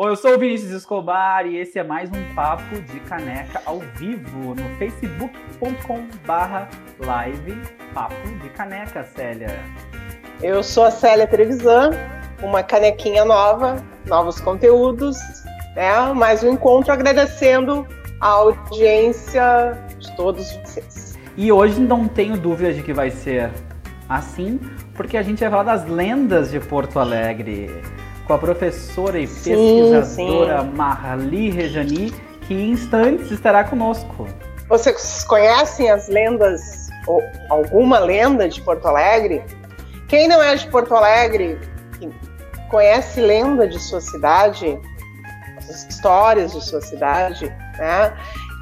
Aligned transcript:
Oi, 0.00 0.12
eu 0.12 0.14
sou 0.14 0.36
o 0.36 0.38
Vinícius 0.38 0.70
Escobar 0.70 1.44
e 1.44 1.56
esse 1.56 1.76
é 1.76 1.82
mais 1.82 2.08
um 2.08 2.32
Papo 2.32 2.80
de 2.82 3.00
Caneca 3.00 3.60
ao 3.64 3.80
vivo 3.96 4.54
no 4.54 4.62
facebook.com 4.78 6.06
barra 6.24 6.68
live 7.00 7.60
Papo 7.92 8.14
de 8.40 8.48
Caneca, 8.50 9.02
Célia. 9.02 9.58
Eu 10.40 10.62
sou 10.62 10.84
a 10.84 10.92
Célia 10.92 11.26
Trevisan, 11.26 11.90
uma 12.40 12.62
canequinha 12.62 13.24
nova, 13.24 13.84
novos 14.06 14.40
conteúdos, 14.40 15.16
né? 15.74 16.12
mais 16.14 16.44
um 16.44 16.52
encontro 16.52 16.92
agradecendo 16.92 17.84
a 18.20 18.28
audiência 18.28 19.76
de 19.98 20.14
todos 20.14 20.52
vocês. 20.58 21.18
E 21.36 21.50
hoje 21.50 21.80
não 21.80 22.06
tenho 22.06 22.36
dúvida 22.36 22.72
de 22.72 22.84
que 22.84 22.92
vai 22.92 23.10
ser 23.10 23.50
assim, 24.08 24.60
porque 24.94 25.16
a 25.16 25.22
gente 25.24 25.40
vai 25.40 25.50
falar 25.50 25.64
das 25.64 25.84
lendas 25.88 26.52
de 26.52 26.60
Porto 26.60 27.00
Alegre 27.00 27.68
com 28.28 28.34
a 28.34 28.38
professora 28.38 29.18
e 29.18 29.26
pesquisadora 29.26 30.04
sim, 30.04 30.62
sim. 30.62 30.76
Marli 30.76 31.50
Rejani, 31.50 32.10
que 32.42 32.52
em 32.52 32.72
instantes 32.72 33.30
estará 33.30 33.64
conosco. 33.64 34.28
Vocês 34.68 35.24
conhecem 35.24 35.90
as 35.90 36.08
lendas, 36.08 36.60
ou 37.06 37.22
alguma 37.48 37.98
lenda 37.98 38.46
de 38.46 38.60
Porto 38.60 38.86
Alegre? 38.86 39.42
Quem 40.08 40.28
não 40.28 40.42
é 40.42 40.54
de 40.54 40.66
Porto 40.68 40.94
Alegre, 40.94 41.58
conhece 42.70 43.18
lenda 43.18 43.66
de 43.66 43.80
sua 43.80 44.02
cidade, 44.02 44.78
histórias 45.88 46.52
de 46.52 46.62
sua 46.62 46.82
cidade, 46.82 47.46
né? 47.78 48.12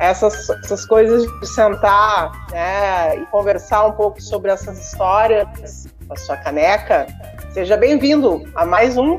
Essas, 0.01 0.49
essas 0.51 0.85
coisas 0.85 1.27
de 1.41 1.47
sentar 1.47 2.31
né, 2.53 3.17
e 3.17 3.27
conversar 3.27 3.87
um 3.87 3.93
pouco 3.93 4.21
sobre 4.21 4.51
essas 4.51 4.79
histórias 4.79 5.89
com 6.07 6.13
a 6.13 6.17
sua 6.17 6.37
caneca. 6.37 7.07
Seja 7.51 7.79
bem-vindo 7.79 8.45
a 8.55 8.67
mais 8.67 8.99
um 8.99 9.19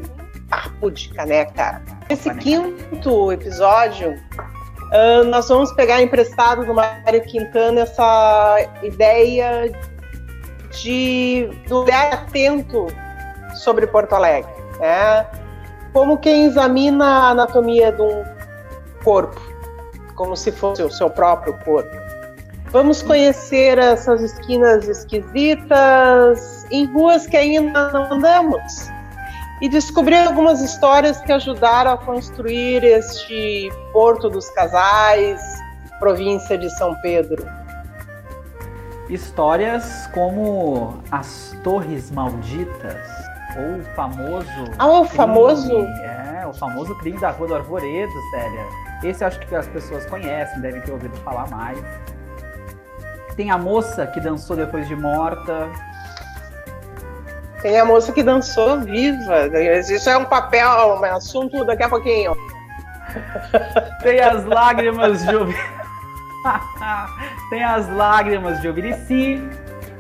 Papo 0.50 0.92
de 0.92 1.10
Caneca. 1.10 1.82
Nesse 2.10 2.34
quinto 2.36 3.32
episódio, 3.32 4.12
uh, 4.12 5.24
nós 5.26 5.48
vamos 5.50 5.72
pegar 5.74 6.02
emprestado 6.02 6.66
do 6.66 6.74
Mário 6.74 7.22
Quintana 7.24 7.82
essa 7.82 8.58
ideia 8.84 9.72
de 10.72 11.50
do 11.68 11.84
olhar 11.84 12.14
atento 12.14 12.88
sobre 13.56 13.88
Porto 13.88 14.14
Alegre, 14.14 14.52
né? 14.80 15.26
Como 15.94 16.18
quem 16.18 16.46
examina 16.46 17.06
a 17.06 17.30
anatomia 17.30 17.92
de 17.92 18.02
um 18.02 18.24
corpo, 19.04 19.42
como 20.16 20.36
se 20.36 20.52
fosse 20.52 20.84
o 20.84 20.90
seu 20.90 21.10
próprio 21.10 21.58
corpo. 21.66 21.96
Vamos 22.72 23.02
conhecer 23.02 23.78
essas 23.78 24.22
esquinas 24.22 24.88
esquisitas 24.88 26.66
em 26.70 26.86
ruas 26.86 27.26
que 27.26 27.38
ainda 27.38 27.92
não 27.92 28.14
andamos 28.14 28.97
e 29.62 29.68
descobrir 29.68 30.18
algumas 30.18 30.62
histórias 30.62 31.20
que 31.22 31.32
ajudaram 31.32 31.92
a 31.92 31.98
construir 31.98 32.84
este 32.84 33.72
Porto 33.92 34.30
dos 34.30 34.50
Casais, 34.52 35.42
província 36.00 36.58
de 36.58 36.70
São 36.78 36.96
Pedro. 37.02 37.46
Histórias 39.10 40.08
como 40.14 41.02
as 41.12 41.56
Torres 41.64 42.12
Malditas, 42.12 43.08
ou 43.58 43.80
o 43.80 43.84
famoso. 43.96 44.66
Ah, 44.78 45.00
o 45.00 45.06
famoso? 45.06 45.80
É, 46.04 46.46
o 46.46 46.54
famoso 46.54 46.94
crime 47.00 47.20
da 47.20 47.32
Rua 47.32 47.48
do 47.48 47.56
Arvoredo, 47.56 48.12
Célia. 48.32 48.66
Esse 49.04 49.24
acho 49.24 49.40
que 49.40 49.56
as 49.56 49.68
pessoas 49.68 50.06
conhecem, 50.06 50.60
devem 50.60 50.82
ter 50.82 50.92
ouvido 50.92 51.16
falar 51.18 51.50
mais. 51.50 51.80
Tem 53.36 53.50
a 53.50 53.58
moça 53.58 54.06
que 54.08 54.20
dançou 54.20 54.56
depois 54.56 54.88
de 54.88 54.96
morta, 54.96 55.70
tem 57.62 57.80
a 57.80 57.86
moça 57.86 58.12
que 58.12 58.22
dançou 58.22 58.82
viva. 58.82 59.48
Isso 59.90 60.10
é 60.10 60.18
um 60.18 60.26
papel, 60.26 61.00
um 61.00 61.04
assunto 61.06 61.64
daqui 61.66 61.84
a 61.84 61.90
pouquinho. 61.90 62.36
Tem 64.04 64.20
as 64.20 64.46
lágrimas 64.46 65.26
de 65.26 65.34
Tem 67.50 67.64
as 67.64 67.90
lágrimas 67.96 68.62
de 68.62 68.68
Obirici. 68.68 69.42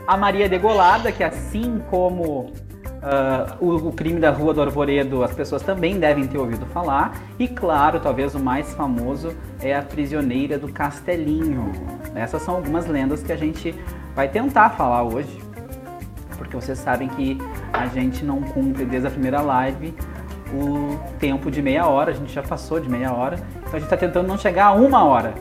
A 0.06 0.16
Maria 0.16 0.48
Degolada, 0.48 1.12
que 1.12 1.24
assim 1.24 1.81
como 1.90 2.54
Uh, 2.98 3.64
o, 3.64 3.90
o, 3.90 3.94
crime 3.94 4.20
da 4.20 4.31
Rua 4.31 4.56
do 4.56 4.62
Arvoredo 4.62 5.24
as 5.24 5.31
pessoas 5.31 5.62
também 5.62 6.00
devem 6.00 6.28
ter 6.28 6.40
ouvido 6.40 6.66
falar. 6.66 7.14
E 7.38 7.48
claro, 7.48 8.00
talvez 8.00 8.34
o 8.34 8.40
mais 8.40 8.74
famoso 8.74 9.38
é 9.62 9.74
a 9.74 9.84
prisioneira 9.84 10.58
do 10.58 10.74
Castelinho. 10.74 11.72
Essas 12.16 12.42
são 12.42 12.56
algumas 12.56 12.88
lendas 12.88 13.22
que 13.22 13.31
a 13.31 13.38
gente 13.38 13.74
vai 14.16 14.28
tentar 14.28 14.72
falar 14.72 15.04
hoje 15.04 15.48
porque 16.38 16.56
vocês 16.56 16.78
sabem 16.78 17.10
que 17.10 17.38
a 17.80 17.88
gente 17.88 18.26
não 18.26 18.42
cumpre 18.42 18.86
desde 18.86 19.08
a 19.08 19.12
primeira 19.12 19.42
live 19.42 19.94
o 20.54 20.98
tempo 21.20 21.52
de 21.52 21.62
meia 21.62 21.86
hora, 21.88 22.12
a 22.12 22.14
gente 22.14 22.34
já 22.34 22.42
passou 22.42 22.80
de 22.80 22.90
meia 22.90 23.14
hora, 23.14 23.36
então 23.60 23.74
a 23.74 23.80
gente 23.80 23.84
está 23.84 23.98
tentando 23.98 24.28
não 24.28 24.38
chegar 24.38 24.68
a 24.68 24.74
uma 24.74 25.04
hora. 25.04 25.34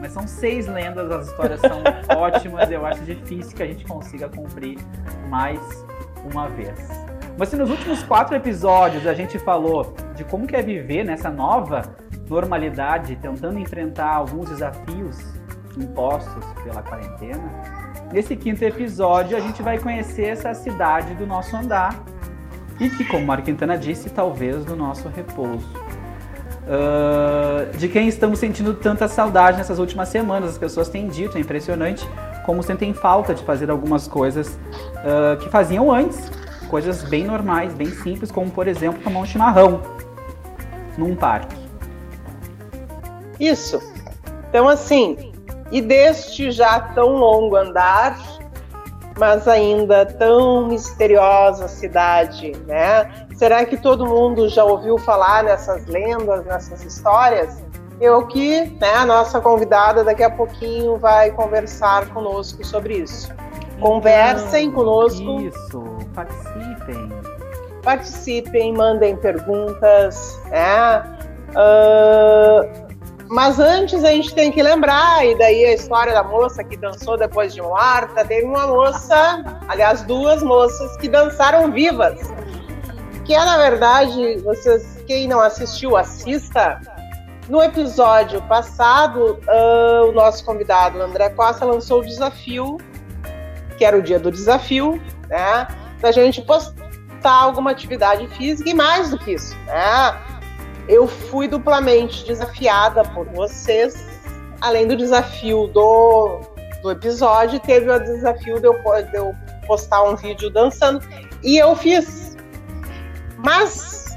Mas 0.00 0.12
são 0.12 0.26
seis 0.26 0.66
lendas, 0.66 1.10
as 1.10 1.28
histórias 1.28 1.60
são 1.60 1.82
ótimas, 2.16 2.70
eu 2.70 2.84
acho 2.86 3.02
difícil 3.02 3.56
que 3.56 3.62
a 3.62 3.66
gente 3.66 3.84
consiga 3.84 4.28
cumprir 4.28 4.78
mais 5.28 5.60
uma 6.32 6.48
vez. 6.48 7.04
Mas 7.36 7.48
se 7.48 7.56
nos 7.56 7.70
últimos 7.70 8.02
quatro 8.04 8.36
episódios 8.36 9.06
a 9.06 9.14
gente 9.14 9.38
falou 9.38 9.94
de 10.14 10.22
como 10.24 10.46
que 10.46 10.54
é 10.54 10.62
viver 10.62 11.04
nessa 11.04 11.30
nova 11.30 11.82
normalidade, 12.28 13.16
tentando 13.16 13.58
enfrentar 13.58 14.14
alguns 14.14 14.48
desafios 14.48 15.18
impostos 15.76 16.44
pela 16.62 16.82
quarentena, 16.82 17.83
Nesse 18.12 18.36
quinto 18.36 18.62
episódio, 18.64 19.36
a 19.36 19.40
gente 19.40 19.62
vai 19.62 19.78
conhecer 19.78 20.26
essa 20.26 20.54
cidade 20.54 21.14
do 21.14 21.26
nosso 21.26 21.56
andar 21.56 22.04
e 22.80 22.88
que, 22.88 23.04
como 23.04 23.26
Mário 23.26 23.44
Quintana 23.44 23.78
disse, 23.78 24.10
talvez 24.10 24.64
do 24.64 24.76
nosso 24.76 25.08
repouso. 25.08 25.68
Uh, 26.64 27.76
de 27.76 27.88
quem 27.88 28.08
estamos 28.08 28.38
sentindo 28.38 28.72
tanta 28.72 29.06
saudade 29.06 29.58
nessas 29.58 29.78
últimas 29.78 30.08
semanas. 30.08 30.50
As 30.50 30.58
pessoas 30.58 30.88
têm 30.88 31.08
dito, 31.08 31.36
é 31.36 31.40
impressionante 31.40 32.08
como 32.44 32.62
sentem 32.62 32.94
falta 32.94 33.34
de 33.34 33.42
fazer 33.44 33.70
algumas 33.70 34.08
coisas 34.08 34.58
uh, 34.98 35.36
que 35.38 35.48
faziam 35.50 35.92
antes. 35.92 36.30
Coisas 36.68 37.02
bem 37.04 37.24
normais, 37.24 37.74
bem 37.74 37.88
simples, 37.88 38.30
como 38.30 38.50
por 38.50 38.66
exemplo 38.66 39.02
tomar 39.02 39.20
um 39.20 39.26
chimarrão 39.26 39.82
num 40.96 41.14
parque. 41.14 41.54
Isso. 43.38 43.80
Então, 44.48 44.68
assim, 44.68 45.33
e 45.74 45.82
deste 45.82 46.52
já 46.52 46.78
tão 46.78 47.16
longo 47.16 47.56
andar, 47.56 48.16
mas 49.18 49.48
ainda 49.48 50.06
tão 50.06 50.68
misteriosa 50.68 51.66
cidade, 51.66 52.52
né? 52.64 53.26
Será 53.34 53.66
que 53.66 53.76
todo 53.76 54.06
mundo 54.06 54.48
já 54.48 54.62
ouviu 54.62 54.96
falar 54.98 55.42
nessas 55.42 55.84
lendas, 55.86 56.46
nessas 56.46 56.84
histórias? 56.84 57.60
Eu 58.00 58.24
que, 58.28 58.66
né, 58.80 58.94
a 58.94 59.04
nossa 59.04 59.40
convidada 59.40 60.04
daqui 60.04 60.22
a 60.22 60.30
pouquinho 60.30 60.96
vai 60.96 61.32
conversar 61.32 62.06
conosco 62.10 62.64
sobre 62.64 62.98
isso. 62.98 63.34
Conversem 63.80 64.66
então, 64.66 64.76
conosco. 64.76 65.40
Isso, 65.40 65.82
participem. 66.14 67.08
Participem, 67.82 68.72
mandem 68.72 69.16
perguntas, 69.16 70.40
né? 70.50 71.02
Uh, 71.50 72.83
mas 73.28 73.58
antes 73.58 74.04
a 74.04 74.10
gente 74.10 74.34
tem 74.34 74.52
que 74.52 74.62
lembrar, 74.62 75.26
e 75.26 75.36
daí 75.36 75.64
a 75.64 75.74
história 75.74 76.12
da 76.12 76.22
moça 76.22 76.62
que 76.62 76.76
dançou 76.76 77.16
depois 77.16 77.54
de 77.54 77.62
morta, 77.62 78.24
teve 78.24 78.44
uma 78.44 78.66
moça, 78.66 79.42
aliás, 79.68 80.02
duas 80.02 80.42
moças 80.42 80.96
que 80.98 81.08
dançaram 81.08 81.70
vivas. 81.72 82.20
Que 83.24 83.34
é, 83.34 83.44
na 83.44 83.56
verdade, 83.56 84.38
vocês, 84.38 85.02
quem 85.06 85.26
não 85.26 85.40
assistiu, 85.40 85.96
assista. 85.96 86.80
No 87.48 87.62
episódio 87.62 88.40
passado, 88.42 89.38
uh, 89.48 90.08
o 90.08 90.12
nosso 90.12 90.44
convidado, 90.44 91.00
André 91.00 91.30
Costa, 91.30 91.64
lançou 91.64 92.00
o 92.00 92.04
desafio, 92.04 92.78
que 93.76 93.84
era 93.84 93.96
o 93.96 94.02
dia 94.02 94.18
do 94.18 94.30
desafio, 94.30 95.00
né? 95.28 95.66
Da 96.00 96.12
gente 96.12 96.42
postar 96.42 97.32
alguma 97.32 97.70
atividade 97.70 98.26
física 98.28 98.68
e 98.68 98.74
mais 98.74 99.10
do 99.10 99.18
que 99.18 99.32
isso, 99.32 99.56
né? 99.66 100.14
Eu 100.88 101.06
fui 101.06 101.48
duplamente 101.48 102.24
desafiada 102.24 103.02
por 103.02 103.26
vocês. 103.26 103.94
Além 104.60 104.86
do 104.86 104.96
desafio 104.96 105.66
do, 105.68 106.40
do 106.82 106.90
episódio, 106.90 107.60
teve 107.60 107.90
o 107.90 107.98
desafio 107.98 108.60
de 108.60 108.66
eu, 108.66 108.74
de 109.10 109.16
eu 109.16 109.34
postar 109.66 110.02
um 110.02 110.16
vídeo 110.16 110.50
dançando. 110.50 111.00
E 111.42 111.58
eu 111.58 111.74
fiz. 111.76 112.36
Mas 113.38 114.16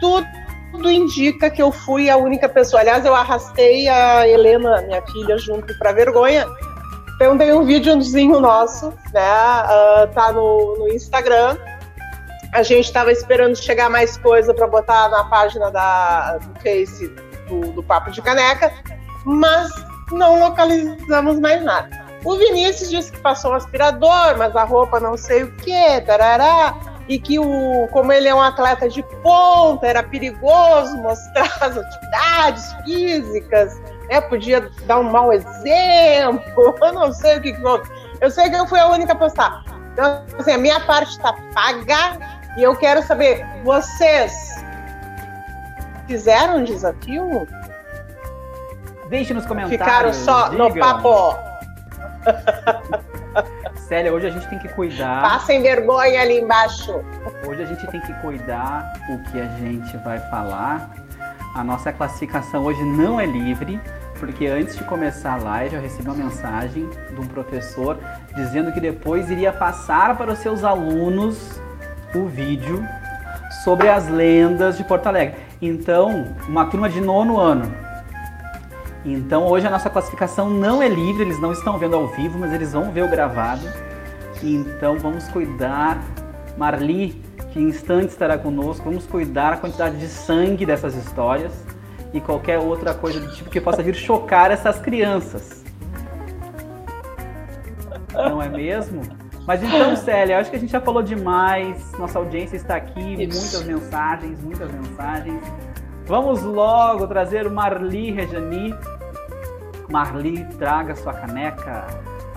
tudo, 0.00 0.26
tudo 0.72 0.90
indica 0.90 1.50
que 1.50 1.62
eu 1.62 1.70
fui 1.70 2.08
a 2.08 2.16
única 2.16 2.48
pessoa. 2.48 2.80
Aliás, 2.80 3.04
eu 3.04 3.14
arrastei 3.14 3.88
a 3.88 4.26
Helena, 4.28 4.82
minha 4.82 5.02
filha, 5.06 5.36
junto 5.38 5.76
para 5.78 5.92
vergonha. 5.92 6.46
Então 7.16 7.38
tem 7.38 7.52
um 7.52 7.64
videozinho 7.64 8.40
nosso, 8.40 8.92
né? 9.12 9.22
Uh, 9.22 10.14
tá 10.14 10.32
no, 10.32 10.78
no 10.78 10.88
Instagram 10.88 11.56
a 12.54 12.62
gente 12.62 12.84
estava 12.84 13.10
esperando 13.10 13.56
chegar 13.56 13.90
mais 13.90 14.16
coisa 14.16 14.54
para 14.54 14.66
botar 14.68 15.08
na 15.08 15.24
página 15.24 15.72
da, 15.72 16.38
do 16.38 16.60
Face 16.60 17.08
do, 17.48 17.72
do 17.72 17.82
Papo 17.82 18.12
de 18.12 18.22
Caneca, 18.22 18.72
mas 19.24 19.70
não 20.12 20.38
localizamos 20.38 21.40
mais 21.40 21.62
nada. 21.64 22.04
O 22.24 22.36
Vinícius 22.36 22.90
disse 22.90 23.10
que 23.10 23.18
passou 23.18 23.50
um 23.50 23.54
aspirador, 23.54 24.38
mas 24.38 24.54
a 24.54 24.62
roupa 24.62 25.00
não 25.00 25.16
sei 25.16 25.42
o 25.42 25.50
que, 25.56 26.00
tarará. 26.06 26.76
e 27.08 27.18
que 27.18 27.40
o, 27.40 27.88
como 27.90 28.12
ele 28.12 28.28
é 28.28 28.34
um 28.34 28.40
atleta 28.40 28.88
de 28.88 29.02
ponta, 29.20 29.86
era 29.88 30.02
perigoso 30.04 30.96
mostrar 30.98 31.52
as 31.60 31.76
atividades 31.76 32.72
físicas, 32.84 33.80
né? 34.08 34.20
Podia 34.20 34.70
dar 34.86 35.00
um 35.00 35.10
mau 35.10 35.32
exemplo. 35.32 36.74
Eu 36.80 36.92
não 36.92 37.12
sei 37.12 37.38
o 37.38 37.42
que, 37.42 37.52
Eu 38.20 38.30
sei 38.30 38.48
que 38.48 38.56
eu 38.56 38.66
fui 38.68 38.78
a 38.78 38.86
única 38.86 39.12
a 39.12 39.16
postar. 39.16 39.64
Então, 39.92 40.24
assim, 40.38 40.52
a 40.52 40.58
minha 40.58 40.80
parte 40.80 41.10
está 41.10 41.32
paga 41.54 42.33
e 42.56 42.62
eu 42.62 42.76
quero 42.76 43.02
saber, 43.02 43.44
vocês 43.64 44.64
fizeram 46.06 46.58
um 46.58 46.64
desafio? 46.64 47.48
Deixe 49.08 49.34
nos 49.34 49.44
comentários. 49.46 49.80
Ficaram 49.80 50.12
só 50.12 50.48
diga. 50.48 50.62
no 50.62 50.74
papo. 50.74 51.36
Célia, 53.88 54.12
hoje 54.12 54.28
a 54.28 54.30
gente 54.30 54.48
tem 54.48 54.58
que 54.58 54.68
cuidar. 54.68 55.22
Passem 55.22 55.60
vergonha 55.60 56.22
ali 56.22 56.40
embaixo. 56.40 57.04
Hoje 57.46 57.62
a 57.62 57.66
gente 57.66 57.86
tem 57.88 58.00
que 58.00 58.12
cuidar 58.14 58.92
o 59.08 59.18
que 59.30 59.40
a 59.40 59.46
gente 59.58 59.96
vai 59.98 60.18
falar. 60.30 60.90
A 61.54 61.62
nossa 61.62 61.92
classificação 61.92 62.64
hoje 62.64 62.82
não 62.82 63.20
é 63.20 63.26
livre, 63.26 63.80
porque 64.18 64.46
antes 64.46 64.76
de 64.76 64.84
começar 64.84 65.34
a 65.34 65.36
live 65.36 65.76
eu 65.76 65.82
recebi 65.82 66.08
uma 66.08 66.16
mensagem 66.16 66.88
de 67.10 67.20
um 67.20 67.26
professor 67.26 67.98
dizendo 68.34 68.72
que 68.72 68.80
depois 68.80 69.30
iria 69.30 69.52
passar 69.52 70.16
para 70.16 70.32
os 70.32 70.38
seus 70.38 70.64
alunos 70.64 71.60
o 72.18 72.26
vídeo 72.26 72.86
sobre 73.64 73.88
as 73.88 74.08
lendas 74.08 74.76
de 74.76 74.84
Porto 74.84 75.06
Alegre. 75.06 75.36
Então, 75.60 76.34
uma 76.48 76.66
turma 76.66 76.88
de 76.88 77.00
nono 77.00 77.38
ano. 77.38 77.72
Então, 79.04 79.46
hoje 79.46 79.66
a 79.66 79.70
nossa 79.70 79.90
classificação 79.90 80.48
não 80.48 80.82
é 80.82 80.88
livre, 80.88 81.22
eles 81.22 81.40
não 81.40 81.52
estão 81.52 81.78
vendo 81.78 81.94
ao 81.96 82.08
vivo, 82.08 82.38
mas 82.38 82.52
eles 82.52 82.72
vão 82.72 82.90
ver 82.90 83.02
o 83.02 83.08
gravado. 83.08 83.66
Então, 84.42 84.98
vamos 84.98 85.28
cuidar. 85.28 86.02
Marli, 86.56 87.22
que 87.52 87.58
em 87.60 87.68
instantes 87.68 88.12
estará 88.12 88.38
conosco, 88.38 88.84
vamos 88.84 89.06
cuidar 89.06 89.54
a 89.54 89.56
quantidade 89.56 89.98
de 89.98 90.08
sangue 90.08 90.64
dessas 90.64 90.94
histórias 90.94 91.52
e 92.12 92.20
qualquer 92.20 92.58
outra 92.58 92.94
coisa 92.94 93.20
do 93.20 93.32
tipo 93.32 93.50
que 93.50 93.60
possa 93.60 93.82
vir 93.82 93.94
chocar 93.94 94.50
essas 94.50 94.78
crianças. 94.78 95.64
Não 98.12 98.40
é 98.40 98.48
mesmo? 98.48 99.02
Mas 99.46 99.62
então, 99.62 99.94
Célia, 99.96 100.38
acho 100.38 100.50
que 100.50 100.56
a 100.56 100.58
gente 100.58 100.72
já 100.72 100.80
falou 100.80 101.02
demais. 101.02 101.92
Nossa 101.98 102.18
audiência 102.18 102.56
está 102.56 102.76
aqui, 102.76 103.16
muitas 103.16 103.62
mensagens, 103.64 104.42
muitas 104.42 104.72
mensagens. 104.72 105.42
Vamos 106.06 106.42
logo 106.42 107.06
trazer 107.06 107.46
o 107.46 107.50
Marli 107.50 108.10
Rejani. 108.10 108.74
Marli, 109.90 110.44
traga 110.56 110.96
sua 110.96 111.12
caneca. 111.12 111.86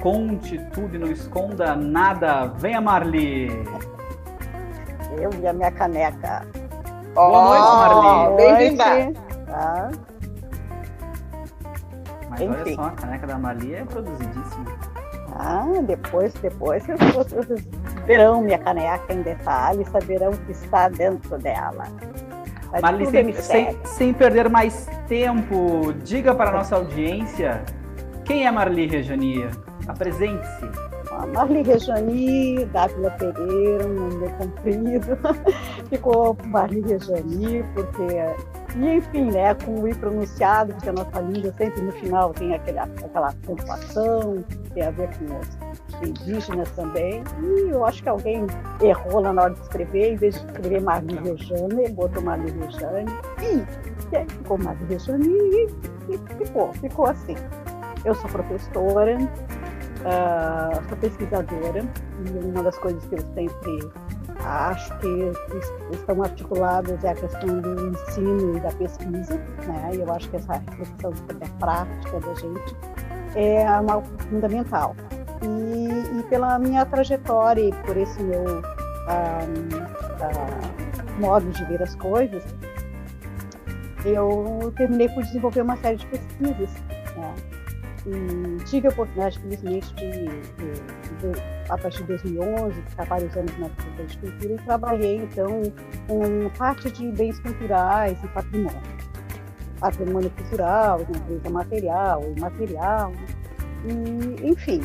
Conte 0.02 0.60
tudo 0.74 0.96
e 0.96 1.00
não 1.00 1.12
esconda 1.12 1.76
nada. 1.76 2.48
Venha, 2.58 2.82
Marli. 2.82 3.48
Eu 5.18 5.32
e 5.42 5.48
a 5.48 5.54
minha 5.54 5.72
caneca. 5.72 6.46
Boa 7.14 7.50
noite, 7.50 7.64
Marli. 7.68 8.36
Bem-vinda. 8.38 9.22
Tá? 9.48 9.92
Mas 12.30 12.42
Enfim. 12.42 12.54
olha 12.54 12.76
só, 12.76 12.82
a 12.84 12.92
caneca 12.92 13.28
da 13.28 13.38
Marli 13.38 13.76
é 13.76 13.86
produzidíssima. 13.86 14.77
Ah, 15.40 15.66
depois, 15.84 16.34
depois 16.34 16.84
vocês 17.14 17.68
verão 18.08 18.42
minha 18.42 18.58
caneca 18.58 19.14
em 19.14 19.22
detalhe, 19.22 19.86
saberão 19.86 20.32
o 20.32 20.38
que 20.38 20.52
está 20.52 20.90
dentro 20.90 21.38
dela. 21.38 21.84
Mas 22.72 22.82
Marli, 22.82 23.06
sem, 23.06 23.34
sem, 23.34 23.78
sem, 23.86 24.14
perder 24.14 24.50
mais 24.50 24.90
tempo, 25.08 25.94
diga 26.04 26.34
para 26.34 26.50
a 26.50 26.54
nossa 26.54 26.76
audiência 26.76 27.62
quem 28.26 28.48
é 28.48 28.52
Marli 28.52 28.88
Rejania. 28.88 29.52
Apresente-se. 29.88 30.66
Marli 31.34 31.62
Rejani, 31.62 32.66
Dávila 32.66 33.12
Pereira, 33.12 33.88
um 33.88 33.94
nome 33.94 34.30
comprido. 34.38 35.18
Ficou 35.90 36.38
Marli 36.46 36.82
Rejani 36.82 37.64
porque 37.74 38.04
e 38.76 38.96
enfim, 38.96 39.32
né, 39.32 39.54
com 39.56 39.82
o 39.82 39.88
i 39.88 39.94
pronunciado, 39.94 40.74
porque 40.74 40.90
a 40.90 40.94
nossa 40.94 41.20
língua 41.22 41.54
sempre 41.58 41.82
no 41.82 41.92
final 41.94 42.34
tem 42.34 42.54
aquele, 42.54 42.80
aquela 42.80 43.34
pontuação, 43.46 44.44
tem 44.74 44.84
a 44.84 44.92
ver 44.92 45.10
com 45.18 45.26
os 45.26 46.08
indígenas 46.08 46.70
também. 46.72 47.24
E 47.42 47.70
eu 47.70 47.86
acho 47.86 48.04
que 48.04 48.10
alguém 48.10 48.46
errou 48.82 49.22
lá 49.22 49.34
na 49.34 49.44
hora 49.44 49.54
de 49.54 49.62
escrever, 49.62 50.14
em 50.14 50.16
vez 50.16 50.36
de 50.36 50.46
escrever 50.46 50.82
Maria 50.82 51.22
Rejane, 51.22 51.90
botou 51.90 52.22
Maria 52.22 52.54
Rejane. 52.54 53.12
E, 53.42 54.14
e 54.14 54.18
aí 54.18 54.28
ficou 54.28 54.58
Maria 54.58 54.88
Rejane 54.88 55.28
e, 55.28 55.68
e 56.10 56.46
ficou, 56.46 56.74
ficou 56.74 57.08
assim. 57.08 57.36
Eu 58.06 58.14
sou 58.16 58.30
professora, 58.30 59.18
uh, 59.18 60.88
sou 60.88 60.98
pesquisadora, 60.98 61.84
e 62.26 62.46
uma 62.46 62.64
das 62.64 62.78
coisas 62.78 63.04
que 63.06 63.16
eu 63.16 63.22
sempre 63.34 63.80
acho 64.44 64.98
que 65.00 65.32
estão 65.92 66.22
articuladas 66.24 67.04
é 67.04 67.10
a 67.10 67.16
questão 67.16 67.60
do 67.60 67.88
ensino 67.88 68.58
e 68.58 68.60
da 68.60 68.72
pesquisa, 68.72 69.36
né? 69.66 69.92
E 69.94 70.00
eu 70.00 70.12
acho 70.12 70.30
que 70.30 70.38
essa 70.38 70.54
reflexão 70.54 71.14
sobre 71.16 71.46
a 71.46 71.50
prática 71.60 72.20
da 72.20 72.34
gente 72.36 72.76
é 73.36 73.70
uma 73.80 74.02
fundamental. 74.30 74.96
E, 75.42 76.20
e 76.20 76.24
pela 76.24 76.58
minha 76.58 76.86
trajetória 76.86 77.62
e 77.62 77.74
por 77.86 77.96
esse 77.98 78.22
meu 78.24 78.44
uh, 78.44 79.48
modo 81.20 81.50
de 81.52 81.64
ver 81.66 81.82
as 81.84 81.96
coisas, 81.96 82.44
eu 84.06 84.74
terminei 84.76 85.10
por 85.10 85.24
desenvolver 85.24 85.62
uma 85.62 85.78
série 85.78 85.98
de 85.98 86.08
pesquisas. 86.08 86.70
Né? 87.16 87.36
E 88.08 88.64
tive 88.64 88.88
a 88.88 88.92
oportunidade, 88.92 89.38
felizmente, 89.40 89.94
de, 89.96 90.12
de, 90.12 91.34
de, 91.34 91.42
a 91.70 91.78
partir 91.78 92.04
de 92.04 92.08
2011, 92.08 92.82
ficar 92.84 93.06
vários 93.06 93.36
anos 93.36 93.58
na 93.60 93.68
Secretaria 93.68 94.06
de 94.06 94.18
Cultura 94.18 94.54
e 94.54 94.58
trabalhei, 94.60 95.16
então, 95.18 95.62
com 96.08 96.50
parte 96.58 96.90
de 96.90 97.12
bens 97.12 97.38
culturais 97.42 98.18
e 98.24 98.28
patrimônio. 98.30 98.82
Patrimônio 99.82 100.30
cultural, 100.30 101.00
natureza 101.00 101.50
material, 101.50 102.24
imaterial, 102.38 103.12
e, 103.86 104.48
enfim. 104.48 104.82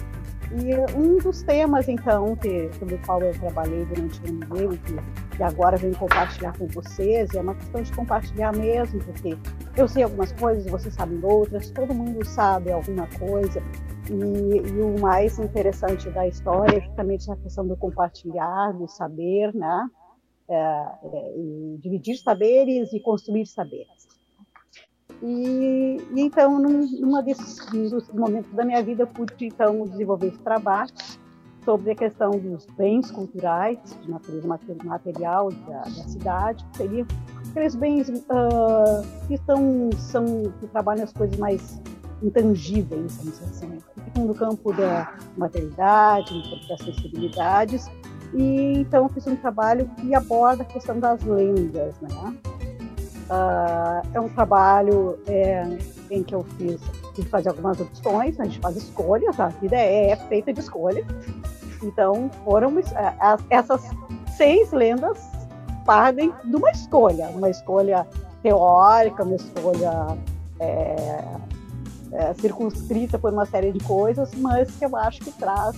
E 0.51 0.99
um 0.99 1.17
dos 1.19 1.43
temas, 1.43 1.89
então, 1.89 2.35
que, 2.35 2.71
sobre 2.77 2.97
o 2.97 2.99
qual 3.07 3.23
eu 3.23 3.33
trabalhei 3.39 3.85
durante 3.85 4.21
o 4.21 4.29
ano 4.29 4.45
inteiro, 4.45 4.79
que, 4.79 5.22
que 5.37 5.43
agora 5.43 5.77
venho 5.77 5.97
compartilhar 5.97 6.57
com 6.57 6.67
vocês, 6.69 7.35
é 7.35 7.41
uma 7.41 7.55
questão 7.55 7.83
de 7.83 7.93
compartilhar 7.93 8.55
mesmo, 8.55 9.03
porque 9.03 9.37
eu 9.77 9.89
sei 9.89 10.03
algumas 10.03 10.33
coisas, 10.33 10.71
vocês 10.71 10.95
sabem 10.95 11.21
outras, 11.25 11.71
todo 11.71 11.95
mundo 11.95 12.25
sabe 12.25 12.71
alguma 12.71 13.09
coisa. 13.19 13.63
E, 14.11 14.59
e, 14.59 14.81
o 14.81 15.01
mais 15.01 15.39
interessante 15.39 16.11
da 16.11 16.27
história 16.27 16.79
é 16.79 16.81
justamente 16.81 17.31
a 17.31 17.37
questão 17.37 17.67
do 17.67 17.77
compartilhar, 17.77 18.73
do 18.73 18.87
saber, 18.89 19.55
né? 19.55 19.89
É, 20.49 20.55
é, 20.57 21.33
dividir 21.79 22.17
saberes 22.19 22.93
e 22.93 23.01
construir 23.01 23.47
saberes. 23.47 24.09
E, 25.23 25.99
e 26.15 26.21
então, 26.21 26.59
num, 26.59 26.85
numa 27.01 27.23
desses 27.23 27.59
momentos 28.13 28.53
da 28.53 28.65
minha 28.65 28.83
vida, 28.83 29.05
eu 29.05 29.07
pude 29.07 29.47
então 29.47 29.87
desenvolver 29.87 30.29
esse 30.29 30.41
trabalho 30.41 30.93
sobre 31.65 31.93
a 31.93 31.95
questão 31.95 32.31
dos 32.31 32.67
bens 32.77 33.11
culturais 33.11 33.79
de 34.03 34.11
natureza 34.11 34.47
material 34.85 35.51
da, 35.51 35.81
da 35.81 35.91
cidade, 35.91 36.65
que 36.73 36.79
seriam 36.79 37.07
aqueles 37.51 37.75
bens 37.75 38.09
uh, 38.09 39.07
que 39.29 39.37
são, 39.39 39.91
são 39.97 40.25
que 40.61 40.67
trabalham 40.69 41.05
as 41.05 41.13
coisas 41.13 41.37
mais 41.39 41.81
intangíveis, 42.23 43.17
vamos 43.17 43.39
dizer 43.39 43.45
assim, 43.45 43.79
que 43.95 44.01
ficam 44.03 44.25
no 44.27 44.35
campo 44.35 44.73
da 44.73 45.15
materialidade, 45.37 46.35
no 46.35 46.43
campo 46.43 46.69
das 46.69 46.81
sensibilidades. 46.81 47.91
E 48.35 48.79
então 48.79 49.09
fiz 49.11 49.27
um 49.27 49.37
trabalho 49.37 49.89
que 49.97 50.15
aborda 50.15 50.63
a 50.63 50.67
questão 50.67 50.99
das 50.99 51.23
lendas, 51.23 51.95
né? 52.01 52.37
Uh, 53.29 54.09
é 54.15 54.21
um 54.21 54.29
trabalho 54.29 55.19
é, 55.27 55.65
em 56.11 56.23
que 56.23 56.35
eu 56.35 56.43
fiz, 56.59 56.81
fiz 57.15 57.27
fazer 57.27 57.49
algumas 57.49 57.81
opções, 57.81 58.39
a 58.39 58.45
gente 58.45 58.59
faz 58.61 58.77
escolhas, 58.77 59.39
a 59.39 59.49
vida 59.49 59.77
é, 59.77 60.11
é 60.11 60.17
feita 60.17 60.53
de 60.53 60.61
escolhas. 60.61 61.07
Então 61.83 62.31
foram 62.45 62.79
é, 62.79 63.37
essas 63.51 63.83
seis 64.37 64.71
lendas 64.73 65.19
partem 65.85 66.33
de 66.45 66.57
uma 66.57 66.71
escolha, 66.71 67.29
uma 67.31 67.51
escolha 67.51 68.07
teórica, 68.43 69.23
uma 69.25 69.37
escolha 69.37 70.17
é, 70.61 71.25
é, 72.13 72.35
circunscrita 72.35 73.19
por 73.19 73.33
uma 73.33 73.47
série 73.47 73.73
de 73.73 73.81
coisas, 73.85 74.33
mas 74.35 74.71
que 74.77 74.85
eu 74.85 74.95
acho 74.97 75.21
que 75.21 75.33
traz 75.33 75.77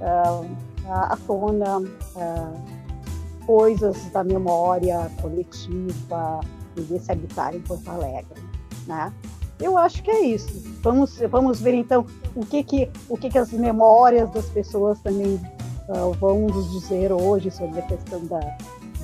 é, 0.00 0.88
à 0.88 1.16
tona 1.26 1.82
é, 2.16 3.44
coisas 3.46 4.10
da 4.10 4.24
memória 4.24 5.10
coletiva 5.20 6.40
e 6.76 6.80
desse 6.80 7.12
habitar 7.12 7.54
em 7.54 7.60
Porto 7.60 7.88
Alegre, 7.90 8.40
né? 8.86 9.12
Eu 9.60 9.78
acho 9.78 10.02
que 10.02 10.10
é 10.10 10.20
isso. 10.20 10.48
Vamos, 10.82 11.18
vamos 11.30 11.60
ver 11.60 11.74
então 11.74 12.04
o 12.36 12.44
que 12.44 12.62
que 12.62 12.90
o 13.08 13.16
que 13.16 13.30
que 13.30 13.38
as 13.38 13.52
memórias 13.52 14.30
das 14.30 14.46
pessoas 14.46 14.98
também 15.00 15.40
uh, 15.88 16.12
vão 16.20 16.40
nos 16.40 16.70
dizer 16.72 17.12
hoje 17.12 17.50
sobre 17.50 17.80
a 17.80 17.82
questão 17.82 18.24
da 18.26 18.40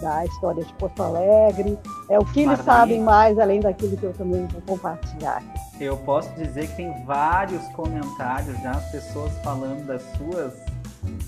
da 0.01 0.25
história 0.25 0.65
de 0.65 0.73
Porto 0.75 1.03
Alegre, 1.03 1.79
é 2.09 2.19
o 2.19 2.25
que 2.25 2.41
eles 2.41 2.59
sabem 2.61 3.01
mais, 3.01 3.39
além 3.39 3.61
daquilo 3.61 3.97
que 3.97 4.05
eu 4.05 4.13
também 4.15 4.47
vou 4.47 4.63
compartilhar. 4.63 5.43
Eu 5.79 5.97
posso 5.99 6.31
dizer 6.35 6.69
que 6.69 6.77
tem 6.77 7.05
vários 7.05 7.63
comentários 7.69 8.59
já, 8.63 8.75
pessoas 8.91 9.33
falando 9.45 9.87
das 9.87 10.03
suas 10.17 10.55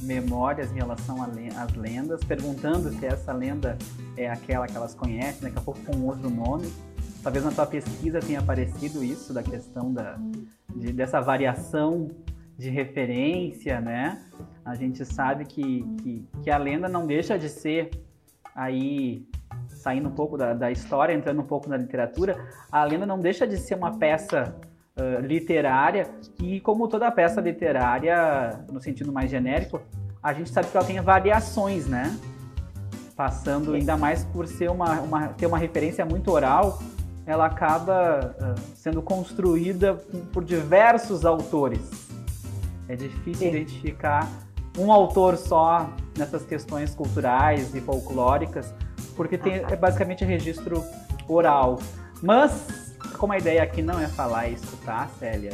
memórias 0.03 0.71
em 0.73 0.77
relação 0.77 1.19
às 1.23 1.75
lendas, 1.75 2.23
perguntando 2.25 2.91
se 2.91 3.07
essa 3.07 3.33
lenda 3.33 3.79
é 4.17 4.29
aquela 4.29 4.67
que 4.67 4.77
elas 4.77 4.95
conhecem, 4.95 5.43
daqui 5.43 5.59
a 5.59 5.63
pouco 5.63 5.81
com 5.85 6.07
outro 6.07 6.29
nome. 6.29 6.71
Talvez 7.23 7.45
na 7.45 7.53
tua 7.53 7.67
pesquisa 7.67 8.19
tenha 8.19 8.41
aparecido 8.41 9.03
isso, 9.05 9.33
da 9.33 9.43
questão 9.43 9.93
da, 9.93 10.19
de, 10.75 10.93
dessa 10.93 11.21
variação 11.21 12.09
de 12.59 12.69
referência, 12.69 13.81
né? 13.81 14.21
A 14.65 14.75
gente 14.75 15.05
sabe 15.05 15.45
que, 15.45 15.83
que, 16.03 16.29
que, 16.43 16.51
a 16.51 16.59
lenda 16.59 16.89
não 16.89 17.07
deixa 17.07 17.39
de 17.39 17.49
ser 17.49 17.91
aí 18.55 19.27
saindo 19.69 20.09
um 20.09 20.13
pouco 20.13 20.37
da, 20.37 20.53
da, 20.53 20.71
história, 20.71 21.13
entrando 21.13 21.41
um 21.41 21.45
pouco 21.47 21.69
na 21.69 21.77
literatura, 21.77 22.37
a 22.71 22.85
lenda 22.85 23.07
não 23.07 23.21
deixa 23.21 23.47
de 23.47 23.57
ser 23.57 23.75
uma 23.75 23.97
peça 23.99 24.55
uh, 24.97 25.21
literária 25.21 26.09
e 26.41 26.61
como 26.61 26.89
toda 26.89 27.11
peça 27.11 27.41
literária, 27.41 28.65
no 28.71 28.81
sentido 28.81 29.13
mais 29.13 29.31
genérico, 29.31 29.81
a 30.23 30.33
gente 30.33 30.51
sabe 30.51 30.69
que 30.69 30.77
ela 30.77 30.87
tem 30.87 31.01
variações, 31.01 31.87
né? 31.87 32.17
Passando 33.17 33.75
ainda 33.75 33.97
mais 33.97 34.25
por 34.25 34.47
ser 34.47 34.71
uma, 34.71 35.01
uma 35.01 35.29
ter 35.29 35.47
uma 35.47 35.59
referência 35.59 36.05
muito 36.05 36.31
oral, 36.31 36.79
ela 37.27 37.47
acaba 37.47 38.35
uh, 38.39 38.61
sendo 38.75 39.01
construída 39.01 39.95
por 40.33 40.45
diversos 40.45 41.25
autores. 41.25 41.81
É 42.89 42.97
difícil 42.97 43.51
Sim. 43.51 43.57
identificar 43.57 44.29
um 44.79 44.93
autor 44.93 45.37
só 45.37 45.89
nessas 46.17 46.45
questões 46.45 46.95
culturais 46.95 47.75
e 47.75 47.81
folclóricas, 47.81 48.75
porque 49.17 49.39
tem 49.39 49.55
é 49.55 49.77
basicamente 49.77 50.25
registro 50.25 50.83
oral. 51.29 51.79
Mas, 52.21 52.95
como 53.19 53.33
a 53.33 53.39
ideia 53.39 53.63
aqui 53.63 53.83
não 53.83 53.99
é 54.01 54.09
falar 54.09 54.49
e 54.49 54.55
escutar, 54.55 55.09
Célia, 55.19 55.53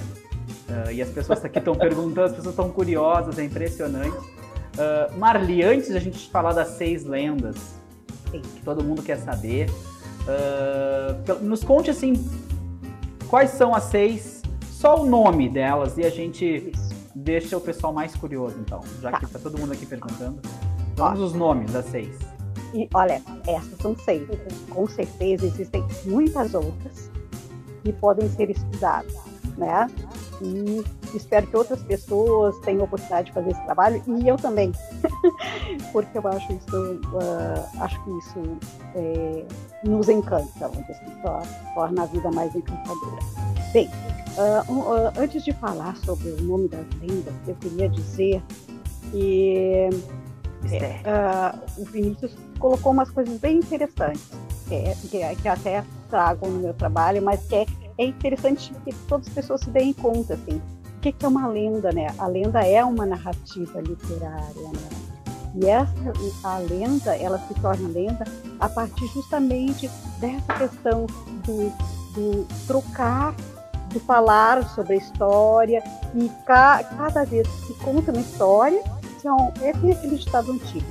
uh, 0.68 0.90
e 0.90 1.02
as 1.02 1.08
pessoas 1.10 1.44
aqui 1.44 1.58
estão 1.58 1.74
perguntando, 1.74 2.26
as 2.26 2.32
pessoas 2.32 2.54
estão 2.54 2.70
curiosas, 2.70 3.38
é 3.38 3.44
impressionante. 3.44 4.16
Uh, 4.16 5.18
Marli, 5.18 5.62
antes 5.62 5.88
de 5.88 5.96
a 5.96 6.00
gente 6.00 6.30
falar 6.30 6.52
das 6.52 6.68
seis 6.68 7.04
lendas, 7.04 7.56
Sim. 8.30 8.40
que 8.40 8.60
todo 8.62 8.82
mundo 8.82 9.02
quer 9.02 9.18
saber, 9.18 9.68
uh, 10.28 11.42
nos 11.42 11.64
conte 11.64 11.90
assim, 11.90 12.12
quais 13.28 13.50
são 13.50 13.74
as 13.74 13.84
seis, 13.84 14.42
só 14.70 15.02
o 15.02 15.06
nome 15.06 15.48
delas, 15.48 15.96
e 15.98 16.04
a 16.04 16.10
gente 16.10 16.70
Isso 16.72 16.88
deixa 17.18 17.56
o 17.56 17.60
pessoal 17.60 17.92
mais 17.92 18.14
curioso, 18.14 18.56
então, 18.60 18.80
já 19.00 19.10
tá. 19.10 19.18
que 19.18 19.26
tá 19.26 19.38
todo 19.38 19.58
mundo 19.58 19.72
aqui 19.72 19.84
perguntando. 19.84 20.40
Vamos 20.96 21.20
os 21.20 21.32
nomes 21.34 21.72
das 21.72 21.86
seis. 21.86 22.16
E 22.74 22.88
olha, 22.94 23.22
essas 23.46 23.78
são 23.80 23.96
seis. 23.96 24.26
Com 24.70 24.86
certeza 24.86 25.46
existem 25.46 25.84
muitas 26.04 26.54
outras 26.54 27.10
que 27.82 27.92
podem 27.92 28.28
ser 28.30 28.50
estudadas, 28.50 29.14
né? 29.56 29.88
E 30.40 30.84
espero 31.14 31.46
que 31.46 31.56
outras 31.56 31.82
pessoas 31.82 32.56
tenham 32.60 32.82
a 32.82 32.84
oportunidade 32.84 33.26
de 33.26 33.32
fazer 33.32 33.50
esse 33.50 33.64
trabalho 33.64 34.02
e 34.06 34.28
eu 34.28 34.36
também, 34.36 34.72
porque 35.92 36.18
eu 36.18 36.28
acho 36.28 36.52
isso, 36.52 36.76
uh, 36.76 37.82
acho 37.82 38.04
que 38.04 38.10
isso 38.18 38.58
é, 38.94 39.44
nos 39.84 40.08
encanta, 40.08 40.66
assim, 40.66 41.22
torna 41.74 42.02
a 42.02 42.06
vida 42.06 42.30
mais 42.30 42.54
encantadora. 42.54 43.18
Bem, 43.72 43.88
uh, 44.36 44.72
uh, 44.72 45.12
antes 45.18 45.44
de 45.44 45.52
falar 45.52 45.96
sobre 45.98 46.30
o 46.30 46.42
nome 46.42 46.68
das 46.68 46.86
lendas, 47.00 47.34
eu 47.46 47.54
queria 47.56 47.88
dizer 47.88 48.42
que 49.10 49.88
o 51.78 51.84
Vinícius 51.84 52.36
colocou 52.58 52.92
umas 52.92 53.10
coisas 53.10 53.38
bem 53.38 53.58
interessantes, 53.58 54.28
que, 54.66 54.74
é, 54.74 54.94
que, 54.94 55.16
é, 55.18 55.34
que 55.34 55.48
até 55.48 55.84
trago 56.10 56.48
no 56.48 56.58
meu 56.58 56.74
trabalho, 56.74 57.22
mas 57.22 57.46
que 57.46 57.54
é 57.54 57.66
é 57.98 58.04
interessante 58.04 58.72
que 58.84 58.94
todas 59.08 59.26
as 59.26 59.34
pessoas 59.34 59.60
se 59.62 59.70
deem 59.70 59.92
conta, 59.92 60.34
assim, 60.34 60.62
o 60.96 61.00
que, 61.00 61.12
que 61.12 61.24
é 61.24 61.28
uma 61.28 61.48
lenda, 61.48 61.90
né? 61.92 62.06
A 62.16 62.28
lenda 62.28 62.60
é 62.64 62.82
uma 62.84 63.04
narrativa 63.04 63.80
literária, 63.80 64.68
né? 64.68 65.17
E 65.54 65.66
essa, 65.66 65.92
a 66.44 66.58
lenda, 66.58 67.16
ela 67.16 67.38
se 67.38 67.54
torna 67.54 67.88
lenda 67.88 68.24
a 68.60 68.68
partir 68.68 69.06
justamente 69.08 69.90
dessa 70.18 70.54
questão 70.54 71.06
do, 71.44 71.70
do 72.14 72.46
trocar, 72.66 73.34
de 73.88 73.98
falar 74.00 74.68
sobre 74.70 74.94
a 74.94 74.96
história, 74.96 75.82
e 76.14 76.28
ca, 76.44 76.84
cada 76.84 77.24
vez 77.24 77.48
que 77.66 77.74
conta 77.82 78.12
uma 78.12 78.20
história, 78.20 78.82
é, 79.62 79.72
tem 79.72 79.92
aquele 79.92 80.16
ditado 80.16 80.52
antigo, 80.52 80.86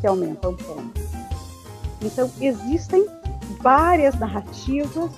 que 0.00 0.06
aumenta 0.06 0.48
um 0.48 0.56
ponto. 0.56 1.00
Então, 2.02 2.30
existem 2.40 3.06
várias 3.60 4.18
narrativas 4.18 5.10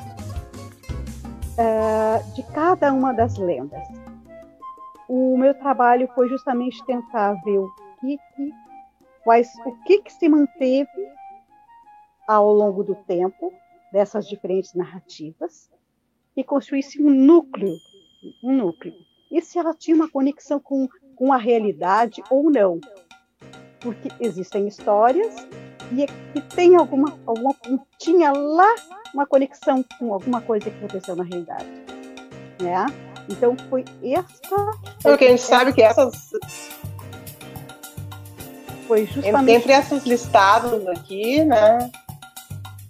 uh, 1.58 2.34
de 2.34 2.42
cada 2.54 2.92
uma 2.92 3.12
das 3.12 3.36
lendas. 3.36 3.82
O 5.08 5.36
meu 5.36 5.54
trabalho 5.54 6.08
foi 6.14 6.28
justamente 6.28 6.84
tentar 6.84 7.34
ver 7.44 7.58
que, 8.02 8.18
que 8.36 8.52
quais, 9.22 9.48
o 9.64 9.72
que, 9.84 10.02
que 10.02 10.12
se 10.12 10.28
manteve 10.28 11.08
ao 12.26 12.52
longo 12.52 12.82
do 12.82 12.94
tempo 12.94 13.52
dessas 13.92 14.26
diferentes 14.26 14.74
narrativas 14.74 15.70
e 16.36 16.42
construísse 16.42 17.00
um 17.00 17.10
núcleo, 17.10 17.76
um 18.42 18.52
núcleo. 18.52 18.94
E 19.30 19.40
se 19.40 19.58
ela 19.58 19.74
tinha 19.74 19.94
uma 19.94 20.10
conexão 20.10 20.58
com, 20.58 20.88
com 21.14 21.32
a 21.32 21.36
realidade 21.36 22.22
ou 22.30 22.50
não. 22.50 22.80
Porque 23.80 24.08
existem 24.20 24.66
histórias 24.66 25.34
e, 25.92 26.04
e 26.36 26.40
tem 26.54 26.76
alguma, 26.76 27.18
alguma 27.26 27.54
tinha 27.98 28.32
lá 28.32 28.74
uma 29.14 29.26
conexão 29.26 29.84
com 29.98 30.12
alguma 30.12 30.40
coisa 30.40 30.70
que 30.70 30.76
aconteceu 30.76 31.16
na 31.16 31.24
realidade. 31.24 31.66
Né? 32.60 32.86
Então 33.28 33.56
foi 33.68 33.84
essa. 34.02 34.70
Porque 35.02 35.24
a 35.24 35.30
gente 35.30 35.42
sabe 35.42 35.72
que 35.72 35.82
essas. 35.82 36.32
Foi 38.92 39.06
justamente. 39.06 39.50
Entre 39.52 39.72
essas 39.72 40.04
listadas 40.04 40.86
aqui, 40.86 41.42
né? 41.44 41.90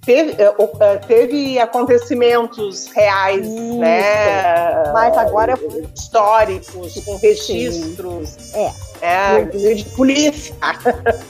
Teve, 0.05 0.33
eh, 0.33 0.55
eh, 0.81 0.97
teve 1.07 1.61
acontecimentos 1.61 2.89
reais, 2.89 3.47
Isso. 3.47 3.79
né? 3.79 4.93
Mas 4.93 5.17
agora 5.17 5.57
históricos, 5.95 7.01
com 7.05 7.17
registros. 7.19 8.31
Sim. 8.31 8.59
É. 8.59 8.93
É, 9.05 9.45
de 9.45 9.85
polícia, 9.97 10.55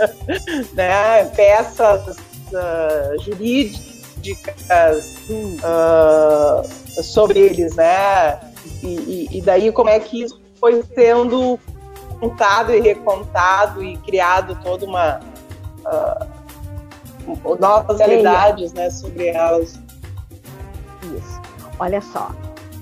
né? 0.73 1.25
peças 1.35 2.17
uh, 2.17 3.23
jurídicas 3.23 3.93
dicas 4.19 5.17
uh, 5.31 7.03
sobre 7.03 7.41
eles, 7.41 7.75
né? 7.75 8.39
E, 8.83 8.87
e, 8.87 9.39
e, 9.39 9.41
daí 9.41 9.73
como 9.73 9.89
é 9.89 9.99
que 9.99 10.23
isso 10.23 10.39
foi 10.61 10.83
sendo 10.95 11.59
contado 12.23 12.73
e 12.73 12.81
recontado 12.81 13.83
e 13.83 13.97
criado 13.99 14.57
toda 14.63 14.87
uma 14.87 15.19
uh, 15.81 16.29
novas 17.59 17.99
realidades, 17.99 18.73
né, 18.73 18.89
sobre 18.91 19.27
elas. 19.27 19.81
Isso. 21.03 21.43
Olha 21.81 22.01
só, 22.01 22.31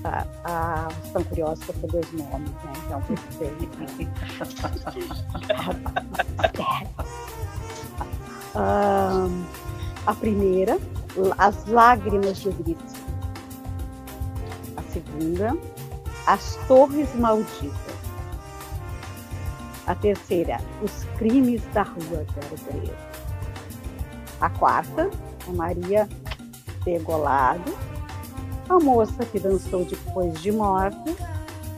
ah, 0.03 0.23
ah, 0.45 0.87
estão 1.03 1.23
curiosos 1.23 1.65
para 1.65 1.73
saber 1.73 2.05
os 2.05 2.11
nomes, 2.11 2.51
né? 2.51 2.73
Então, 2.85 3.01
um, 8.55 9.43
a 10.05 10.13
primeira 10.13 10.77
as 11.39 11.65
Lágrimas 11.65 12.37
de 12.37 12.51
Brito. 12.51 12.83
A 14.77 14.83
segunda, 14.91 15.57
As 16.27 16.57
Torres 16.67 17.13
Malditas. 17.15 18.00
A 19.87 19.95
terceira, 19.95 20.59
Os 20.81 21.03
Crimes 21.17 21.61
da 21.73 21.83
Rua 21.83 22.25
Zero 22.33 22.95
A 24.39 24.49
quarta, 24.49 25.09
a 25.47 25.51
Maria 25.51 26.07
Degolado. 26.85 27.73
A 28.69 28.79
moça 28.79 29.25
que 29.25 29.39
dançou 29.39 29.83
depois 29.83 30.39
de 30.41 30.51
morte. 30.51 31.15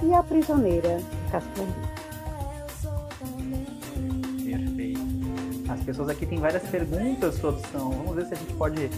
E 0.03 0.13
a 0.13 0.21
prisioneira 0.21 0.99
de. 1.31 1.93
Perfeito. 4.43 4.99
As 5.69 5.81
pessoas 5.83 6.09
aqui 6.09 6.25
têm 6.25 6.39
várias 6.39 6.63
perguntas, 6.63 7.39
produção. 7.39 7.91
Vamos 7.91 8.15
ver 8.15 8.25
se 8.25 8.33
a 8.33 8.37
gente 8.37 8.53
pode 8.53 8.89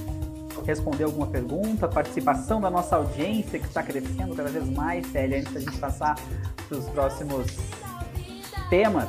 responder 0.66 1.04
alguma 1.04 1.28
pergunta, 1.28 1.88
participação 1.88 2.60
da 2.60 2.70
nossa 2.70 2.96
audiência 2.96 3.60
que 3.60 3.66
está 3.66 3.84
crescendo 3.84 4.36
cada 4.36 4.50
vez 4.50 4.68
mais, 4.70 5.06
Célia, 5.08 5.40
antes 5.40 5.54
da 5.54 5.60
gente 5.60 5.78
passar 5.78 6.16
para 6.68 6.78
os 6.78 6.86
próximos 6.90 7.46
temas. 8.70 9.08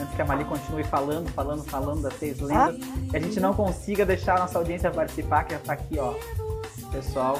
Antes 0.00 0.14
que 0.14 0.22
a 0.22 0.24
Mali 0.24 0.44
continue 0.44 0.84
falando, 0.84 1.28
falando, 1.30 1.62
falando 1.64 2.02
das 2.02 2.14
seis 2.14 2.40
lendas, 2.40 2.76
que 3.10 3.16
a 3.16 3.20
gente 3.20 3.38
não 3.38 3.52
consiga 3.52 4.06
deixar 4.06 4.36
a 4.36 4.40
nossa 4.40 4.58
audiência 4.58 4.90
participar, 4.90 5.44
que 5.44 5.52
já 5.52 5.58
está 5.58 5.72
aqui, 5.74 5.98
ó. 5.98 6.14
Pessoal, 6.90 7.38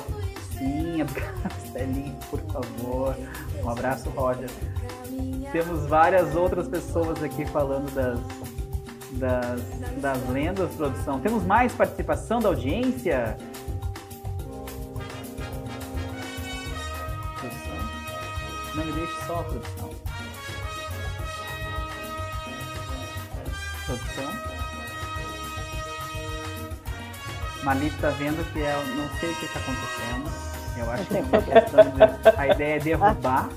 sim, 0.59 0.99
Castelinho, 1.43 2.17
por 2.29 2.40
favor. 2.40 3.17
Um 3.64 3.71
abraço, 3.71 4.11
Roger. 4.11 4.50
Temos 5.52 5.87
várias 5.87 6.37
outras 6.37 6.69
pessoas 6.69 7.23
aqui 7.23 7.45
falando 7.47 7.90
das, 7.95 8.21
das, 9.12 9.61
das 10.00 10.29
lendas, 10.29 10.71
produção. 10.75 11.19
Temos 11.19 11.43
mais 11.45 11.73
participação 11.73 12.40
da 12.40 12.49
audiência? 12.50 13.37
Não 18.75 18.85
me 18.85 18.93
deixe 18.93 19.12
só, 19.26 19.43
produção. 19.43 19.79
Produção. 23.90 24.30
Marli 27.64 27.88
está 27.88 28.11
vendo 28.11 28.52
que 28.52 28.62
é, 28.62 28.73
não 28.97 29.09
sei 29.18 29.32
o 29.32 29.35
que 29.35 29.47
está 29.47 29.59
acontecendo. 29.59 30.30
Eu 30.76 30.90
acho 30.92 31.04
que 31.06 31.16
é 31.16 31.20
uma 31.20 31.42
questão 31.42 31.85
de, 31.85 32.38
a 32.38 32.54
ideia 32.54 32.76
é 32.76 32.78
derrubar. 32.78 33.49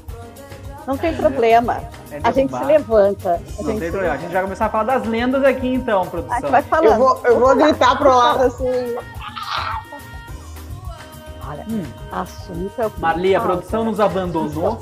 Não 0.88 0.98
tem 0.98 1.16
problema. 1.16 1.84
É 2.10 2.20
a 2.24 2.32
gente 2.32 2.52
se 2.52 2.64
levanta. 2.64 3.40
A 3.60 3.64
não 3.64 3.80
tem 3.80 3.92
problema. 3.92 4.16
A 4.16 4.18
gente 4.18 4.32
já 4.32 4.42
começar 4.42 4.66
a 4.66 4.70
falar 4.70 4.84
das 4.86 5.08
lendas 5.08 5.44
aqui 5.44 5.68
então, 5.68 6.08
produção. 6.08 6.36
A 6.36 6.42
gente 6.42 6.50
vai 6.50 6.64
falando. 6.64 6.92
Eu 6.94 6.98
vou, 6.98 7.22
eu 7.26 7.40
vou 7.40 7.56
gritar 7.56 7.96
pro 7.96 8.10
lado 8.10 8.44
assim. 8.44 8.98
Olha, 11.48 11.66
hum. 11.70 11.84
assunto 12.12 12.82
é 12.82 12.88
o 12.88 12.90
que 12.90 13.00
Marli, 13.00 13.36
a 13.36 13.40
produção 13.40 13.86
nos 13.86 14.00
abandonou. 14.00 14.82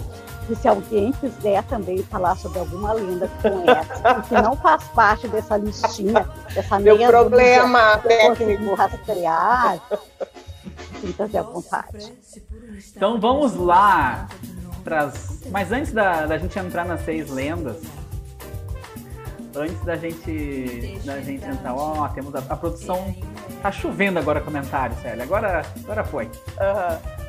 E 0.50 0.56
se 0.56 0.68
alguém 0.68 1.12
quiser 1.14 1.64
também 1.64 2.04
falar 2.04 2.36
sobre 2.36 2.60
alguma 2.60 2.94
lenda 2.94 3.28
que 3.28 3.50
conhece, 3.50 4.28
que 4.28 4.34
não 4.42 4.56
faz 4.58 4.84
parte 4.90 5.28
dessa 5.28 5.58
listinha, 5.58 6.28
dessa 6.54 6.80
Meu 6.80 6.98
problema 6.98 7.98
técnico. 8.00 8.76
rastrear, 8.76 9.80
sinta-se 11.00 11.38
à 11.38 11.42
vontade. 11.42 12.14
Então 12.96 13.20
vamos 13.20 13.56
lá. 13.56 14.28
Pras... 14.84 15.42
Mas 15.52 15.72
antes 15.72 15.94
da, 15.94 16.26
da 16.26 16.38
gente 16.38 16.58
entrar 16.58 16.86
nas 16.86 17.02
seis 17.02 17.30
lendas, 17.30 17.78
antes 19.56 19.80
da 19.84 19.96
gente 19.96 21.00
da 21.06 21.22
gente 21.22 21.46
entrar, 21.46 21.76
ó, 21.76 22.08
temos 22.10 22.34
a, 22.36 22.40
a, 22.40 22.58
produção 22.58 23.16
tá 23.62 23.72
chovendo 23.72 24.20
agora 24.20 24.42
comentários, 24.42 25.00
Célia. 25.02 25.24
Agora, 25.24 25.64
agora 25.84 26.04
foi. 26.04 26.26
Uhum. 26.26 27.21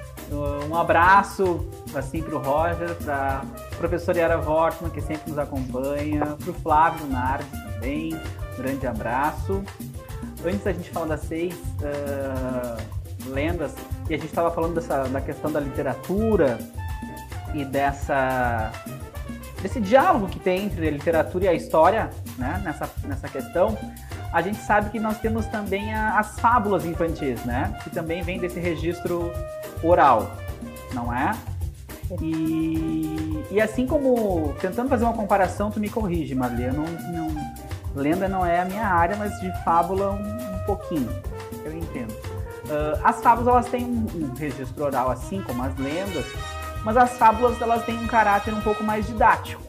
Um 0.69 0.77
abraço 0.77 1.67
assim 1.95 2.23
pro 2.23 2.39
Roger, 2.39 2.95
pra 2.97 3.43
professora 3.77 4.19
Yara 4.19 4.39
Wortman, 4.39 4.91
que 4.91 5.01
sempre 5.01 5.31
nos 5.31 5.39
acompanha, 5.39 6.25
pro 6.43 6.55
Flávio 6.55 7.07
Nardi 7.07 7.45
também. 7.51 8.15
Um 8.15 8.63
grande 8.63 8.87
abraço. 8.87 9.63
Antes 10.45 10.65
da 10.65 10.73
gente 10.73 10.91
falar 10.91 11.07
das 11.07 11.21
seis 11.21 11.55
uh, 11.55 13.31
lendas, 13.31 13.75
e 14.09 14.15
a 14.15 14.17
gente 14.17 14.27
estava 14.27 14.51
falando 14.51 14.75
dessa, 14.75 15.05
da 15.05 15.21
questão 15.21 15.53
da 15.53 15.61
literatura 15.61 16.59
e 17.55 17.65
dessa 17.65 18.73
desse 19.63 19.81
diálogo 19.81 20.27
que 20.27 20.41
tem 20.41 20.65
entre 20.65 20.89
a 20.89 20.91
literatura 20.91 21.45
e 21.45 21.49
a 21.49 21.55
história, 21.55 22.11
né, 22.37 22.61
nessa, 22.65 22.91
nessa 23.05 23.29
questão, 23.29 23.79
a 24.33 24.43
gente 24.43 24.59
sabe 24.59 24.91
que 24.91 24.99
nós 24.99 25.19
temos 25.21 25.47
também 25.47 25.95
a, 25.95 26.19
as 26.19 26.41
fábulas 26.41 26.85
infantis, 26.85 27.45
né, 27.45 27.79
que 27.85 27.91
também 27.91 28.23
vem 28.23 28.41
desse 28.41 28.59
registro 28.59 29.33
oral, 29.83 30.31
não 30.93 31.13
é? 31.13 31.35
E, 32.21 33.45
e 33.51 33.61
assim 33.61 33.87
como, 33.87 34.55
tentando 34.61 34.89
fazer 34.89 35.05
uma 35.05 35.15
comparação, 35.15 35.71
tu 35.71 35.81
me 35.81 35.89
corrige, 35.89 36.35
Marli, 36.35 36.67
não, 36.67 36.85
não, 36.85 37.55
lenda 37.95 38.29
não 38.29 38.45
é 38.45 38.61
a 38.61 38.65
minha 38.65 38.87
área, 38.87 39.17
mas 39.17 39.39
de 39.41 39.51
fábula 39.65 40.11
um, 40.11 40.55
um 40.55 40.65
pouquinho, 40.67 41.09
eu 41.65 41.73
entendo. 41.73 42.13
Uh, 42.65 43.01
as 43.03 43.21
fábulas 43.21 43.49
elas 43.49 43.69
têm 43.69 43.85
um, 43.85 44.07
um 44.15 44.35
registro 44.35 44.85
oral 44.85 45.11
assim 45.11 45.43
como 45.43 45.63
as 45.63 45.77
lendas, 45.77 46.27
mas 46.85 46.97
as 46.97 47.13
fábulas 47.17 47.61
elas 47.61 47.85
têm 47.85 47.99
um 47.99 48.07
caráter 48.07 48.53
um 48.55 48.61
pouco 48.61 48.85
mais 48.85 49.07
didático. 49.07 49.63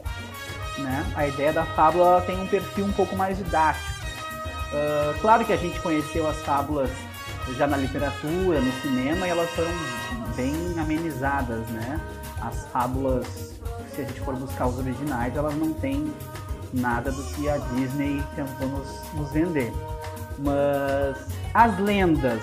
Né? 0.78 1.12
A 1.16 1.26
ideia 1.26 1.52
da 1.52 1.64
fábula 1.64 2.20
tem 2.22 2.40
um 2.40 2.46
perfil 2.46 2.84
um 2.84 2.92
pouco 2.92 3.16
mais 3.16 3.38
didático. 3.38 3.92
Uh, 4.72 5.18
claro 5.20 5.44
que 5.44 5.52
a 5.52 5.56
gente 5.56 5.78
conheceu 5.80 6.28
as 6.28 6.36
fábulas 6.38 6.90
já 7.52 7.66
na 7.66 7.76
literatura, 7.76 8.60
no 8.60 8.72
cinema, 8.80 9.26
e 9.26 9.30
elas 9.30 9.50
foram 9.50 9.70
bem 10.34 10.54
amenizadas, 10.78 11.66
né? 11.68 12.00
As 12.40 12.66
fábulas, 12.68 13.54
se 13.94 14.02
a 14.02 14.04
gente 14.04 14.20
for 14.20 14.34
buscar 14.34 14.66
os 14.66 14.78
originais, 14.78 15.36
elas 15.36 15.54
não 15.54 15.72
têm 15.74 16.12
nada 16.72 17.12
do 17.12 17.22
que 17.34 17.48
a 17.48 17.58
Disney 17.58 18.22
tentou 18.34 18.68
nos, 18.68 19.12
nos 19.14 19.30
vender. 19.30 19.72
Mas 20.38 21.16
as 21.52 21.78
lendas, 21.78 22.42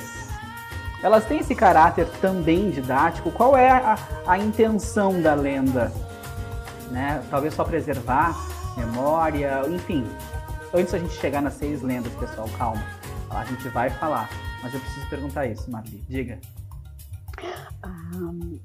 elas 1.03 1.25
têm 1.25 1.39
esse 1.39 1.53
caráter 1.53 2.07
também 2.21 2.69
didático. 2.69 3.31
Qual 3.31 3.57
é 3.57 3.69
a, 3.69 3.97
a 4.25 4.37
intenção 4.37 5.21
da 5.21 5.33
lenda? 5.33 5.91
Né? 6.89 7.21
Talvez 7.29 7.53
só 7.53 7.63
preservar 7.63 8.35
memória, 8.77 9.63
enfim. 9.67 10.05
Antes 10.73 10.93
da 10.93 10.99
gente 10.99 11.13
chegar 11.15 11.41
nas 11.41 11.55
seis 11.55 11.81
lendas, 11.81 12.13
pessoal, 12.13 12.49
calma. 12.57 12.83
A 13.29 13.43
gente 13.45 13.67
vai 13.69 13.89
falar. 13.89 14.29
Mas 14.61 14.73
eu 14.73 14.79
preciso 14.79 15.09
perguntar 15.09 15.45
isso, 15.47 15.69
Marli. 15.69 16.03
Diga. 16.07 16.39
Um, 18.15 18.59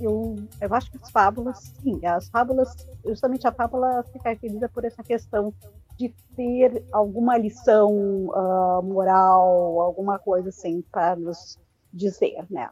eu, 0.00 0.36
eu 0.60 0.74
acho 0.74 0.90
que 0.90 0.98
as 1.00 1.10
fábulas, 1.10 1.58
sim, 1.82 2.04
as 2.04 2.28
fábulas, 2.28 2.74
justamente 3.04 3.46
a 3.46 3.52
fábula 3.52 4.02
se 4.10 4.18
caracteriza 4.18 4.68
por 4.68 4.84
essa 4.84 5.02
questão 5.02 5.52
de 5.98 6.08
ter 6.34 6.82
alguma 6.90 7.36
lição 7.36 7.92
uh, 8.28 8.82
moral, 8.82 9.80
alguma 9.80 10.18
coisa 10.18 10.48
assim 10.48 10.82
para 10.90 11.14
nos 11.14 11.58
dizer, 11.92 12.46
né? 12.50 12.70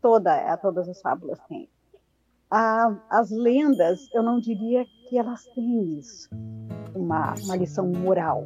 Toda, 0.00 0.32
é, 0.32 0.56
todas 0.56 0.88
as 0.88 1.00
fábulas 1.00 1.40
têm. 1.48 1.68
Ah, 2.50 2.96
as 3.10 3.30
lendas, 3.30 4.08
eu 4.14 4.22
não 4.22 4.40
diria 4.40 4.86
que 5.08 5.18
elas 5.18 5.44
têm 5.54 5.98
isso, 5.98 6.30
uma, 6.94 7.34
uma 7.44 7.56
lição 7.56 7.86
moral. 7.88 8.44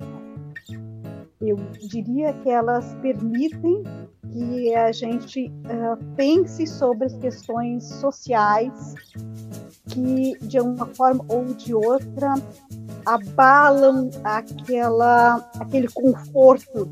Eu 1.42 1.56
diria 1.88 2.32
que 2.34 2.48
elas 2.48 2.94
permitem 3.02 3.82
que 4.30 4.74
a 4.74 4.92
gente 4.92 5.52
uh, 5.66 6.02
pense 6.16 6.66
sobre 6.66 7.06
as 7.06 7.14
questões 7.16 7.84
sociais 7.84 8.94
que, 9.88 10.38
de 10.40 10.60
uma 10.60 10.86
forma 10.86 11.24
ou 11.28 11.44
de 11.46 11.74
outra, 11.74 12.34
abalam 13.04 14.08
aquela, 14.22 15.50
aquele 15.58 15.88
conforto 15.88 16.88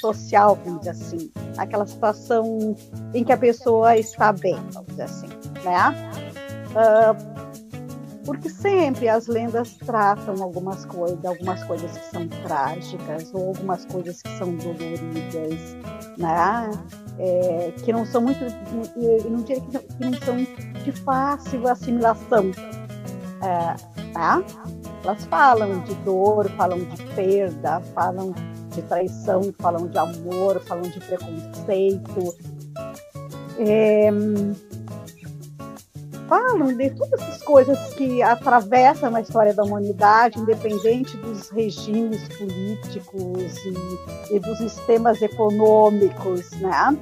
social, 0.00 0.58
vamos 0.64 0.80
dizer 0.80 0.90
assim, 0.90 1.30
aquela 1.58 1.86
situação 1.86 2.76
em 3.12 3.24
que 3.24 3.32
a 3.32 3.36
pessoa 3.36 3.96
está 3.96 4.32
bem, 4.32 4.56
vamos 4.72 4.88
dizer 4.88 5.02
assim, 5.02 5.28
né? 5.64 6.10
Uh, 6.70 7.39
porque 8.24 8.48
sempre 8.48 9.08
as 9.08 9.26
lendas 9.26 9.74
tratam 9.78 10.42
algumas 10.42 10.84
coisas, 10.84 11.24
algumas 11.24 11.62
coisas 11.64 11.90
que 11.96 12.10
são 12.10 12.28
trágicas 12.28 13.30
ou 13.32 13.48
algumas 13.48 13.84
coisas 13.86 14.22
que 14.22 14.38
são 14.38 14.54
doloridas, 14.56 15.76
né? 16.18 16.70
É, 17.18 17.72
que 17.84 17.92
não 17.92 18.04
são 18.06 18.22
muito, 18.22 18.42
eu 18.96 19.30
não 19.30 19.42
diria 19.42 19.60
que 19.60 19.72
não, 19.72 19.80
que 19.80 20.04
não 20.04 20.12
são 20.20 20.36
de 20.84 20.92
fácil 20.92 21.68
assimilação, 21.68 22.50
é, 23.42 24.12
tá? 24.12 24.42
Elas 25.02 25.24
falam 25.26 25.80
de 25.80 25.94
dor, 25.96 26.50
falam 26.50 26.78
de 26.78 27.02
perda, 27.14 27.80
falam 27.94 28.34
de 28.70 28.82
traição, 28.82 29.52
falam 29.58 29.86
de 29.88 29.98
amor, 29.98 30.60
falam 30.60 30.82
de 30.82 31.00
preconceito. 31.00 32.36
É, 33.58 34.10
falam 36.30 36.72
de 36.76 36.90
todas 36.90 37.20
essas 37.20 37.42
coisas 37.42 37.92
que 37.94 38.22
atravessam 38.22 39.14
a 39.16 39.20
história 39.20 39.52
da 39.52 39.64
humanidade, 39.64 40.38
independente 40.38 41.16
dos 41.16 41.50
regimes 41.50 42.22
políticos 42.38 43.56
e, 44.30 44.36
e 44.36 44.38
dos 44.38 44.58
sistemas 44.58 45.20
econômicos, 45.20 46.52
né? 46.52 46.96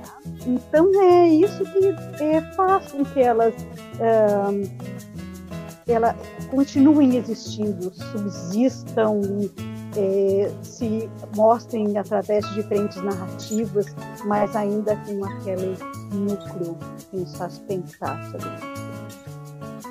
Então 0.47 0.91
é 1.03 1.29
isso 1.29 1.63
que 1.65 2.25
é, 2.25 2.41
faz 2.55 2.91
com 2.91 3.05
que 3.05 3.21
elas 3.21 3.55
ela 5.87 6.15
continuem 6.51 7.17
existindo, 7.17 7.93
subsistam 8.13 9.21
é, 9.97 10.51
se 10.63 11.11
mostrem 11.35 11.97
através 11.97 12.47
de 12.49 12.57
diferentes 12.57 13.03
narrativas, 13.03 13.87
mas 14.25 14.55
ainda 14.55 14.97
com 14.97 15.25
aquele 15.25 15.77
núcleo 16.13 16.77
que 17.11 17.17
nos 17.17 17.37
faz 17.37 17.59
pensar 17.61 18.23
sobre 18.31 18.88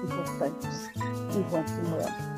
importantes 0.03 0.89
enquanto 1.35 1.69
humanos. 1.69 2.37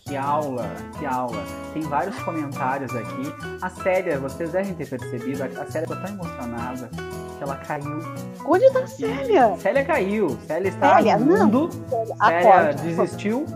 Que 0.00 0.16
aula, 0.16 0.66
que 0.98 1.06
aula. 1.06 1.42
Tem 1.72 1.82
vários 1.82 2.16
comentários 2.22 2.94
aqui. 2.94 3.34
A 3.62 3.70
Célia, 3.70 4.18
vocês 4.18 4.52
devem 4.52 4.74
ter 4.74 4.86
percebido, 4.88 5.42
a 5.42 5.66
Célia 5.66 5.88
ficou 5.88 5.96
tão 5.96 6.14
emocionada 6.14 6.90
que 7.38 7.42
ela 7.42 7.56
caiu. 7.56 8.00
Onde 8.44 8.64
está 8.66 8.80
a 8.80 8.86
Célia? 8.86 9.56
Célia 9.58 9.84
caiu. 9.84 10.38
Célia 10.46 10.68
está 10.68 10.96
Célia, 10.96 11.16
no 11.16 11.24
mundo. 11.24 11.70
Não. 11.90 12.16
Célia, 12.16 12.42
Célia 12.42 12.74
desistiu. 12.74 13.46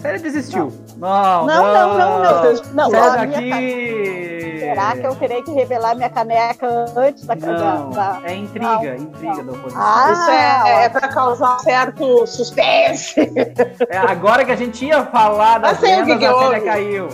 Célia 0.00 0.20
desistiu. 0.20 0.72
Não, 0.96 1.46
não, 1.46 1.74
não, 1.74 1.98
não. 1.98 2.22
Não, 2.22 2.72
não, 2.74 2.90
Sai 2.90 3.26
daqui! 3.28 4.37
Será 4.68 4.96
que 4.96 5.06
eu 5.06 5.16
terei 5.16 5.42
que 5.42 5.50
revelar 5.52 5.94
minha 5.94 6.10
caneca 6.10 6.66
antes 6.96 7.24
da 7.24 7.34
Não, 7.34 7.90
da... 7.90 8.20
é 8.24 8.34
intriga, 8.34 8.66
não, 8.66 8.94
intriga 8.96 9.42
da 9.42 9.52
oposição. 9.52 9.82
Ah, 9.82 10.12
Isso 10.12 10.30
é, 10.30 10.84
é 10.84 10.88
para 10.88 11.08
causar 11.08 11.56
um 11.56 11.58
certo 11.60 12.26
suspense. 12.26 13.14
É, 13.88 13.96
agora 13.96 14.44
que 14.44 14.52
a 14.52 14.56
gente 14.56 14.84
ia 14.84 15.04
falar 15.06 15.58
das 15.58 15.78
vendas, 15.80 16.06
que 16.06 16.18
que 16.18 16.26
a 16.26 16.38
Célia 16.38 16.60
caiu. 16.60 17.08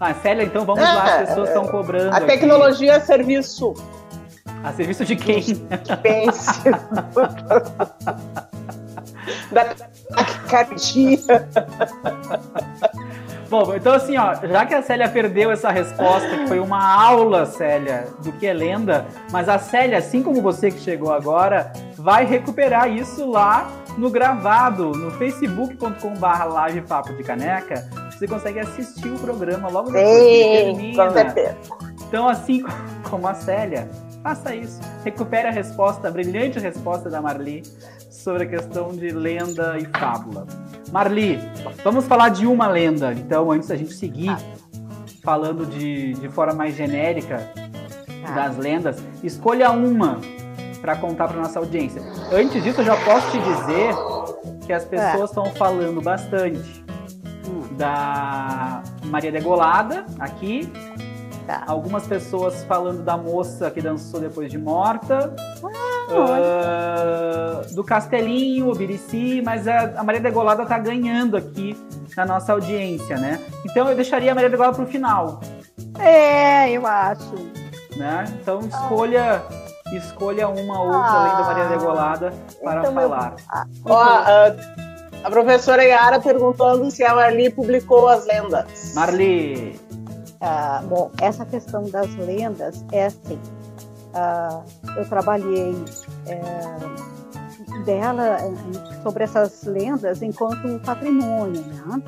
Ah, 0.00 0.14
Célia, 0.14 0.44
então 0.44 0.64
vamos 0.64 0.82
é, 0.82 0.86
lá, 0.86 1.04
as 1.04 1.28
pessoas 1.28 1.48
estão 1.48 1.66
cobrando. 1.66 2.14
A 2.14 2.20
tecnologia 2.20 2.96
aqui. 2.96 3.02
é 3.02 3.06
serviço. 3.06 3.74
A 4.62 4.72
serviço 4.72 5.04
de 5.04 5.16
quem? 5.16 5.42
Pense. 6.02 6.62
da 9.52 9.64
taquicardia. 10.14 11.18
Bom, 13.48 13.74
então 13.74 13.92
assim, 13.92 14.16
ó, 14.16 14.34
já 14.34 14.66
que 14.66 14.74
a 14.74 14.82
Célia 14.82 15.08
perdeu 15.08 15.50
essa 15.50 15.70
resposta, 15.70 16.28
que 16.36 16.46
foi 16.46 16.60
uma 16.60 16.82
aula, 16.82 17.46
Célia, 17.46 18.06
do 18.22 18.32
que 18.32 18.46
é 18.46 18.52
lenda, 18.52 19.06
mas 19.30 19.48
a 19.48 19.58
Célia, 19.58 19.98
assim 19.98 20.22
como 20.22 20.40
você 20.42 20.70
que 20.70 20.80
chegou 20.80 21.12
agora, 21.12 21.72
vai 21.96 22.24
recuperar 22.24 22.90
isso 22.90 23.30
lá 23.30 23.70
no 23.96 24.10
gravado, 24.10 24.92
no 24.92 25.10
facebook.com.br 25.12 26.44
live 26.52 26.82
Papo 26.82 27.12
de 27.14 27.22
Caneca. 27.22 27.88
Você 28.10 28.26
consegue 28.26 28.60
assistir 28.60 29.08
o 29.08 29.18
programa 29.18 29.68
logo 29.68 29.90
depois 29.90 30.18
Sim, 30.18 30.74
que 30.76 30.96
termina. 30.96 31.64
Então, 32.08 32.28
assim 32.28 32.64
como 33.08 33.26
a 33.26 33.34
Célia, 33.34 33.88
faça 34.22 34.54
isso. 34.54 34.80
Recupere 35.04 35.48
a 35.48 35.50
resposta, 35.50 36.08
a 36.08 36.10
brilhante 36.10 36.58
resposta 36.58 37.10
da 37.10 37.20
Marli 37.20 37.62
sobre 38.24 38.44
a 38.44 38.46
questão 38.46 38.90
de 38.90 39.10
lenda 39.10 39.76
e 39.78 39.84
fábula. 39.98 40.46
Marli, 40.90 41.38
vamos 41.84 42.06
falar 42.06 42.30
de 42.30 42.46
uma 42.46 42.66
lenda, 42.66 43.12
então, 43.12 43.52
antes 43.52 43.68
da 43.68 43.76
gente 43.76 43.92
seguir 43.92 44.34
falando 45.22 45.66
de, 45.66 46.14
de 46.14 46.28
forma 46.30 46.54
mais 46.54 46.74
genérica 46.74 47.38
tá. 48.26 48.32
das 48.32 48.56
lendas. 48.56 48.96
Escolha 49.22 49.70
uma 49.70 50.18
para 50.80 50.96
contar 50.96 51.28
para 51.28 51.36
nossa 51.36 51.58
audiência. 51.58 52.00
Antes 52.32 52.62
disso, 52.62 52.80
eu 52.80 52.86
já 52.86 52.96
posso 53.04 53.30
te 53.30 53.38
dizer 53.38 53.94
que 54.66 54.72
as 54.72 54.86
pessoas 54.86 55.28
estão 55.30 55.44
falando 55.52 56.00
bastante 56.00 56.82
hum. 57.46 57.76
da 57.76 58.82
Maria 59.04 59.32
Degolada 59.32 60.06
aqui, 60.18 60.70
Tá. 61.46 61.62
Algumas 61.66 62.06
pessoas 62.06 62.64
falando 62.64 63.02
da 63.02 63.16
moça 63.16 63.70
que 63.70 63.80
dançou 63.80 64.18
depois 64.18 64.50
de 64.50 64.58
morta. 64.58 65.34
Ah, 65.62 67.62
uh, 67.62 67.74
do 67.74 67.84
Castelinho, 67.84 68.70
o 68.70 68.74
Birici, 68.74 69.42
mas 69.44 69.68
a, 69.68 69.92
a 69.96 70.02
Maria 70.02 70.20
Degolada 70.20 70.64
tá 70.64 70.78
ganhando 70.78 71.36
aqui 71.36 71.76
na 72.16 72.24
nossa 72.24 72.52
audiência, 72.52 73.18
né? 73.18 73.38
Então 73.64 73.88
eu 73.88 73.94
deixaria 73.94 74.32
a 74.32 74.34
Maria 74.34 74.48
Degolada 74.48 74.76
pro 74.76 74.86
final. 74.86 75.40
É, 75.98 76.70
eu 76.70 76.86
acho. 76.86 77.34
Né? 77.96 78.24
Então 78.40 78.60
escolha 78.60 79.42
escolha 79.96 80.48
uma 80.48 80.82
outra 80.82 80.98
ah, 80.98 81.20
além 81.20 81.36
da 81.36 81.42
Maria 81.42 81.64
Degolada 81.76 82.32
para 82.62 82.80
então 82.80 82.94
falar. 82.94 83.30
Eu... 83.30 83.36
Ah, 83.48 83.66
Ó, 83.84 84.02
a, 84.02 84.54
a 85.24 85.30
professora 85.30 85.84
Yara 85.84 86.20
perguntando 86.20 86.90
se 86.90 87.04
a 87.04 87.14
Marli 87.14 87.50
publicou 87.50 88.08
as 88.08 88.26
lendas. 88.26 88.92
Marli, 88.94 89.78
ah, 90.46 90.82
bom, 90.86 91.10
essa 91.22 91.46
questão 91.46 91.88
das 91.88 92.14
lendas 92.16 92.84
é 92.92 93.06
assim. 93.06 93.40
Ah, 94.12 94.62
eu 94.96 95.08
trabalhei 95.08 95.74
é, 96.26 96.40
dela 97.84 98.36
sobre 99.02 99.24
essas 99.24 99.62
lendas 99.64 100.20
enquanto 100.20 100.78
patrimônio, 100.84 101.62
né? 101.62 102.02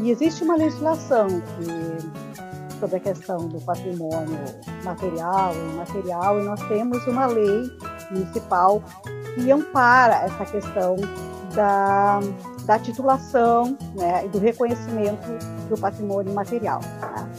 E 0.00 0.10
existe 0.10 0.42
uma 0.42 0.56
legislação 0.56 1.28
que, 1.28 2.78
sobre 2.80 2.96
a 2.96 3.00
questão 3.00 3.46
do 3.46 3.60
patrimônio 3.60 4.38
material 4.82 5.52
e 5.54 5.72
imaterial, 5.74 6.40
e 6.40 6.44
nós 6.44 6.60
temos 6.66 7.06
uma 7.06 7.26
lei 7.26 7.70
municipal 8.10 8.82
que 9.34 9.48
ampara 9.52 10.24
essa 10.24 10.44
questão 10.44 10.96
da, 11.54 12.18
da 12.64 12.78
titulação 12.80 13.76
né, 13.94 14.24
e 14.24 14.28
do 14.28 14.38
reconhecimento 14.38 15.28
do 15.68 15.78
patrimônio 15.78 16.32
material. 16.34 16.80
Né? 16.80 17.30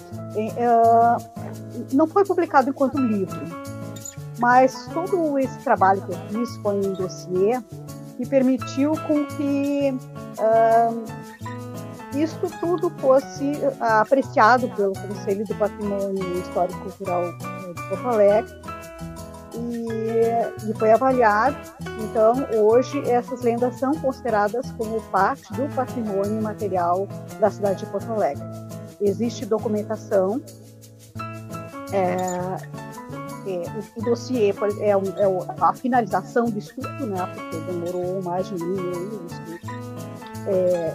Não 1.94 2.08
foi 2.08 2.26
publicado 2.26 2.70
enquanto 2.70 2.98
livro, 2.98 3.40
mas 4.40 4.88
todo 4.94 5.38
esse 5.38 5.58
trabalho 5.60 6.02
que 6.02 6.12
eu 6.12 6.18
fiz 6.30 6.56
foi 6.58 6.76
um 6.76 6.94
dossiê 6.94 7.62
que 8.18 8.26
permitiu 8.28 8.94
com 9.08 9.26
que 9.26 9.94
uh, 10.40 12.18
isso 12.18 12.40
tudo 12.60 12.90
fosse 13.00 13.54
apreciado 13.80 14.70
pelo 14.76 14.94
Conselho 14.94 15.46
do 15.46 15.56
Patrimônio 15.56 16.40
Histórico 16.40 16.80
Cultural 16.80 17.32
de 17.32 17.90
Porto 17.90 18.08
Alegre 18.08 18.62
e, 19.54 20.70
e, 20.70 20.74
foi 20.74 20.92
avaliado. 20.92 21.56
Então, 22.04 22.48
hoje, 22.64 23.02
essas 23.10 23.42
lendas 23.42 23.80
são 23.80 23.94
consideradas 23.96 24.72
como 24.72 25.02
parte 25.04 25.52
do 25.54 25.74
patrimônio 25.76 26.42
material 26.42 27.08
da 27.40 27.50
cidade 27.50 27.86
de 27.86 27.92
Porto 27.92 28.12
Alegre 28.12 28.44
existe 29.02 29.46
documentação. 29.46 30.42
É, 31.94 32.16
é, 33.48 33.64
o, 33.98 34.04
dossiê 34.04 34.52
é, 34.80 34.90
é, 34.90 34.94
a 35.60 35.74
finalização 35.74 36.46
do 36.46 36.60
estudo, 36.60 37.08
né, 37.08 37.26
porque 37.36 37.58
demorou 37.72 38.22
mais 38.22 38.48
de 38.48 38.56
um 38.56 38.78
ano 38.78 39.22
o 39.22 39.26
estudo. 39.26 39.82
É, 40.48 40.94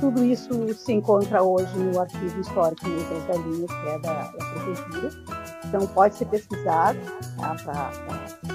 tudo 0.00 0.24
isso 0.24 0.74
se 0.74 0.92
encontra 0.92 1.42
hoje 1.42 1.76
no 1.78 2.00
Arquivo 2.00 2.40
Histórico 2.40 2.88
Negras 2.88 3.26
da 3.26 3.34
Linha, 3.34 3.66
que 3.66 3.88
é 3.88 3.98
da, 3.98 4.22
da 4.24 4.44
Prefeitura. 4.44 5.10
Então, 5.64 5.86
pode 5.88 6.16
ser 6.16 6.26
pesquisado 6.26 6.98
tá, 7.36 7.54
para 7.64 7.90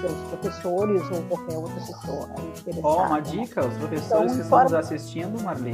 pelos 0.02 0.22
professores 0.30 1.02
ou 1.12 1.24
qualquer 1.24 1.58
outra 1.58 1.76
pessoa 1.76 2.30
interessada. 2.58 2.88
Oh, 2.88 3.04
uma 3.04 3.20
dica, 3.20 3.66
os 3.66 3.78
professores 3.78 4.34
então, 4.34 4.36
que 4.36 4.42
estão 4.42 4.64
nos 4.64 4.74
assistindo, 4.74 5.44
Marli, 5.44 5.74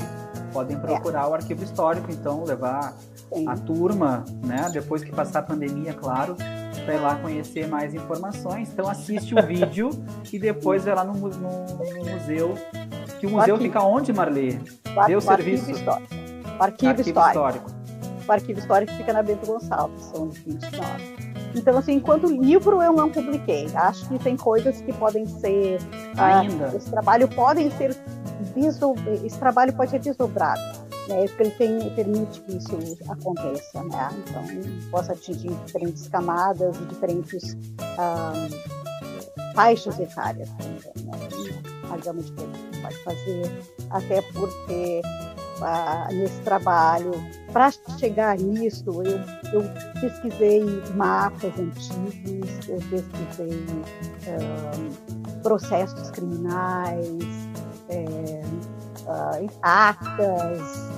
podem 0.51 0.77
procurar 0.79 1.25
é. 1.25 1.27
o 1.27 1.33
arquivo 1.33 1.63
histórico, 1.63 2.11
então, 2.11 2.43
levar 2.43 2.93
Sim. 3.33 3.47
a 3.47 3.55
turma, 3.55 4.23
né? 4.43 4.69
Depois 4.71 5.03
que 5.03 5.11
passar 5.11 5.39
a 5.39 5.43
pandemia, 5.43 5.93
claro, 5.93 6.35
para 6.85 6.93
ir 6.93 6.99
lá 6.99 7.15
conhecer 7.15 7.67
mais 7.67 7.93
informações. 7.93 8.69
Então 8.71 8.89
assiste 8.89 9.33
o 9.33 9.41
vídeo 9.45 9.89
e 10.31 10.39
depois 10.39 10.85
vai 10.85 10.95
lá 10.95 11.03
no, 11.03 11.13
no, 11.13 11.29
no 11.29 12.11
museu. 12.11 12.55
Que 13.19 13.27
o 13.27 13.31
museu 13.31 13.55
o 13.55 13.57
fica 13.57 13.81
onde, 13.81 14.11
Marli? 14.11 14.59
Dê 15.07 15.15
o 15.15 15.21
serviço. 15.21 15.63
Arquivo 15.63 15.79
histórico. 15.79 16.13
Arquivo, 16.59 16.91
arquivo 16.91 17.09
histórico. 17.09 17.29
histórico. 17.29 17.71
O 18.27 18.31
arquivo 18.31 18.59
histórico 18.59 18.93
fica 18.93 19.13
na 19.13 19.23
Bento 19.23 19.45
Gonçalves, 19.45 20.03
são 20.05 20.29
29. 20.29 21.32
Então, 21.55 21.77
assim, 21.77 21.93
enquanto 21.93 22.27
livro 22.27 22.81
eu 22.81 22.93
não 22.93 23.09
publiquei. 23.09 23.67
Acho 23.75 24.07
que 24.07 24.19
tem 24.19 24.35
coisas 24.35 24.81
que 24.81 24.91
podem 24.93 25.25
ser. 25.25 25.79
Ah, 26.17 26.39
Ainda. 26.39 26.69
Uh, 26.69 26.77
esse 26.77 26.89
trabalho 26.89 27.27
podem 27.27 27.69
ser 27.71 27.95
esse 29.23 29.39
trabalho 29.39 29.73
pode 29.73 29.91
ser 29.91 29.99
desdobrado, 29.99 30.61
né? 31.07 31.27
Porque 31.27 31.43
ele 31.43 31.51
tem, 31.51 31.89
permite 31.95 32.41
que 32.41 32.57
isso 32.57 32.75
aconteça, 33.09 33.83
né? 33.83 34.09
Então, 34.17 34.43
possa 34.91 35.13
atingir 35.13 35.53
diferentes 35.65 36.07
camadas 36.07 36.75
e 36.77 36.85
diferentes 36.85 37.53
um, 37.53 39.53
faixas 39.53 39.99
etárias 39.99 40.49
também, 40.49 41.05
né? 41.05 41.17
Uma 41.85 41.97
gama 41.97 42.21
de 42.21 42.31
coisas 42.31 42.57
que 42.57 42.81
pode 42.81 42.97
fazer, 43.03 43.51
até 43.89 44.21
porque 44.33 45.01
uh, 45.59 46.13
nesse 46.13 46.39
trabalho, 46.41 47.11
para 47.51 47.71
chegar 47.99 48.37
nisso, 48.37 48.85
eu, 49.03 49.19
eu 49.51 49.69
pesquisei 49.99 50.63
mapas 50.95 51.51
antigos, 51.59 52.67
eu 52.67 52.79
pesquisei 52.89 53.65
um, 54.27 55.41
processos 55.41 56.09
criminais, 56.11 57.19
é, 57.89 58.41
uh, 59.05 59.49
atas, 59.61 60.89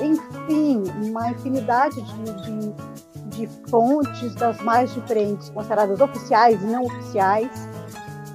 enfim, 0.00 0.82
uma 1.08 1.30
infinidade 1.30 2.00
de, 2.02 2.32
de, 2.42 3.46
de 3.46 3.46
fontes 3.70 4.34
das 4.34 4.60
mais 4.60 4.92
diferentes, 4.92 5.48
consideradas 5.50 6.00
oficiais 6.00 6.60
e 6.60 6.66
não 6.66 6.84
oficiais, 6.84 7.50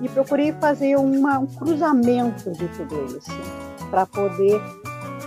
e 0.02 0.10
procurei 0.10 0.52
fazer 0.54 0.98
uma, 0.98 1.40
um 1.40 1.46
cruzamento 1.46 2.52
de 2.52 2.68
tudo 2.70 3.06
isso, 3.06 3.32
para 3.90 4.06
poder 4.06 4.62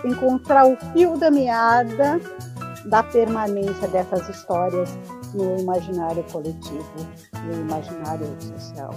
encontrar 0.05 0.67
o 0.67 0.77
fio 0.93 1.17
da 1.17 1.31
meada 1.31 2.21
da 2.87 3.03
permanência 3.03 3.89
dessas 3.89 4.29
histórias 4.29 4.97
no 5.35 5.59
imaginário 5.59 6.23
coletivo, 6.25 7.07
no 7.45 7.61
imaginário 7.61 8.27
social. 8.41 8.95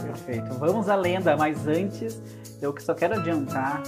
Perfeito. 0.00 0.54
Vamos 0.54 0.88
à 0.88 0.94
lenda, 0.94 1.36
mas 1.36 1.66
antes 1.66 2.20
eu 2.60 2.74
só 2.78 2.94
quero 2.94 3.18
adiantar 3.18 3.82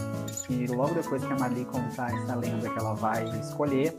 que 0.47 0.67
logo 0.67 0.95
depois 0.95 1.25
que 1.25 1.33
a 1.33 1.37
Mali 1.37 1.65
contar 1.65 2.13
essa 2.13 2.35
lenda 2.35 2.69
que 2.69 2.79
ela 2.79 2.95
vai 2.95 3.25
escolher, 3.41 3.97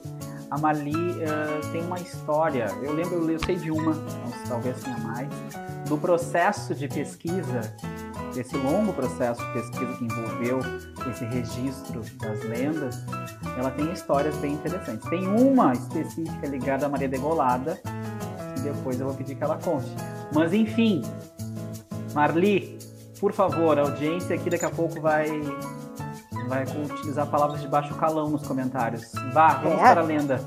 a 0.49 0.58
Mali 0.58 0.91
uh, 0.93 1.71
tem 1.71 1.84
uma 1.84 1.99
história. 1.99 2.67
Eu 2.81 2.93
lembro, 2.93 3.29
eu 3.29 3.39
sei 3.39 3.55
de 3.55 3.71
uma, 3.71 3.95
talvez 4.47 4.81
tenha 4.81 4.97
mais, 4.99 5.29
do 5.88 5.97
processo 5.97 6.73
de 6.73 6.88
pesquisa, 6.88 7.62
desse 8.34 8.58
longo 8.58 8.93
processo 8.93 9.43
de 9.45 9.53
pesquisa 9.53 9.93
que 9.97 10.05
envolveu 10.05 10.60
esse 11.10 11.25
registro 11.25 12.01
das 12.19 12.43
lendas. 12.43 13.05
Ela 13.58 13.71
tem 13.71 13.91
histórias 13.91 14.36
bem 14.38 14.53
interessantes. 14.53 15.08
Tem 15.10 15.27
uma 15.27 15.73
específica 15.73 16.47
ligada 16.47 16.86
a 16.86 16.89
Maria 16.89 17.08
Degolada, 17.08 17.79
que 18.55 18.62
depois 18.62 18.99
eu 18.99 19.08
vou 19.08 19.15
pedir 19.15 19.36
que 19.36 19.43
ela 19.43 19.58
conte. 19.58 19.89
Mas 20.34 20.53
enfim, 20.53 21.01
Marli, 22.13 22.77
por 23.19 23.31
favor, 23.31 23.77
a 23.79 23.84
audiência 23.84 24.36
aqui 24.36 24.49
daqui 24.49 24.65
a 24.65 24.69
pouco 24.69 24.99
vai 24.99 25.27
vai 26.47 26.63
utilizar 26.63 27.27
palavras 27.27 27.62
de 27.62 27.67
baixo 27.67 27.93
calão 27.95 28.29
nos 28.29 28.45
comentários. 28.47 29.12
Vá, 29.34 29.55
vamos 29.55 29.79
é. 29.79 29.81
para 29.81 30.01
a 30.01 30.03
lenda. 30.03 30.41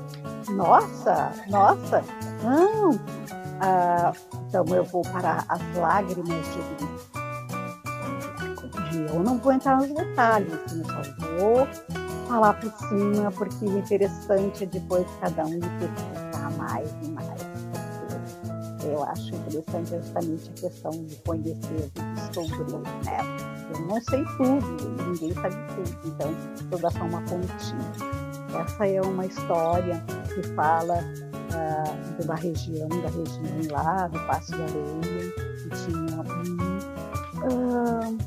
Nossa, 0.49 1.31
nossa. 1.49 2.03
Não. 2.43 2.99
Ah, 3.61 4.13
então 4.47 4.65
eu 4.73 4.83
vou 4.85 5.01
para 5.01 5.43
as 5.49 5.75
lágrimas 5.75 6.45
de, 6.47 6.85
de 6.85 7.09
eu 9.13 9.23
não 9.23 9.37
vou 9.37 9.51
entrar 9.53 9.77
nos 9.77 9.89
detalhes, 9.89 10.51
eu 10.51 10.85
só 10.85 11.01
vou 11.39 11.67
falar 12.27 12.53
por 12.53 12.71
cima, 12.87 13.31
porque 13.31 13.65
o 13.65 13.77
interessante 13.77 14.63
é 14.63 14.67
depois 14.67 15.05
cada 15.19 15.45
um 15.45 15.59
pesquisar 15.59 16.51
mais 16.57 16.89
e 17.03 17.07
mais. 17.09 17.29
Eu 18.83 19.03
acho 19.03 19.35
interessante 19.35 19.89
justamente 19.89 20.49
a 20.49 20.61
questão 20.61 20.91
de 20.91 21.15
conhecer, 21.17 21.91
descobrir, 22.31 22.77
né? 23.05 23.48
Eu 23.73 23.79
não 23.85 24.01
sei 24.01 24.23
tudo, 24.37 24.65
ninguém 25.05 25.33
sabe 25.33 25.55
tudo, 25.75 25.97
então 26.05 26.35
eu 26.71 26.79
dar 26.79 26.91
só 26.91 27.03
uma 27.03 27.21
pontinha. 27.21 28.19
Essa 28.59 28.87
é 28.87 29.01
uma 29.01 29.25
história 29.25 30.03
que 30.33 30.43
fala 30.53 30.95
uh, 30.95 32.17
de 32.17 32.25
uma 32.25 32.35
região, 32.35 32.89
da 32.89 33.09
região 33.09 33.71
lá, 33.71 34.07
do 34.07 34.19
Passo 34.21 34.55
de 34.55 34.61
Areia, 34.61 35.33
que 35.61 35.69
tinha 35.85 36.17
um, 36.17 36.69
uh, 37.45 38.17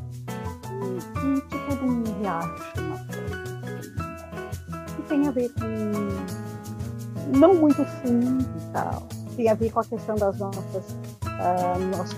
um, 0.70 1.26
um 1.26 1.40
tipo 1.40 1.76
de 1.76 1.84
um 1.84 2.02
riacho, 2.20 2.80
uma 2.80 2.98
coisa 3.06 3.34
assim, 3.80 4.94
que 4.96 5.02
tem 5.08 5.28
a 5.28 5.30
ver 5.32 5.52
com 5.54 7.36
não 7.36 7.54
muito 7.54 7.84
fundo 7.84 8.42
e 8.42 8.72
tal, 8.72 9.08
tem 9.36 9.48
a 9.48 9.54
ver 9.54 9.72
com 9.72 9.80
a 9.80 9.84
questão 9.84 10.14
das 10.16 10.38
nossas 10.38 10.84
uh, 11.24 11.96
nosso 11.96 12.16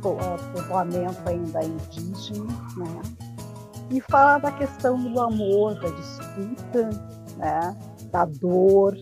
povoamento 0.00 1.20
ainda 1.26 1.62
indígena, 1.64 2.44
né? 2.76 3.02
E 3.90 4.00
fala 4.00 4.38
da 4.38 4.50
questão 4.52 5.12
do 5.12 5.20
amor, 5.20 5.74
da 5.80 5.88
disputa, 5.90 6.90
né? 7.36 7.76
da 8.10 8.24
dor, 8.24 8.96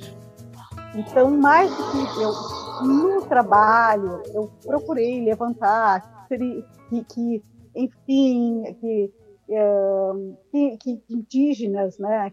então, 0.94 1.30
mais 1.30 1.70
do 1.70 1.82
que 2.14 2.22
eu, 2.22 2.32
no 2.86 3.22
trabalho, 3.26 4.22
eu 4.34 4.50
procurei 4.62 5.24
levantar 5.24 6.26
que, 6.28 7.04
que 7.04 7.42
enfim, 7.74 8.62
que, 8.78 9.12
que, 10.50 10.76
que, 10.76 11.02
indígenas, 11.08 11.98
né, 11.98 12.30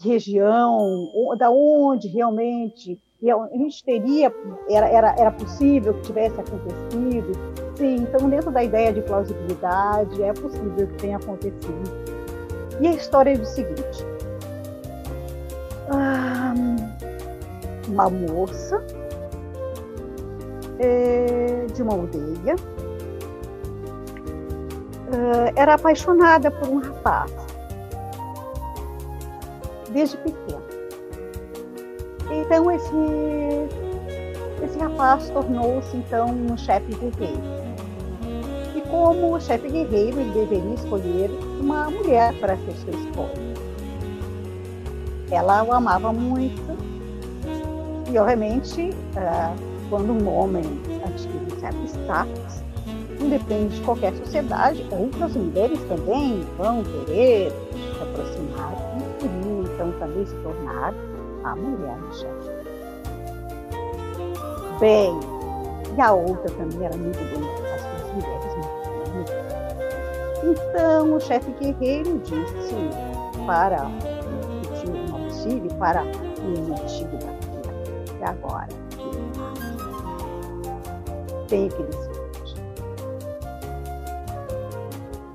região, 0.00 1.08
da 1.38 1.50
onde 1.50 2.08
realmente 2.08 3.00
a 3.22 3.56
gente 3.56 3.82
teria, 3.84 4.32
era, 4.68 4.88
era, 4.88 5.14
era 5.18 5.30
possível 5.30 5.94
que 5.94 6.02
tivesse 6.02 6.38
acontecido. 6.38 7.32
Sim, 7.76 7.96
então, 7.96 8.28
dentro 8.28 8.50
da 8.50 8.62
ideia 8.62 8.92
de 8.92 9.00
plausibilidade, 9.02 10.22
é 10.22 10.32
possível 10.32 10.86
que 10.86 10.94
tenha 10.94 11.16
acontecido. 11.16 12.06
E 12.80 12.86
a 12.86 12.92
história 12.92 13.30
é 13.30 13.40
o 13.40 13.44
seguinte: 13.44 14.04
uma 17.88 18.10
moça 18.10 18.84
é, 20.78 21.66
de 21.72 21.82
uma 21.82 21.94
aldeia 21.94 22.56
é, 25.12 25.60
era 25.60 25.74
apaixonada 25.74 26.50
por 26.50 26.68
um 26.68 26.78
rapaz 26.78 27.32
desde 29.90 30.16
pequeno. 30.18 30.65
Então 32.30 32.70
esse 32.70 32.94
esse 34.62 34.78
rapaz 34.78 35.28
tornou-se 35.30 35.96
então 35.96 36.28
um 36.30 36.56
chefe 36.56 36.94
guerreiro. 36.94 37.42
E 38.74 38.80
como 38.88 39.40
chefe 39.40 39.68
guerreiro, 39.68 40.20
ele 40.20 40.32
deveria 40.32 40.74
escolher 40.74 41.30
uma 41.60 41.90
mulher 41.90 42.34
para 42.40 42.56
ser 42.56 42.72
sua 42.72 42.94
esposa. 42.94 43.46
Ela 45.30 45.62
o 45.64 45.72
amava 45.72 46.12
muito 46.12 46.76
e, 48.10 48.18
obviamente, 48.18 48.90
uh, 48.90 49.56
quando 49.90 50.12
um 50.12 50.28
homem 50.28 50.62
adquire 51.04 51.60
certo 51.60 51.84
status, 51.86 52.62
independente 53.20 53.74
de 53.74 53.80
qualquer 53.82 54.14
sociedade, 54.14 54.86
outras 54.92 55.34
mulheres 55.34 55.80
também 55.88 56.44
vão 56.56 56.84
querer 56.84 57.50
se 57.50 58.02
aproximar 58.02 58.72
e 58.96 59.22
queriam, 59.22 59.64
então, 59.64 59.92
também 59.98 60.24
se 60.24 60.34
tornar 60.36 60.94
a 61.46 61.56
mulher 61.56 61.96
do 61.98 62.14
chefe. 62.14 62.50
Bem, 64.80 65.20
e 65.96 66.00
a 66.00 66.12
outra 66.12 66.50
também 66.52 66.84
era 66.84 66.96
muito 66.96 67.18
bonita, 67.18 67.74
as 67.74 67.80
suas 67.80 68.12
mulheres 68.14 68.54
muito 68.54 68.76
bonitas. 69.12 69.46
Então, 70.44 71.14
o 71.14 71.20
chefe 71.20 71.50
guerreiro 71.52 72.18
disse 72.18 72.74
para 73.46 73.90
filho 75.46 75.72
para 75.74 76.02
o 76.02 76.08
antigo 76.72 77.16
da 77.18 77.32
filha. 77.40 78.18
E 78.18 78.24
agora? 78.24 78.68
Tem 81.48 81.68
que 81.68 81.82
decidir. 81.84 82.16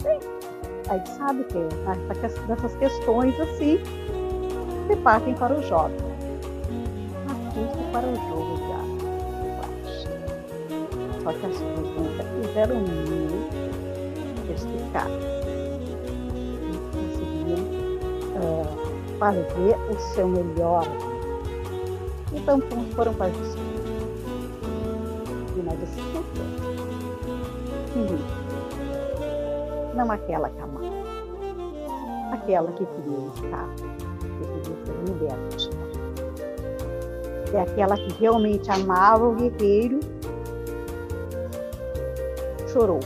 Bem, 0.03 0.19
aí 0.89 1.01
sabe 1.17 1.43
que 1.45 1.59
essas 2.51 2.75
questões 2.75 3.39
assim 3.39 3.79
se 4.91 4.97
partem 4.97 5.33
para 5.33 5.53
o 5.53 5.63
jovem. 5.63 5.95
Artista 7.29 7.77
para 7.93 8.07
o 8.07 8.15
jogo 8.15 8.57
já. 8.67 8.81
Só 11.23 11.31
que 11.31 11.45
as 11.45 11.57
perguntas 11.57 12.27
fizeram 12.41 12.75
muito 12.75 14.51
explicar. 14.53 15.07
Conseguiam 16.91 17.63
uh, 18.35 18.67
fazer 19.17 19.77
o 19.89 19.95
seu 20.13 20.27
melhor. 20.27 20.85
Então 22.33 22.59
foram 22.93 23.13
para 23.13 23.27
a 23.27 23.29
disputa. 23.29 23.61
E 25.55 25.59
na 25.61 25.73
disputa, 25.75 26.41
não 29.95 30.11
aquela 30.11 30.49
que 30.49 30.59
amava, 30.59 30.85
aquela 32.33 32.71
que 32.71 32.85
queria 32.85 33.27
estar, 33.35 33.67
É 37.53 37.61
aquela 37.61 37.95
que 37.95 38.13
realmente 38.19 38.69
amava 38.71 39.27
o 39.27 39.35
guerreiro, 39.35 39.99
chorou, 42.71 42.99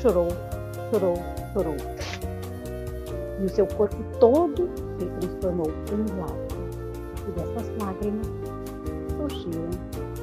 chorou, 0.00 0.28
chorou, 0.90 1.14
chorou. 1.52 1.76
E 3.40 3.44
o 3.44 3.48
seu 3.48 3.66
corpo 3.66 3.96
todo 4.18 4.70
se 4.98 5.06
transformou 5.06 5.66
em 5.92 6.04
lágrimas. 6.20 6.50
E 7.26 7.30
dessas 7.32 7.68
lágrimas 7.78 8.26
surgiram, 9.16 9.70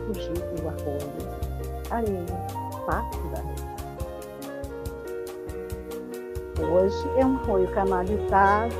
surgiu 0.05 0.33
o 0.63 0.69
arroio, 0.69 1.11
areia, 1.91 2.25
areia. 2.87 3.67
Hoje 6.59 7.07
é 7.17 7.25
um 7.25 7.35
arroio 7.35 7.67
canalizado, 7.71 8.75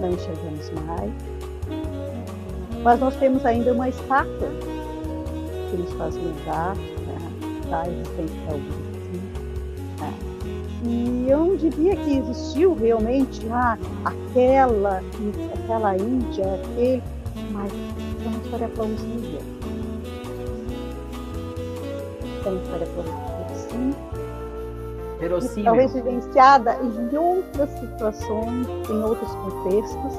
não 0.00 0.10
enxergamos 0.10 0.70
mais, 0.86 1.12
mas 2.82 3.00
nós 3.00 3.14
temos 3.16 3.44
ainda 3.44 3.72
uma 3.72 3.88
estátua 3.88 4.48
que 5.70 5.76
nos 5.76 5.92
faz 5.92 6.14
lembrar 6.16 6.74
né, 6.74 7.70
da 7.70 7.88
existência 7.88 8.40
da 8.46 8.90
e 10.82 11.26
eu 11.28 11.44
não 11.44 11.56
diria 11.56 11.94
que 11.94 12.16
existiu 12.16 12.74
realmente 12.74 13.46
ah, 13.52 13.76
aquela, 14.04 15.02
aquela 15.54 15.96
Índia, 15.96 16.54
aquele, 16.54 17.02
mas 17.52 17.70
é 17.70 18.28
uma 18.28 18.42
história 18.42 18.68
plausível. 18.68 19.40
É 22.44 22.48
uma 22.48 22.62
história 22.62 22.86
plausível. 22.86 23.29
Verossímil. 25.20 25.64
Talvez 25.64 25.92
vivenciada 25.92 26.76
em 26.82 27.16
outras 27.16 27.70
situações, 27.78 28.66
em 28.88 29.02
outros 29.02 29.30
contextos, 29.36 30.14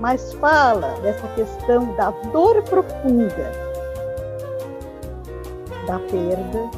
mas 0.00 0.32
fala 0.34 0.88
dessa 1.00 1.26
questão 1.28 1.94
da 1.94 2.10
dor 2.32 2.62
profunda 2.64 3.70
da 5.86 5.98
perda 5.98 6.70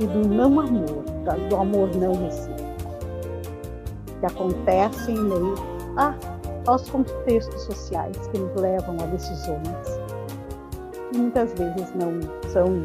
e 0.00 0.06
do 0.06 0.28
não 0.28 0.60
amor 0.60 1.04
do 1.48 1.56
amor 1.56 1.94
não 1.96 2.12
recíproco, 2.24 2.62
que 4.20 4.26
acontece 4.26 5.12
em 5.12 5.20
meio 5.20 5.54
a, 5.96 6.14
aos 6.66 6.88
contextos 6.88 7.62
sociais 7.62 8.16
que 8.28 8.38
nos 8.38 8.54
levam 8.54 8.96
a 9.00 9.06
decisões 9.06 10.00
que 11.10 11.18
muitas 11.18 11.52
vezes 11.54 11.92
não 11.94 12.20
são. 12.50 12.84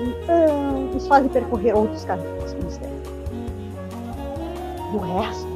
Então, 0.00 0.82
nos 0.92 1.06
fazem 1.06 1.28
percorrer 1.28 1.76
outros 1.76 2.04
caminhos 2.04 2.38
levam. 2.78 2.98
Do 4.92 4.98
resto, 4.98 5.48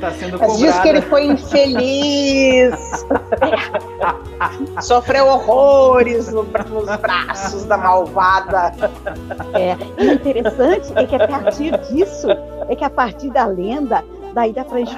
Tá 0.00 0.10
sendo 0.12 0.38
cobrada. 0.38 0.58
Diz 0.58 0.78
que 0.80 0.88
ele 0.88 1.02
foi 1.02 1.24
infeliz. 1.26 2.74
Sofreu 4.82 5.26
horrores 5.26 6.30
no, 6.32 6.42
nos 6.44 6.96
braços 6.96 7.64
da 7.64 7.76
malvada. 7.78 8.72
É, 9.54 9.76
e 10.02 10.08
o 10.08 10.12
interessante 10.12 10.92
é 10.94 11.06
que 11.06 11.16
a 11.16 11.26
partir 11.26 11.76
disso, 11.88 12.28
é 12.68 12.76
que 12.76 12.84
a 12.84 12.90
partir 12.90 13.30
da 13.30 13.46
lenda, 13.46 14.04
daí 14.36 14.52
dá 14.52 14.64
para 14.66 14.76
a 14.76 14.84
gente 14.84 14.94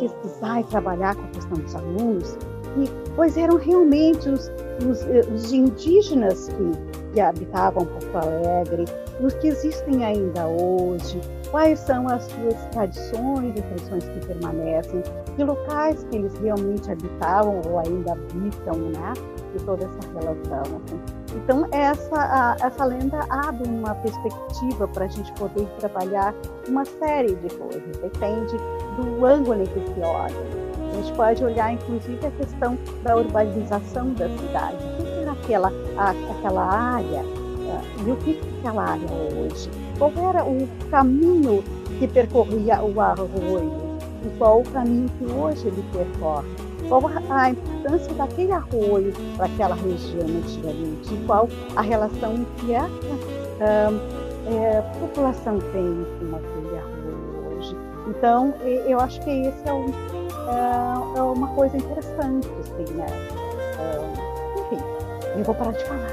pesquisar 0.00 0.60
e 0.60 0.64
trabalhar 0.64 1.14
com 1.14 1.22
a 1.22 1.28
questão 1.28 1.58
dos 1.58 1.74
alunos, 1.76 2.36
e 2.76 3.14
quais 3.14 3.36
eram 3.36 3.56
realmente 3.56 4.28
os, 4.28 4.50
os, 4.84 5.06
os 5.32 5.52
indígenas 5.52 6.48
que, 6.48 7.12
que 7.12 7.20
habitavam 7.20 7.86
Porto 7.86 8.16
Alegre, 8.16 8.84
os 9.20 9.32
que 9.34 9.46
existem 9.46 10.04
ainda 10.04 10.44
hoje, 10.48 11.20
quais 11.52 11.78
são 11.78 12.08
as 12.08 12.24
suas 12.24 12.56
tradições 12.72 13.56
e 13.56 13.62
tradições 13.62 14.04
que 14.08 14.26
permanecem, 14.26 15.02
que 15.36 15.44
locais 15.44 16.04
que 16.10 16.16
eles 16.16 16.36
realmente 16.38 16.90
habitavam 16.90 17.60
ou 17.68 17.78
ainda 17.78 18.12
habitam, 18.12 18.76
né? 18.76 19.12
De 19.56 19.64
toda 19.64 19.84
essa 19.84 20.18
relação. 20.18 20.80
Assim. 20.84 21.19
Então, 21.32 21.66
essa, 21.70 22.56
essa 22.60 22.84
lenda 22.84 23.20
abre 23.28 23.68
uma 23.68 23.94
perspectiva 23.94 24.88
para 24.88 25.04
a 25.04 25.08
gente 25.08 25.32
poder 25.32 25.66
trabalhar 25.78 26.34
uma 26.68 26.84
série 26.84 27.34
de 27.36 27.54
coisas, 27.54 27.96
depende 27.98 28.56
do 28.96 29.24
ângulo 29.24 29.62
em 29.62 29.66
que 29.66 29.94
se 29.94 30.00
olha. 30.00 30.60
A 30.90 30.94
gente 30.96 31.12
pode 31.12 31.44
olhar, 31.44 31.72
inclusive, 31.72 32.26
a 32.26 32.30
questão 32.32 32.76
da 33.04 33.16
urbanização 33.16 34.12
da 34.14 34.28
cidade. 34.28 34.76
O 34.98 35.04
que 35.04 35.22
era 35.22 35.32
aquela, 35.32 35.72
a, 35.96 36.10
aquela 36.10 36.64
área 36.64 37.20
uh, 37.20 38.08
e 38.08 38.10
o 38.10 38.16
que 38.16 38.40
é 38.40 38.58
aquela 38.58 38.82
área 38.82 39.08
hoje? 39.12 39.70
Qual 39.98 40.12
era 40.30 40.44
o 40.44 40.68
caminho 40.90 41.62
que 41.98 42.08
percorria 42.08 42.82
o 42.82 43.00
arroio 43.00 43.90
e 44.24 44.36
qual 44.36 44.60
o 44.60 44.70
caminho 44.70 45.08
que 45.18 45.26
hoje 45.26 45.68
ele 45.68 45.84
percorre? 45.92 46.69
Qual 46.90 47.08
a 47.30 47.50
importância 47.50 48.12
daquele 48.14 48.50
arroio 48.50 49.12
para 49.36 49.46
aquela 49.46 49.76
região 49.76 50.26
antigamente? 50.26 51.14
Qual 51.24 51.48
a 51.76 51.80
relação 51.80 52.44
que 52.56 52.72
uh, 52.72 54.00
é, 54.52 54.82
população 54.98 55.60
tem 55.60 56.06
com 56.18 56.36
aquele 56.36 56.78
arroio 56.78 57.56
hoje? 57.56 57.76
Então, 58.08 58.52
eu 58.64 58.98
acho 58.98 59.20
que 59.20 59.30
esse 59.30 59.68
é 59.68 59.72
um 59.72 59.86
é, 60.50 61.18
é 61.18 61.22
uma 61.22 61.46
coisa 61.54 61.76
interessante, 61.76 62.48
assim, 62.58 62.92
né? 62.94 63.06
Enfim, 64.58 64.82
eu 65.36 65.44
vou 65.44 65.54
parar 65.54 65.70
de 65.70 65.84
falar. 65.84 66.10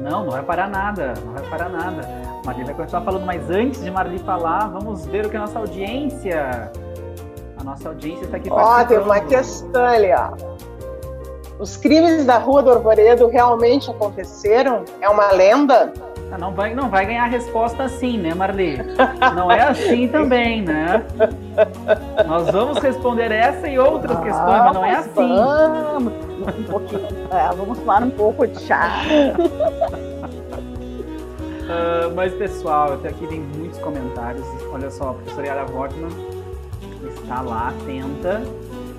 Não, 0.00 0.24
não 0.24 0.30
vai 0.30 0.42
parar 0.44 0.68
nada, 0.68 1.14
não 1.24 1.32
vai 1.32 1.42
parar 1.50 1.68
nada. 1.68 2.08
Marli 2.44 2.62
vai 2.62 2.74
continuar 2.74 3.02
falando, 3.02 3.26
mas 3.26 3.50
antes 3.50 3.82
de 3.82 3.90
Marli 3.90 4.20
falar, 4.20 4.68
vamos 4.68 5.04
ver 5.06 5.26
o 5.26 5.30
que 5.30 5.36
a 5.36 5.40
nossa 5.40 5.58
audiência. 5.58 6.70
Nossa 7.66 7.88
audiência 7.88 8.24
está 8.26 8.36
aqui 8.36 8.48
Ó, 8.48 8.84
tem 8.84 8.96
uma 8.96 9.18
questão 9.18 9.84
ali, 9.84 10.12
ó. 10.12 10.30
Os 11.58 11.76
crimes 11.76 12.24
da 12.24 12.38
Rua 12.38 12.62
do 12.62 12.70
Arvoredo 12.70 13.26
realmente 13.26 13.90
aconteceram? 13.90 14.84
É 15.00 15.08
uma 15.08 15.32
lenda? 15.32 15.92
Ah, 16.30 16.38
não 16.38 16.54
vai, 16.54 16.76
não 16.76 16.88
vai 16.88 17.06
ganhar 17.06 17.24
resposta 17.24 17.82
assim, 17.82 18.18
né, 18.18 18.34
Marli? 18.34 18.78
Não 19.34 19.50
é 19.50 19.62
assim 19.62 20.06
também, 20.12 20.62
né? 20.62 21.04
Nós 22.24 22.48
vamos 22.52 22.78
responder 22.78 23.32
essa 23.32 23.68
e 23.68 23.76
outras 23.76 24.16
ah, 24.16 24.22
questões, 24.22 24.58
mas 24.58 24.74
não 24.74 24.84
é 24.84 24.94
assim. 24.94 25.34
Vamos, 25.36 26.12
um 26.56 26.62
pouquinho, 26.70 27.08
é, 27.32 27.48
vamos 27.52 27.78
tomar 27.80 28.02
um 28.04 28.10
pouco 28.10 28.46
de 28.46 28.60
chá. 28.60 29.02
Uh, 31.64 32.14
mas, 32.14 32.32
pessoal, 32.34 32.92
até 32.92 33.08
aqui 33.08 33.26
tem 33.26 33.40
muitos 33.40 33.80
comentários. 33.80 34.46
Olha 34.72 34.88
só, 34.88 35.10
a 35.10 35.14
professora 35.14 35.46
Yara 35.48 35.66
Wortman 35.72 36.35
está 37.08 37.40
lá, 37.40 37.68
atenta. 37.68 38.42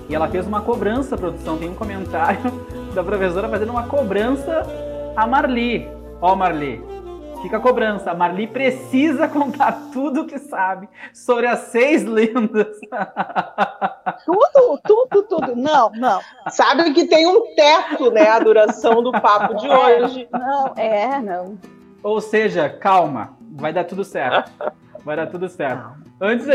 E 0.08 0.14
ela 0.14 0.28
fez 0.28 0.46
uma 0.46 0.60
cobrança, 0.60 1.16
produção. 1.16 1.58
Tem 1.58 1.68
um 1.68 1.74
comentário 1.74 2.40
da 2.94 3.02
professora 3.04 3.48
fazendo 3.48 3.70
uma 3.70 3.86
cobrança 3.86 4.62
a 5.16 5.26
Marli. 5.26 5.88
Ó, 6.20 6.34
Marli, 6.34 6.82
Fica 7.42 7.56
a 7.56 7.60
cobrança. 7.60 8.10
A 8.10 8.14
Marli 8.14 8.46
precisa 8.46 9.28
contar 9.28 9.72
tudo 9.92 10.22
o 10.22 10.26
que 10.26 10.38
sabe 10.38 10.88
sobre 11.12 11.46
as 11.46 11.60
seis 11.70 12.04
lendas. 12.04 12.78
Tudo, 14.24 14.80
tudo, 14.82 15.22
tudo. 15.22 15.54
Não, 15.54 15.90
não. 15.90 16.20
Sabe 16.48 16.92
que 16.92 17.06
tem 17.06 17.26
um 17.26 17.54
teto, 17.54 18.10
né? 18.10 18.28
A 18.28 18.38
duração 18.38 19.02
do 19.02 19.12
papo 19.12 19.54
de 19.54 19.68
hoje. 19.68 20.28
Não, 20.32 20.72
é, 20.76 21.20
não. 21.20 21.56
Ou 22.02 22.20
seja, 22.20 22.68
calma. 22.68 23.36
Vai 23.52 23.72
dar 23.72 23.84
tudo 23.84 24.02
certo. 24.02 24.50
Vai 25.04 25.16
dar 25.16 25.26
tudo 25.28 25.48
certo. 25.48 25.90
Antes. 26.20 26.46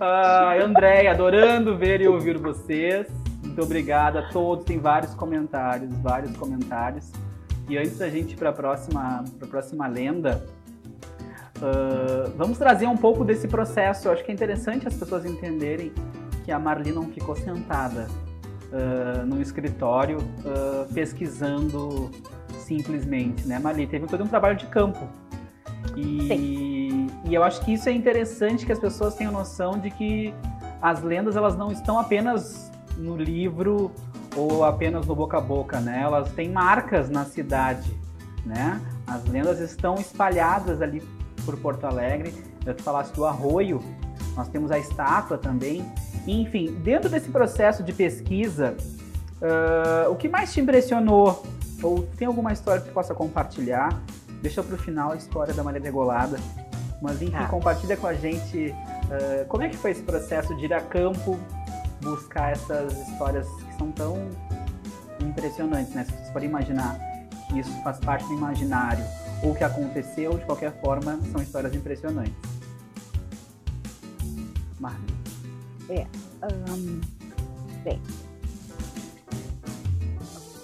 Ah, 0.00 0.54
André, 0.62 1.08
adorando 1.08 1.76
ver 1.76 2.00
e 2.00 2.08
ouvir 2.08 2.38
vocês. 2.38 3.06
Muito 3.42 3.62
obrigada 3.62 4.20
a 4.20 4.28
todos. 4.30 4.64
Tem 4.64 4.78
vários 4.78 5.14
comentários, 5.14 5.90
vários 5.98 6.36
comentários. 6.36 7.10
E 7.68 7.76
antes 7.76 7.98
da 7.98 8.08
gente 8.08 8.34
ir 8.34 8.36
para 8.36 8.50
a 8.50 8.52
próxima, 8.52 9.24
próxima 9.50 9.86
lenda, 9.86 10.44
uh, 11.56 12.30
vamos 12.36 12.58
trazer 12.58 12.86
um 12.86 12.96
pouco 12.96 13.24
desse 13.24 13.48
processo. 13.48 14.08
Eu 14.08 14.12
acho 14.12 14.24
que 14.24 14.30
é 14.30 14.34
interessante 14.34 14.86
as 14.86 14.94
pessoas 14.94 15.24
entenderem 15.24 15.92
que 16.44 16.52
a 16.52 16.58
Marli 16.58 16.92
não 16.92 17.04
ficou 17.04 17.34
sentada 17.34 18.06
uh, 18.70 19.26
escritório 19.40 20.18
uh, 20.18 20.92
pesquisando 20.92 22.10
simplesmente, 22.58 23.46
né, 23.46 23.58
Marli? 23.58 23.86
Teve 23.86 24.06
todo 24.06 24.22
um 24.24 24.28
trabalho 24.28 24.56
de 24.56 24.66
campo. 24.66 25.08
E, 25.96 27.06
e 27.24 27.34
eu 27.34 27.42
acho 27.42 27.64
que 27.64 27.72
isso 27.72 27.88
é 27.88 27.92
interessante 27.92 28.66
que 28.66 28.72
as 28.72 28.78
pessoas 28.78 29.14
tenham 29.14 29.32
noção 29.32 29.78
de 29.78 29.90
que 29.90 30.34
as 30.80 31.02
lendas 31.02 31.36
elas 31.36 31.56
não 31.56 31.72
estão 31.72 31.98
apenas 31.98 32.70
no 32.96 33.16
livro 33.16 33.90
ou 34.36 34.64
apenas 34.64 35.06
no 35.06 35.14
boca 35.14 35.38
a 35.38 35.40
boca, 35.40 35.80
né? 35.80 36.02
Elas 36.02 36.30
têm 36.32 36.50
marcas 36.50 37.08
na 37.08 37.24
cidade, 37.24 37.90
né? 38.44 38.80
As 39.06 39.24
lendas 39.24 39.58
estão 39.60 39.94
espalhadas 39.94 40.82
ali 40.82 41.02
por 41.44 41.56
Porto 41.58 41.84
Alegre. 41.84 42.34
Eu 42.64 42.74
te 42.74 42.82
falasse 42.82 43.12
do 43.14 43.24
arroio, 43.24 43.80
nós 44.36 44.48
temos 44.48 44.70
a 44.70 44.78
estátua 44.78 45.38
também. 45.38 45.84
Enfim, 46.26 46.72
dentro 46.82 47.08
desse 47.08 47.30
processo 47.30 47.82
de 47.82 47.92
pesquisa, 47.92 48.76
uh, 49.40 50.10
o 50.10 50.16
que 50.16 50.28
mais 50.28 50.52
te 50.52 50.60
impressionou? 50.60 51.44
Ou 51.82 52.02
tem 52.16 52.26
alguma 52.26 52.52
história 52.52 52.82
que 52.82 52.88
tu 52.88 52.92
possa 52.92 53.14
compartilhar? 53.14 54.02
Deixa 54.46 54.62
para 54.62 54.76
o 54.76 54.78
final 54.78 55.10
a 55.10 55.16
história 55.16 55.52
da 55.52 55.64
Maria 55.64 55.80
Degolada. 55.80 56.38
Mas 57.02 57.20
enfim, 57.20 57.34
ah. 57.34 57.48
compartilha 57.48 57.96
com 57.96 58.06
a 58.06 58.14
gente 58.14 58.68
uh, 58.68 59.44
como 59.48 59.64
é 59.64 59.68
que 59.68 59.76
foi 59.76 59.90
esse 59.90 60.02
processo 60.02 60.54
de 60.54 60.66
ir 60.66 60.72
a 60.72 60.80
campo, 60.80 61.36
buscar 62.00 62.52
essas 62.52 62.96
histórias 63.08 63.44
são 63.76 63.90
tão 63.90 64.30
impressionantes, 65.20 65.92
né? 65.94 66.04
Se 66.04 66.12
vocês 66.12 66.30
forem 66.30 66.48
imaginar 66.48 66.96
que 67.48 67.58
isso 67.58 67.72
faz 67.82 67.98
parte 67.98 68.24
do 68.26 68.34
imaginário 68.34 69.04
ou 69.42 69.52
que 69.52 69.64
aconteceu, 69.64 70.38
de 70.38 70.44
qualquer 70.44 70.80
forma, 70.80 71.18
são 71.32 71.42
histórias 71.42 71.74
impressionantes. 71.74 72.32
Marli. 74.78 75.12
É. 75.88 76.06
Um, 76.70 77.00
bem. 77.82 78.00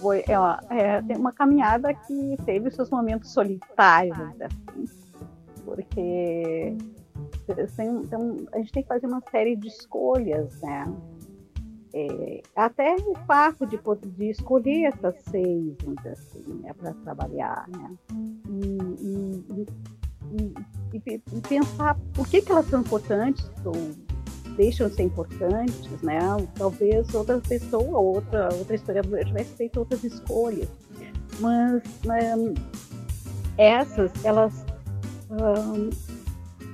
Foi 0.02 0.24
é 0.26 0.38
uma, 0.38 0.60
é, 0.68 1.16
uma 1.16 1.32
caminhada 1.32 1.94
que 1.94 2.36
teve 2.44 2.70
seus 2.72 2.90
momentos 2.90 3.32
solitários, 3.32 4.18
assim, 4.42 4.84
porque 5.64 6.76
então, 7.78 8.36
a 8.52 8.58
gente 8.58 8.72
tem 8.72 8.82
que 8.82 8.88
fazer 8.88 9.06
uma 9.06 9.22
série 9.30 9.56
de 9.56 9.68
escolhas, 9.68 10.60
né? 10.60 10.92
É, 11.94 12.42
até 12.56 12.96
o 12.96 13.14
fato 13.26 13.66
de, 13.66 13.78
de 14.16 14.30
escolher 14.30 14.84
essas 14.86 15.14
seis, 15.24 15.76
assim, 16.10 16.54
né, 16.62 16.72
para 16.72 16.94
trabalhar, 16.94 17.68
né? 17.68 17.90
E, 18.48 18.66
e, 19.06 19.66
e, 20.94 21.22
e, 21.36 21.40
pensar 21.42 21.96
por 22.14 22.26
que, 22.26 22.40
que 22.40 22.50
elas 22.50 22.66
são 22.66 22.80
importantes 22.80 23.50
ou 23.64 23.74
deixam 24.56 24.88
de 24.88 24.96
ser 24.96 25.02
importantes, 25.04 25.88
né? 26.02 26.18
Talvez 26.54 27.12
outra 27.14 27.38
pessoa, 27.38 27.98
outra, 27.98 28.48
outra 28.54 28.74
historiadora 28.74 29.24
tivesse 29.24 29.52
feito 29.54 29.78
outras 29.78 30.02
escolhas. 30.04 30.68
Mas 31.40 31.82
né, 32.04 32.34
essas, 33.56 34.10
elas 34.24 34.64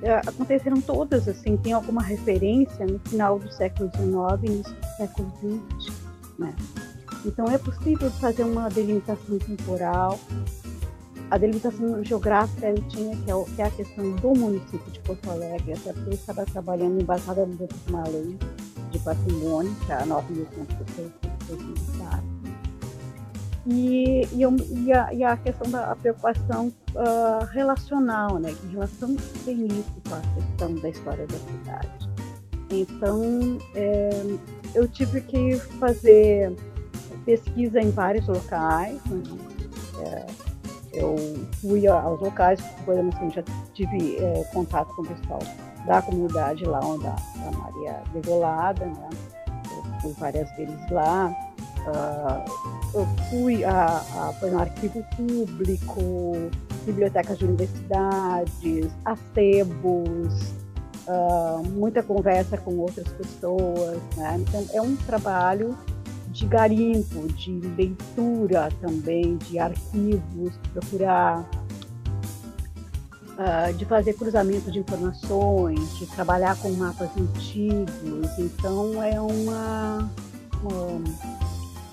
é, 0.03 0.15
aconteceram 0.15 0.81
todas, 0.81 1.29
assim, 1.29 1.57
tem 1.57 1.73
alguma 1.73 2.03
referência 2.03 2.87
no 2.87 2.99
final 3.01 3.39
do 3.39 3.51
século 3.53 3.91
XIX 3.95 4.65
e 4.65 4.97
século 4.97 5.33
XX, 5.79 5.93
né? 6.39 6.55
Então 7.25 7.47
é 7.47 7.59
possível 7.59 8.11
fazer 8.13 8.45
uma 8.45 8.69
delimitação 8.69 9.39
temporal. 9.39 10.19
A 11.31 11.37
delimitação 11.37 12.03
geográfica 12.03 12.69
eu 12.69 12.83
tinha, 12.89 13.15
que 13.17 13.31
é, 13.31 13.45
que 13.55 13.63
é 13.63 13.65
a 13.67 13.71
questão 13.71 14.11
do 14.17 14.35
município 14.35 14.91
de 14.91 14.99
Porto 15.01 15.31
Alegre, 15.31 15.75
até 15.75 15.93
porque 15.93 16.11
eu 16.11 16.15
estava 16.15 16.47
trabalhando 16.47 17.01
embasada 17.01 17.45
dentro 17.45 17.77
de 17.77 17.93
uma 17.93 18.03
lei 18.09 18.39
de 18.91 18.99
patrimônio, 19.01 19.75
que 19.85 19.93
é 19.93 19.97
a 19.97 20.07
9.163 20.07 21.29
e, 23.71 24.27
e, 24.33 24.87
e, 24.87 24.93
a, 24.93 25.13
e, 25.13 25.23
a, 25.23 25.37
questão 25.37 25.71
da 25.71 25.95
preocupação 25.95 26.69
uh, 26.95 27.45
relacional, 27.53 28.39
né? 28.39 28.55
Que 28.59 28.67
relação 28.69 29.15
tem 29.45 29.67
isso 29.67 29.95
com 30.09 30.15
a 30.15 30.21
questão 30.35 30.75
da 30.77 30.89
história 30.89 31.27
da 31.27 31.37
cidade. 31.37 32.09
Então, 32.71 33.59
é, 33.75 34.11
eu 34.75 34.89
tive 34.89 35.21
que 35.21 35.57
fazer 35.79 36.55
pesquisa 37.27 37.81
em 37.81 37.91
vários 37.91 38.27
locais. 38.27 38.99
Né? 39.05 39.23
É, 40.01 40.48
eu 40.99 41.17
fui 41.61 41.87
aos 41.87 42.21
locais, 42.21 42.61
exemplo, 42.89 43.17
assim, 43.17 43.31
já 43.31 43.43
tive 43.75 44.17
é, 44.17 44.45
contato 44.53 44.95
com 44.95 45.03
o 45.03 45.07
pessoal 45.07 45.41
da 45.87 46.03
comunidade 46.03 46.65
lá 46.65 46.81
onde 46.81 47.07
a, 47.07 47.17
a 47.47 47.51
Maria 47.53 48.03
Degolada, 48.13 48.85
né? 48.85 49.09
fui 50.01 50.13
várias 50.19 50.51
vezes 50.57 50.91
lá. 50.91 51.35
Uh, 51.87 52.99
eu 52.99 53.07
fui 53.31 53.65
a, 53.65 53.87
a, 53.87 54.33
foi 54.39 54.51
no 54.51 54.61
arquivo 54.61 55.05
público, 55.17 56.51
bibliotecas 56.85 57.39
de 57.39 57.45
universidades, 57.45 58.91
acebos, 59.05 60.53
uh, 61.07 61.63
muita 61.71 62.03
conversa 62.03 62.57
com 62.59 62.77
outras 62.79 63.09
pessoas. 63.09 63.99
Né? 64.17 64.37
Então, 64.41 64.67
é 64.73 64.83
um 64.83 64.97
trabalho 64.97 65.77
de 66.31 66.47
garimpo, 66.47 67.27
de 67.33 67.53
leitura 67.77 68.69
também, 68.81 69.37
de 69.39 69.59
arquivos, 69.59 70.53
procurar 70.73 71.49
uh, 73.39 73.73
de 73.75 73.85
fazer 73.85 74.15
cruzamento 74.15 74.71
de 74.71 74.81
informações, 74.81 75.99
de 75.99 76.07
trabalhar 76.07 76.57
com 76.57 76.71
mapas 76.73 77.11
antigos. 77.17 78.39
Então 78.39 79.03
é 79.03 79.21
uma, 79.21 80.11
uma 80.63 81.03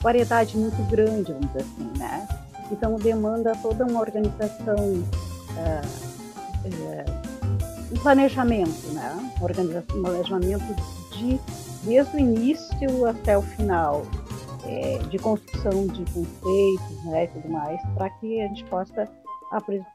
variedade 0.01 0.57
muito 0.57 0.81
grande, 0.89 1.31
vamos 1.31 1.47
dizer 1.47 1.61
assim, 1.61 1.91
né? 1.97 2.27
Então 2.71 2.95
demanda 2.95 3.55
toda 3.61 3.85
uma 3.85 3.99
organização, 3.99 4.75
uh, 4.75 5.85
uh, 6.65 7.15
um 7.91 7.99
planejamento, 7.99 8.87
né? 8.93 9.31
Um 9.41 10.01
planejamento 10.01 10.75
de 11.11 11.39
desde 11.85 12.17
o 12.17 12.19
início 12.19 13.05
até 13.05 13.37
o 13.37 13.43
final, 13.43 14.05
é, 14.67 14.97
de 15.09 15.17
construção 15.19 15.87
de 15.87 16.03
conceitos, 16.11 17.05
né, 17.05 17.25
e 17.25 17.27
tudo 17.27 17.49
mais, 17.49 17.81
para 17.95 18.09
que 18.09 18.41
a 18.41 18.47
gente 18.47 18.63
possa 18.65 19.09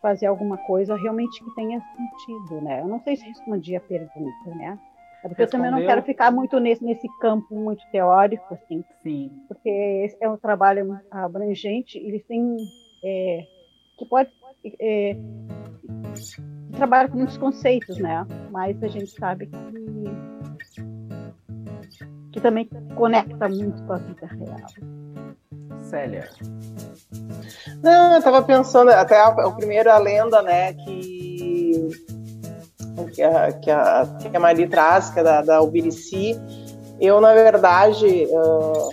fazer 0.01 0.27
alguma 0.27 0.57
coisa 0.59 0.97
realmente 0.97 1.43
que 1.43 1.55
tenha 1.55 1.81
sentido, 1.81 2.61
né? 2.62 2.81
Eu 2.81 2.89
não 2.89 3.01
sei 3.03 3.16
se 3.16 3.27
respondi 3.27 3.77
a 3.77 3.81
pergunta, 3.81 4.55
né? 4.55 4.79
É 5.23 5.29
porque 5.29 5.43
Respondeu. 5.43 5.45
eu 5.45 5.49
também 5.49 5.71
não 5.71 5.87
quero 5.87 6.03
ficar 6.03 6.31
muito 6.31 6.59
nesse, 6.59 6.83
nesse 6.83 7.07
campo 7.18 7.55
muito 7.55 7.85
teórico, 7.91 8.55
assim. 8.55 8.83
Sim. 9.03 9.31
Porque 9.49 9.68
esse 9.68 10.16
é 10.21 10.31
um 10.31 10.37
trabalho 10.37 10.99
abrangente, 11.11 11.99
eles 11.99 12.25
têm 12.25 12.57
é, 13.05 13.45
que 13.99 14.07
pode 14.07 14.31
é, 14.81 15.16
trabalha 16.73 17.09
com 17.09 17.18
muitos 17.18 17.37
conceitos, 17.37 17.99
né? 17.99 18.27
Mas 18.51 18.83
a 18.83 18.89
gente 18.89 19.11
sabe 19.11 19.47
que 19.47 19.57
que 22.33 22.41
também 22.41 22.68
conecta 22.95 23.49
muito 23.49 23.83
com 23.85 23.93
a 23.93 23.97
vida 23.97 24.26
real. 24.26 25.01
Célia. 25.85 26.28
Não, 27.83 28.12
eu 28.12 28.18
estava 28.18 28.43
pensando, 28.43 28.91
até 28.91 29.20
a, 29.20 29.28
o 29.47 29.57
primeiro 29.57 29.91
a 29.91 29.99
lenda, 29.99 30.43
né, 30.43 30.72
que, 30.74 31.91
que, 33.12 33.22
a, 33.22 33.53
que, 33.53 33.70
a, 33.70 34.07
que 34.31 34.37
a 34.37 34.41
Mari 34.41 34.68
traz, 34.68 35.11
que 35.11 35.20
é 35.20 35.22
da, 35.22 35.43
da 35.43 35.61
Ubirici. 35.61 36.39
Eu, 37.01 37.20
na 37.20 37.33
verdade, 37.33 38.28
uh, 38.31 38.91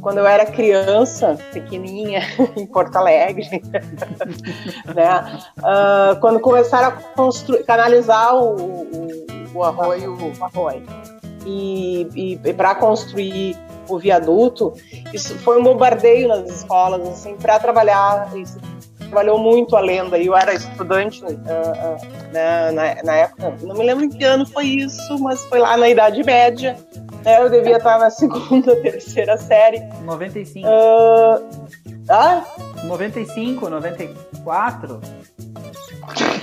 quando 0.00 0.18
eu 0.18 0.26
era 0.26 0.46
criança, 0.46 1.36
pequenininha, 1.52 2.20
em 2.56 2.66
Porto 2.66 2.96
Alegre, 2.96 3.60
né, 4.94 5.40
uh, 5.58 6.18
quando 6.20 6.40
começaram 6.40 6.88
a 6.88 6.92
construir, 6.92 7.64
canalizar 7.64 8.34
o, 8.36 8.54
o, 8.54 9.26
o 9.54 9.62
arroio, 9.62 10.16
o 10.16 10.44
arroio 10.44 11.15
e, 11.46 12.08
e, 12.14 12.40
e 12.44 12.52
para 12.52 12.74
construir 12.74 13.56
o 13.88 13.98
viaduto, 13.98 14.74
isso 15.14 15.38
foi 15.38 15.60
um 15.60 15.62
bombardeio 15.62 16.28
nas 16.28 16.48
escolas, 16.50 17.06
assim, 17.08 17.36
para 17.36 17.58
trabalhar 17.58 18.36
isso. 18.36 18.58
Trabalhou 18.98 19.38
muito 19.38 19.76
a 19.76 19.80
lenda, 19.80 20.18
eu 20.18 20.36
era 20.36 20.52
estudante 20.52 21.24
uh, 21.24 21.28
uh, 21.28 22.32
né, 22.32 22.72
na, 22.72 23.02
na, 23.04 23.14
época, 23.14 23.54
não 23.62 23.76
me 23.76 23.84
lembro 23.84 24.04
em 24.04 24.08
que 24.08 24.24
ano 24.24 24.44
foi 24.44 24.64
isso, 24.64 25.16
mas 25.20 25.44
foi 25.44 25.60
lá 25.60 25.76
na 25.76 25.88
Idade 25.88 26.24
Média, 26.24 26.76
né, 27.24 27.40
eu 27.40 27.48
devia 27.48 27.76
estar 27.76 28.00
na 28.00 28.10
segunda, 28.10 28.74
terceira 28.76 29.36
série. 29.36 29.80
95. 30.04 30.66
Uh, 30.66 31.66
ah? 32.08 32.44
95, 32.82 33.68
94? 33.68 35.00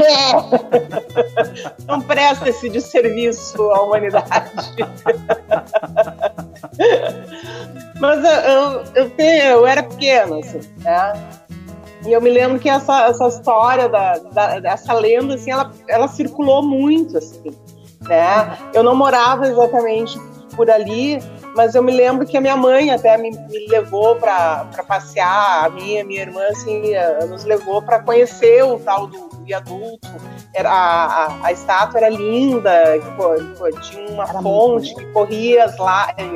Não 1.88 2.01
presta 2.01 2.49
esse 2.49 2.70
de 2.70 2.82
serviço 2.82 3.62
à 3.72 3.82
humanidade. 3.82 4.51
Mas 7.99 8.24
eu, 8.24 8.32
eu, 8.32 8.84
eu, 8.95 9.12
eu 9.18 9.68
era 9.68 9.84
pequena, 9.84 10.39
assim, 10.39 10.62
né? 10.78 11.14
E 12.06 12.12
eu 12.12 12.22
me 12.22 12.30
lembro 12.30 12.60
que 12.60 12.70
essa, 12.70 13.08
essa 13.08 13.28
história 13.28 13.88
da, 13.88 14.18
da, 14.18 14.60
dessa 14.60 14.93
lenda, 14.93 15.36
assim, 15.36 15.51
ela, 15.51 15.72
ela 15.88 16.08
circulou 16.08 16.62
muito, 16.62 17.18
assim, 17.18 17.51
né? 18.01 18.58
Eu 18.74 18.84
não 18.84 18.95
morava 18.95 19.47
exatamente 19.47 20.20
por 20.56 20.70
ali, 20.70 21.20
mas 21.56 21.76
eu 21.76 21.84
me 21.84 21.91
lembro 21.91 22.26
que 22.26 22.36
a 22.38 22.41
minha 22.41 22.58
mãe 22.58 22.91
até 22.91 23.18
me, 23.18 23.32
me 23.32 23.68
levou 23.68 24.16
para 24.16 24.66
passear, 24.88 25.66
a 25.66 25.70
minha 25.70 26.04
minha 26.04 26.22
irmã 26.22 26.41
assim, 26.49 26.93
eh, 26.93 27.26
nos 27.26 27.43
levou 27.43 27.82
para 27.82 27.99
conhecer 27.99 28.64
o 28.64 28.80
tal 28.80 29.08
do, 29.08 29.34
viaduto. 29.43 30.08
Era, 30.54 30.72
a, 30.72 31.45
a, 31.45 31.51
estátua 31.51 31.99
era 31.99 32.10
linda, 32.10 32.72
tinha 33.82 34.10
uma 34.10 34.24
era 34.24 34.41
fonte 34.41 34.93
que 34.95 35.06
corria 35.08 35.66
as 35.66 35.76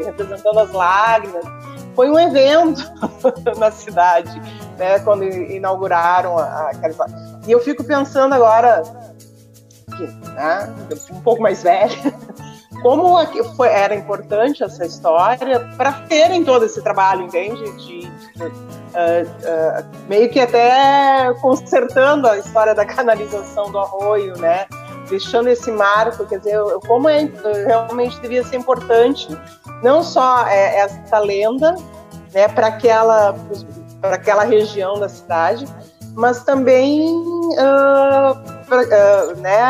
representando 0.05 0.59
as 0.59 0.72
lágrimas. 0.72 1.45
Foi 1.95 2.09
um 2.09 2.20
evento 2.20 2.82
na 3.57 3.72
cidade, 3.72 4.39
né, 4.78 4.99
quando 4.99 5.24
inauguraram 5.24 6.38
a, 6.38 6.70
aquela. 6.72 7.05
E 7.47 7.51
eu 7.51 7.59
fico 7.59 7.84
pensando 7.84 8.34
agora, 8.34 8.84
que, 9.95 10.03
né, 10.32 10.74
um 11.11 11.22
pouco 11.22 11.41
mais 11.41 11.63
velha, 11.63 12.13
como 12.88 13.17
foi, 13.57 13.67
era 13.67 13.93
importante 13.93 14.63
essa 14.63 14.85
história 14.85 15.59
para 15.75 15.91
terem 16.07 16.45
todo 16.45 16.63
esse 16.63 16.81
trabalho, 16.81 17.23
entende? 17.23 17.61
De, 17.73 17.99
de 17.99 18.07
uh, 18.07 19.27
uh, 19.27 19.85
meio 20.07 20.29
que 20.29 20.39
até 20.39 21.33
consertando 21.41 22.29
a 22.29 22.38
história 22.38 22.73
da 22.73 22.85
canalização 22.85 23.69
do 23.69 23.77
arroio, 23.77 24.38
né? 24.38 24.67
Deixando 25.09 25.49
esse 25.49 25.69
marco, 25.69 26.25
quer 26.27 26.39
dizer, 26.39 26.57
como 26.88 27.09
é, 27.09 27.29
realmente 27.65 28.21
devia 28.21 28.41
ser 28.45 28.55
importante, 28.55 29.38
não 29.83 30.01
só 30.01 30.47
é, 30.47 30.77
essa 30.79 31.19
lenda, 31.19 31.75
né, 32.33 32.47
para 32.47 32.67
aquela, 32.67 33.35
para 33.99 34.15
aquela 34.15 34.45
região 34.45 34.97
da 34.97 35.09
cidade, 35.09 35.65
mas 36.15 36.41
também 36.45 37.13
uh, 37.13 38.65
pra, 38.65 39.33
né, 39.35 39.61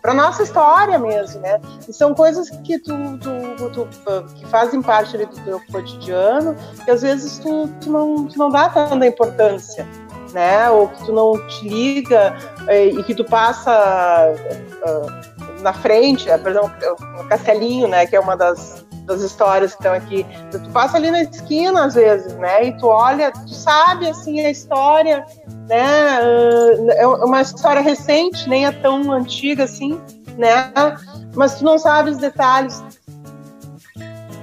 para 0.00 0.14
nossa 0.14 0.42
história 0.42 0.98
mesmo, 0.98 1.40
né? 1.40 1.60
E 1.88 1.92
são 1.92 2.14
coisas 2.14 2.50
que 2.50 2.78
tu, 2.78 2.94
tu, 3.18 3.70
tu, 3.70 3.88
que 4.34 4.46
fazem 4.46 4.80
parte 4.80 5.16
do 5.16 5.26
teu 5.26 5.60
cotidiano 5.70 6.56
que 6.84 6.90
às 6.90 7.02
vezes 7.02 7.38
tu, 7.38 7.68
tu, 7.80 7.90
não, 7.90 8.26
tu 8.26 8.38
não 8.38 8.50
dá 8.50 8.68
tanta 8.68 9.06
importância, 9.06 9.86
né? 10.32 10.70
Ou 10.70 10.88
que 10.88 11.04
tu 11.04 11.12
não 11.12 11.32
te 11.48 11.68
liga 11.68 12.36
eh, 12.68 12.86
e 12.86 13.02
que 13.02 13.14
tu 13.14 13.24
passa 13.24 14.32
uh, 14.86 15.62
na 15.62 15.72
frente, 15.72 16.26
por 16.38 16.50
exemplo, 16.50 16.72
o 17.20 17.24
Castelinho, 17.28 17.88
né? 17.88 18.06
Que 18.06 18.16
é 18.16 18.20
uma 18.20 18.36
das 18.36 18.86
das 19.08 19.22
histórias 19.22 19.72
que 19.72 19.80
estão 19.80 19.94
aqui. 19.94 20.26
Tu 20.52 20.60
passa 20.70 20.98
ali 20.98 21.10
na 21.10 21.22
esquina 21.22 21.86
às 21.86 21.94
vezes, 21.94 22.34
né? 22.34 22.66
E 22.66 22.76
tu 22.76 22.86
olha, 22.86 23.32
tu 23.32 23.54
sabe 23.54 24.08
assim 24.08 24.40
a 24.44 24.50
história 24.50 25.24
né? 25.68 26.18
É 26.96 27.06
uma 27.06 27.42
história 27.42 27.82
recente, 27.82 28.48
nem 28.48 28.66
é 28.66 28.72
tão 28.72 29.12
antiga 29.12 29.64
assim, 29.64 30.00
né? 30.36 30.72
Mas 31.34 31.58
tu 31.58 31.64
não 31.64 31.78
sabe 31.78 32.10
os 32.10 32.18
detalhes. 32.18 32.82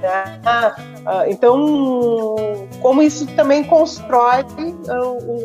Né? 0.00 0.40
Ah, 0.44 1.24
então, 1.26 2.36
como 2.80 3.02
isso 3.02 3.26
também 3.34 3.64
constrói 3.64 4.44
ah, 4.88 5.02
o, 5.02 5.38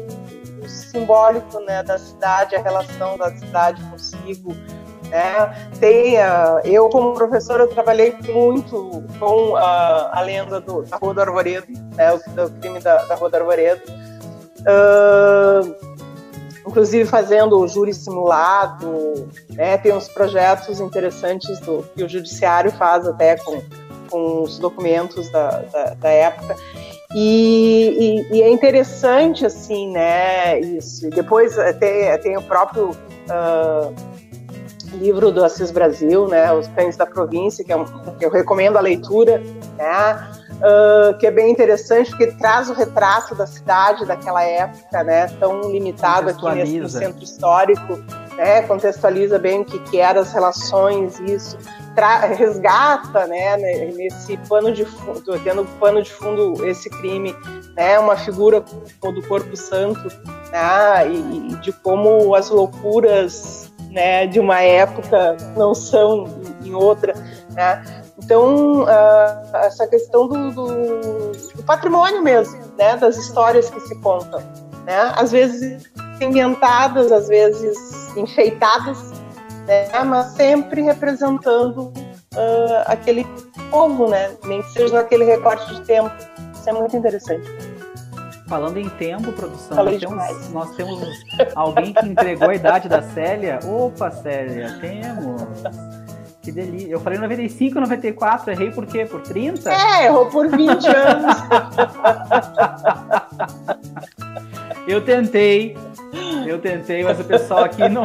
o 0.61 0.69
simbólico 0.69 1.59
né, 1.61 1.81
da 1.83 1.97
cidade, 1.97 2.55
a 2.55 2.61
relação 2.61 3.17
da 3.17 3.35
cidade 3.35 3.81
consigo, 3.89 4.55
né? 5.09 5.69
Tem, 5.79 6.15
uh, 6.17 6.59
eu, 6.63 6.87
como 6.89 7.13
professora, 7.13 7.63
eu 7.63 7.67
trabalhei 7.67 8.15
muito 8.29 9.03
com 9.19 9.51
uh, 9.51 9.57
a 9.57 10.21
lenda 10.21 10.61
do, 10.61 10.83
da 10.83 10.97
Rua 10.97 11.13
do 11.13 11.21
Arvoredo, 11.21 11.67
né? 11.95 12.13
o, 12.13 12.17
do 12.29 12.49
crime 12.59 12.79
da, 12.79 13.03
da 13.05 13.15
Rua 13.15 13.29
do 13.29 13.35
Arvoredo. 13.35 13.81
Uh, 14.61 15.75
inclusive 16.67 17.05
fazendo 17.05 17.59
o 17.59 17.67
júri 17.67 17.93
simulado, 17.93 19.27
né? 19.49 19.77
tem 19.77 19.93
uns 19.93 20.07
projetos 20.07 20.79
interessantes 20.79 21.59
do, 21.59 21.83
que 21.95 22.03
o 22.03 22.09
judiciário 22.09 22.71
faz 22.71 23.07
até 23.07 23.35
com, 23.37 23.61
com 24.09 24.43
os 24.43 24.59
documentos 24.59 25.29
da, 25.31 25.49
da, 25.49 25.93
da 25.95 26.09
época. 26.09 26.55
E, 27.13 28.23
e, 28.31 28.37
e, 28.37 28.41
é 28.41 28.49
interessante, 28.49 29.45
assim, 29.45 29.91
né, 29.91 30.57
isso. 30.61 31.09
Depois 31.09 31.55
tem, 31.77 32.17
tem 32.19 32.37
o 32.37 32.41
próprio 32.41 32.91
uh, 32.91 34.10
livro 34.93 35.31
do 35.31 35.43
Assis 35.43 35.71
Brasil, 35.71 36.27
né, 36.27 36.51
Os 36.53 36.67
Cães 36.69 36.97
da 36.97 37.05
Província, 37.05 37.63
que, 37.63 37.71
é 37.71 37.77
um, 37.77 37.85
que 37.85 38.25
eu 38.25 38.29
recomendo 38.29 38.77
a 38.77 38.81
leitura, 38.81 39.41
né, 39.77 40.31
uh, 40.57 41.17
que 41.17 41.25
é 41.25 41.31
bem 41.31 41.51
interessante, 41.51 42.09
porque 42.09 42.27
traz 42.27 42.69
o 42.69 42.73
retrato 42.73 43.33
da 43.35 43.47
cidade 43.47 44.05
daquela 44.05 44.43
época, 44.43 45.03
né, 45.03 45.27
tão 45.39 45.71
limitado 45.71 46.29
aqui 46.29 46.49
nesse, 46.51 46.79
no 46.79 46.89
centro 46.89 47.23
histórico, 47.23 47.99
né, 48.35 48.61
contextualiza 48.63 49.37
bem 49.39 49.61
o 49.61 49.65
que, 49.65 49.79
que 49.79 49.99
eram 49.99 50.21
as 50.21 50.33
relações, 50.33 51.19
isso 51.19 51.57
resgata, 52.37 53.27
né, 53.27 53.57
nesse 53.57 54.37
pano 54.49 54.71
de 54.71 54.85
fundo, 54.85 55.39
tendo 55.43 55.65
pano 55.79 56.01
de 56.01 56.11
fundo 56.11 56.65
esse 56.65 56.89
crime, 56.89 57.35
né, 57.75 57.99
uma 57.99 58.15
figura 58.15 58.61
do 58.61 59.27
corpo 59.27 59.55
santo, 59.55 60.07
né, 60.51 61.07
e, 61.09 61.51
e 61.51 61.55
de 61.57 61.71
como 61.71 62.33
as 62.33 62.49
loucuras, 62.49 63.70
né, 63.91 64.25
de 64.25 64.39
uma 64.39 64.61
época 64.61 65.37
não 65.55 65.75
são 65.75 66.25
em 66.63 66.73
outra, 66.73 67.13
né. 67.51 67.83
Então, 68.23 68.83
uh, 68.83 69.55
essa 69.55 69.87
questão 69.87 70.27
do, 70.27 70.51
do, 70.51 70.67
do, 71.55 71.63
patrimônio 71.63 72.21
mesmo, 72.21 72.57
né, 72.77 72.95
das 72.95 73.17
histórias 73.17 73.69
que 73.69 73.79
se 73.81 73.95
contam, 73.99 74.39
né, 74.85 75.11
às 75.15 75.31
vezes 75.31 75.91
inventadas, 76.21 77.11
às 77.11 77.27
vezes 77.27 77.77
enfeitadas, 78.15 79.11
né, 79.67 79.89
mas 80.05 80.27
sempre 80.33 80.81
representando 80.81 81.91
uh, 82.35 82.83
aquele 82.85 83.25
povo, 83.69 84.07
né, 84.07 84.31
nem 84.45 84.61
que 84.61 84.71
seja 84.71 84.95
naquele 84.95 85.25
recorte 85.25 85.73
de 85.73 85.81
tempo. 85.81 86.11
Isso 86.53 86.69
é 86.69 86.73
muito 86.73 86.95
interessante. 86.95 87.70
Falando 88.51 88.75
em 88.75 88.89
tempo, 88.89 89.31
produção, 89.31 89.77
nós 89.77 89.97
temos, 89.97 90.49
nós 90.49 90.75
temos, 90.75 91.23
alguém 91.55 91.93
que 91.93 92.05
entregou 92.05 92.49
a 92.49 92.55
idade 92.55 92.89
da 92.89 93.01
Célia. 93.01 93.59
Opa, 93.63 94.11
Célia, 94.11 94.77
temos. 94.81 95.41
Que 96.41 96.51
delícia. 96.51 96.91
Eu 96.91 96.99
falei 96.99 97.17
95, 97.17 97.79
94, 97.79 98.51
errei 98.51 98.69
por 98.69 98.85
quê? 98.85 99.05
Por 99.05 99.21
30? 99.21 99.71
É, 99.71 100.07
errou 100.07 100.25
por 100.25 100.49
20 100.49 100.85
anos. 100.85 101.35
eu 104.85 104.99
tentei, 104.99 105.77
eu 106.45 106.59
tentei, 106.59 107.05
mas 107.05 107.21
o 107.21 107.23
pessoal 107.23 107.63
aqui 107.63 107.87
não. 107.87 108.03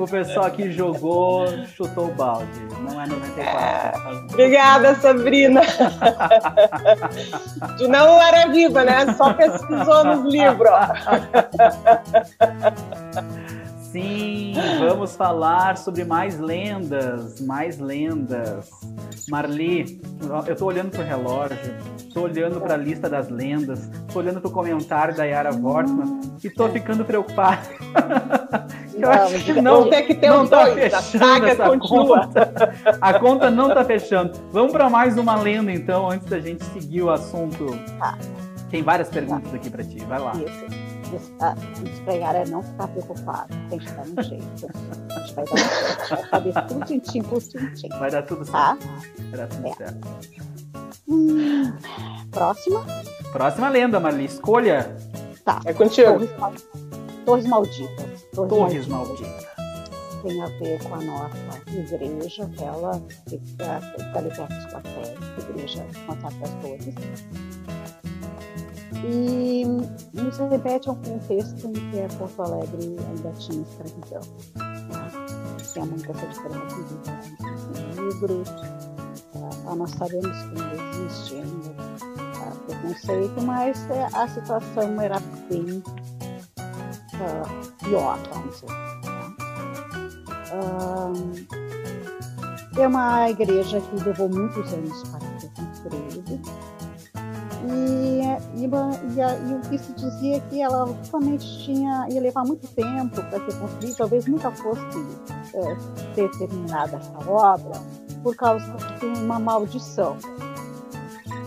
O 0.00 0.08
pessoal 0.08 0.46
aqui 0.46 0.72
jogou, 0.72 1.46
chutou 1.76 2.06
o 2.06 2.14
balde. 2.14 2.48
Não 2.88 3.02
é 3.02 3.06
94. 3.06 4.26
obrigada, 4.30 4.94
Sabrina. 4.94 5.60
De 7.76 7.86
não 7.86 8.22
era 8.22 8.48
viva, 8.48 8.82
né? 8.82 9.12
Só 9.12 9.34
pesquisou 9.34 10.04
nos 10.04 10.32
livros. 10.32 10.70
Sim, 13.90 14.52
vamos 14.78 15.16
falar 15.16 15.76
sobre 15.76 16.04
mais 16.04 16.38
lendas, 16.38 17.40
mais 17.40 17.78
lendas. 17.78 18.70
Marli, 19.28 20.00
eu 20.46 20.54
tô 20.54 20.66
olhando 20.66 20.90
pro 20.90 21.02
relógio, 21.02 21.56
tô 22.14 22.22
olhando 22.22 22.60
para 22.60 22.74
a 22.74 22.76
lista 22.76 23.08
das 23.08 23.28
lendas, 23.28 23.90
tô 24.12 24.20
olhando 24.20 24.40
pro 24.40 24.50
comentário 24.50 25.16
da 25.16 25.24
Yara 25.24 25.52
Wortman 25.52 26.20
e 26.42 26.48
tô 26.48 26.68
ficando 26.68 27.04
preocupado. 27.04 27.66
eu 28.94 29.00
não, 29.00 29.10
acho 29.10 29.44
que 29.44 29.60
não, 29.60 29.90
tem 29.90 30.06
que 30.06 30.14
ter 30.14 30.30
não 30.30 30.46
tá 30.46 30.66
dois, 30.66 30.94
fechando 30.94 31.46
essa 31.46 31.68
continua. 31.68 32.26
conta. 32.26 32.74
A 33.00 33.18
conta 33.18 33.50
não 33.50 33.74
tá 33.74 33.84
fechando. 33.84 34.38
Vamos 34.52 34.70
para 34.70 34.88
mais 34.88 35.18
uma 35.18 35.34
lenda 35.34 35.72
então, 35.72 36.08
antes 36.08 36.28
da 36.28 36.38
gente 36.38 36.62
seguir 36.66 37.02
o 37.02 37.10
assunto. 37.10 37.66
Tá. 37.98 38.16
Tem 38.70 38.84
várias 38.84 39.08
perguntas 39.08 39.50
tá. 39.50 39.56
aqui 39.56 39.68
para 39.68 39.82
ti, 39.82 39.98
vai 40.04 40.20
lá. 40.20 40.32
Isso 40.34 40.79
despregar 41.82 42.34
é 42.34 42.44
não 42.46 42.62
ficar 42.62 42.88
preocupado, 42.88 43.54
tem 43.68 43.78
que 43.78 43.90
dar 43.92 44.02
um 44.02 44.22
jeito. 44.22 44.66
A 45.14 45.20
gente 45.20 45.34
vai 45.34 45.44
dar 45.44 45.52
um 45.52 45.56
jeito, 45.56 46.08
vai 46.08 46.28
saber 46.28 46.66
tudo 46.68 46.84
tintim 46.86 47.22
por 47.22 47.42
tintim. 47.42 47.88
Vai 47.98 48.10
dar 48.10 48.22
tudo 48.22 48.44
tá? 48.44 48.76
certo. 48.76 49.30
Vai 49.30 49.38
dar 49.38 49.48
tudo 49.48 49.66
é. 49.66 49.74
certo. 49.74 50.08
Hum, 51.08 51.72
próxima? 52.30 52.84
Próxima 53.32 53.68
lenda, 53.68 53.98
Marli. 53.98 54.24
Escolha. 54.24 54.96
Tá. 55.44 55.60
É 55.64 55.72
contigo. 55.72 56.26
Torres, 56.26 56.68
Torres 57.24 57.46
Malditas. 57.46 58.22
Torres, 58.32 58.50
Torres 58.50 58.86
Malditas. 58.86 58.88
Malditas. 58.88 59.50
Tem 60.22 60.42
a 60.42 60.46
ver 60.46 60.82
com 60.82 60.94
a 60.94 61.00
nossa 61.00 61.58
igreja, 61.66 62.46
que 63.26 63.38
fica 63.38 64.18
ali 64.18 64.30
perto 64.36 64.60
quartéis, 64.70 65.18
igreja 65.48 65.86
Santa 66.06 66.28
Torres 66.60 66.94
e 69.04 69.64
nos 70.12 70.38
remete 70.38 70.88
a 70.88 70.92
um 70.92 70.96
contexto 70.96 71.66
em 71.68 71.72
que 71.72 72.16
Porto 72.16 72.42
Alegre 72.42 72.96
ainda 73.08 73.32
tinha 73.38 73.62
escravidão. 73.62 74.20
Tinha 75.72 75.86
muita 75.86 76.12
essa 76.12 76.26
diferença 76.26 76.76
de 77.94 78.00
livros. 78.00 78.48
Ah, 79.66 79.74
nós 79.74 79.90
sabemos 79.92 80.36
que 80.36 80.62
ainda 80.62 80.76
existe 81.04 81.34
ainda 81.36 81.74
ah, 82.10 82.52
preconceito, 82.66 83.42
mas 83.42 83.90
é, 83.90 84.08
a 84.12 84.28
situação 84.28 85.00
era 85.00 85.20
bem 85.48 85.82
uh, 87.14 87.84
pior, 87.84 88.18
vamos 88.32 88.54
dizer. 88.54 88.66
Uh, 90.52 91.60
é 92.80 92.86
uma 92.86 93.30
igreja 93.30 93.80
que 93.80 94.04
levou 94.04 94.28
muitos 94.28 94.72
anos 94.72 95.02
para 95.08 95.20
ser 95.38 95.50
construída 95.54 96.69
e, 97.72 98.20
e, 98.56 98.64
e, 98.64 99.50
e, 99.50 99.54
o 99.54 99.60
que 99.60 99.78
se 99.78 99.92
dizia 99.92 100.40
que 100.40 100.60
ela 100.60 100.86
somente 101.04 101.46
tinha, 101.64 102.06
ia 102.10 102.20
levar 102.20 102.44
muito 102.44 102.66
tempo 102.68 103.22
para 103.22 103.44
ser 103.44 103.58
construída, 103.58 103.94
talvez 103.96 104.26
nunca 104.26 104.50
fosse 104.50 104.82
é, 105.54 106.28
terminada 106.38 106.96
essa 106.96 107.30
obra, 107.30 107.80
por 108.22 108.34
causa 108.36 108.66
de 108.98 109.06
uma 109.06 109.38
maldição. 109.38 110.16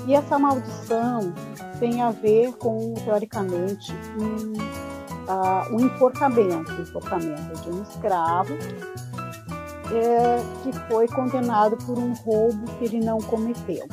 E 0.08 0.14
essa 0.14 0.38
maldição 0.38 1.34
tem 1.80 2.02
a 2.02 2.12
ver 2.12 2.54
com, 2.54 2.94
teoricamente, 3.06 3.94
um, 4.18 5.76
um 5.76 5.80
enforcamento, 5.80 6.72
o 6.72 6.82
enforcamento 6.82 7.62
de 7.62 7.70
um 7.70 7.84
escravo 7.84 8.54
é, 9.92 10.44
que 10.64 10.74
foi 10.88 11.08
condenado 11.08 11.78
por 11.86 11.98
um 11.98 12.14
roubo 12.14 12.66
que 12.78 12.86
ele 12.86 13.00
não 13.00 13.20
cometeu. 13.20 13.86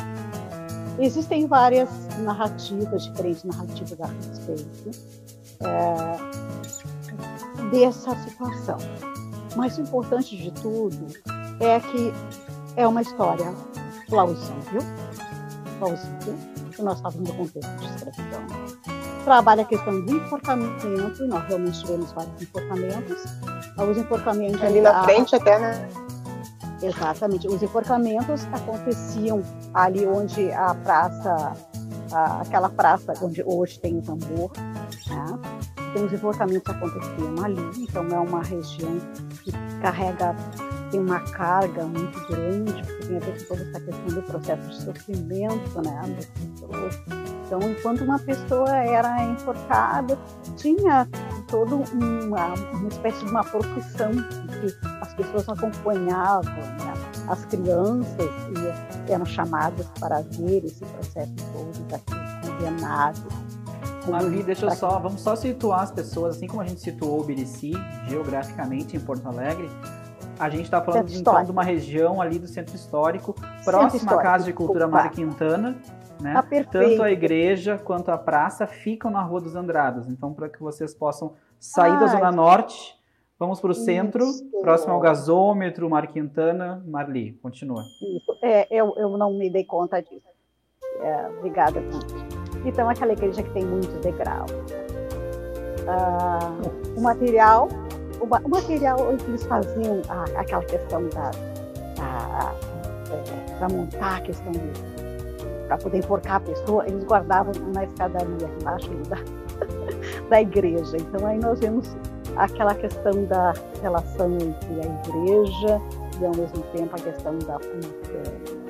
Existem 0.99 1.47
várias 1.47 1.89
narrativas, 2.21 3.05
diferentes 3.05 3.45
narrativas 3.45 4.01
a 4.01 4.07
respeito 4.07 4.91
é, 5.61 6.17
dessa 7.71 8.15
situação. 8.17 8.79
Mas 9.57 9.79
o 9.79 9.83
importante 9.83 10.37
de 10.37 10.51
tudo 10.53 11.07
é 11.61 11.81
que 11.81 12.13
é 12.77 12.87
uma 12.87 13.03
história 13.03 13.53
plausível, 14.09 14.83
plausível, 15.79 16.35
que 16.75 16.83
nós 16.83 16.97
estávamos 16.97 17.29
no 17.29 17.37
contexto 17.37 17.71
de 17.79 17.87
escravidão. 17.87 18.41
Trabalha 19.25 19.63
a 19.63 19.67
questão 19.67 20.01
do 20.05 20.17
enforcamento, 20.17 20.87
e 20.87 21.27
nós 21.27 21.47
realmente 21.47 21.81
tivemos 21.81 22.13
vários 22.13 22.43
enforcamentos. 22.43 23.25
Os 23.77 23.99
enforcamentos. 23.99 24.63
Ali 24.63 24.81
na 24.81 25.05
frente, 25.05 25.37
até, 25.37 25.59
né? 25.59 25.89
Exatamente. 26.83 27.47
Os 27.47 27.63
enforcamentos 27.63 28.47
aconteciam 28.53 29.43
ali 29.75 30.07
onde 30.07 30.51
a 30.53 30.75
praça, 30.75 31.53
aquela 32.13 32.69
praça 32.69 33.13
onde 33.23 33.43
hoje 33.45 33.79
tem 33.81 33.99
o 33.99 34.03
tambor, 34.03 34.51
né? 35.09 35.39
Então, 35.91 36.07
os 36.07 36.13
enforcamentos 36.13 36.73
aconteciam 36.73 37.45
ali, 37.45 37.83
então 37.83 38.07
é 38.07 38.19
uma 38.19 38.43
região 38.43 38.97
que 39.43 39.51
carrega, 39.83 40.37
tem 40.91 41.01
uma 41.01 41.21
carga 41.21 41.85
muito 41.85 42.19
grande, 42.29 42.83
porque 42.85 43.07
tem 43.07 43.17
a 43.17 43.21
ver 43.21 43.39
com 43.39 43.55
toda 43.55 43.69
essa 43.69 43.81
questão 43.81 44.07
do 44.07 44.23
processo 44.23 44.69
de 44.69 44.83
sofrimento, 44.83 45.83
né, 45.83 46.17
das 46.17 46.27
pessoas. 46.27 47.03
Então, 47.47 47.61
enquanto 47.69 48.05
uma 48.05 48.19
pessoa 48.21 48.71
era 48.71 49.25
enforcada, 49.25 50.17
tinha 50.57 51.09
toda 51.49 51.75
uma, 51.75 52.55
uma 52.55 52.89
espécie 52.89 53.25
de 53.25 53.31
uma 53.31 53.43
profissão 53.43 54.13
que 54.13 54.77
as 55.01 55.13
pessoas 55.15 55.49
acompanhavam, 55.49 56.55
né? 56.55 56.95
As 57.31 57.45
crianças 57.45 58.29
eram 59.09 59.25
chamadas 59.25 59.87
para 60.01 60.21
ver 60.21 60.65
esse 60.65 60.85
processo 60.85 61.33
todo 61.53 61.89
daqueles 61.89 62.33
condenados. 62.41 63.23
Mavi, 64.09 64.43
deixa 64.43 64.67
eu 64.67 64.71
só, 64.73 64.99
vamos 64.99 65.21
só 65.21 65.37
situar 65.37 65.83
as 65.83 65.93
pessoas, 65.93 66.37
assim 66.37 66.49
como 66.49 66.63
a 66.63 66.67
gente 66.67 66.81
situou 66.81 67.21
o 67.21 67.25
Birici, 67.25 67.73
geograficamente 68.09 68.97
em 68.97 69.01
Porto 69.01 69.29
Alegre, 69.29 69.71
a 70.41 70.49
gente 70.49 70.65
está 70.65 70.81
falando 70.81 71.13
então, 71.13 71.45
de 71.45 71.51
uma 71.51 71.63
região 71.63 72.21
ali 72.21 72.39
do 72.39 72.49
centro 72.49 72.75
histórico, 72.75 73.37
próxima 73.63 74.13
à 74.13 74.19
Casa 74.19 74.47
de 74.47 74.53
Cultura 74.53 74.89
Mário 74.89 75.11
Quintana, 75.11 75.77
né? 76.19 76.33
Tá 76.33 76.43
Tanto 76.71 77.03
a 77.03 77.13
igreja 77.13 77.79
quanto 77.79 78.11
a 78.11 78.19
praça 78.19 78.67
ficam 78.67 79.11
na 79.11 79.23
Rua 79.23 79.41
dos 79.41 79.55
Andrados. 79.55 80.09
Então, 80.09 80.33
para 80.33 80.49
que 80.49 80.61
vocês 80.61 80.95
possam 80.95 81.35
sair 81.59 81.99
da 82.01 82.07
Zona 82.07 82.33
Norte, 82.33 82.99
vamos 83.41 83.59
para 83.59 83.71
o 83.71 83.75
centro, 83.75 84.27
próximo 84.61 84.93
ao 84.93 85.01
gasômetro, 85.01 85.89
Mar 85.89 86.07
Quintana. 86.09 86.85
Marli, 86.87 87.33
continua. 87.43 87.83
Isso, 88.03 88.39
é, 88.43 88.67
eu, 88.71 88.93
eu 88.99 89.17
não 89.17 89.33
me 89.33 89.49
dei 89.49 89.65
conta 89.65 90.03
disso. 90.03 90.29
É, 91.01 91.29
obrigada, 91.39 91.83
Então, 92.67 92.91
aquela 92.91 93.15
igreja 93.15 93.43
que 93.43 93.51
tem 93.53 93.65
muitos 93.65 93.97
degraus. 94.01 94.53
Ah, 95.89 96.53
o 96.95 97.01
material, 97.01 97.69
o, 98.21 98.25
o, 98.25 98.49
material 98.51 98.99
que 99.17 99.25
eles 99.25 99.47
faziam, 99.47 100.03
ah, 100.11 100.25
aquela 100.37 100.63
questão 100.63 101.09
da, 101.09 101.31
da, 101.97 102.55
é, 103.11 103.59
da 103.59 103.69
montar 103.71 104.19
a 104.19 104.21
questão 104.21 104.53
para 105.67 105.79
poder 105.79 105.99
enforcar 105.99 106.37
a 106.37 106.41
pessoa, 106.41 106.87
eles 106.87 107.05
guardavam 107.05 107.55
na 107.75 107.85
escadaria 107.85 108.51
embaixo 108.61 108.91
da, 109.09 109.17
da 110.29 110.43
igreja. 110.43 110.99
Então 110.99 111.27
aí 111.27 111.39
nós 111.39 111.59
vemos 111.61 111.97
aquela 112.37 112.75
questão 112.75 113.25
da 113.25 113.55
relação 113.83 114.33
entre 114.35 114.81
a 114.81 115.09
igreja 115.09 115.81
e 116.21 116.27
ao 116.27 116.35
mesmo 116.35 116.63
tempo 116.73 116.95
a 116.95 116.99
questão 116.99 117.39
da 117.39 117.59
política. 117.59 118.61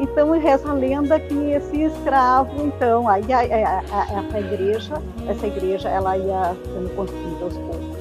Então 0.00 0.32
reza 0.32 0.70
a 0.70 0.72
lenda 0.72 1.20
que 1.20 1.52
esse 1.52 1.82
escravo, 1.82 2.50
então, 2.62 3.08
aí 3.08 3.32
a, 3.32 3.38
a, 3.38 3.78
a, 3.80 4.24
essa 4.24 4.40
igreja, 4.40 5.02
essa 5.28 5.46
igreja 5.46 5.88
ela 5.88 6.16
ia 6.16 6.56
sendo 6.64 6.94
construída 6.96 7.44
aos 7.44 7.56
poucos. 7.56 7.94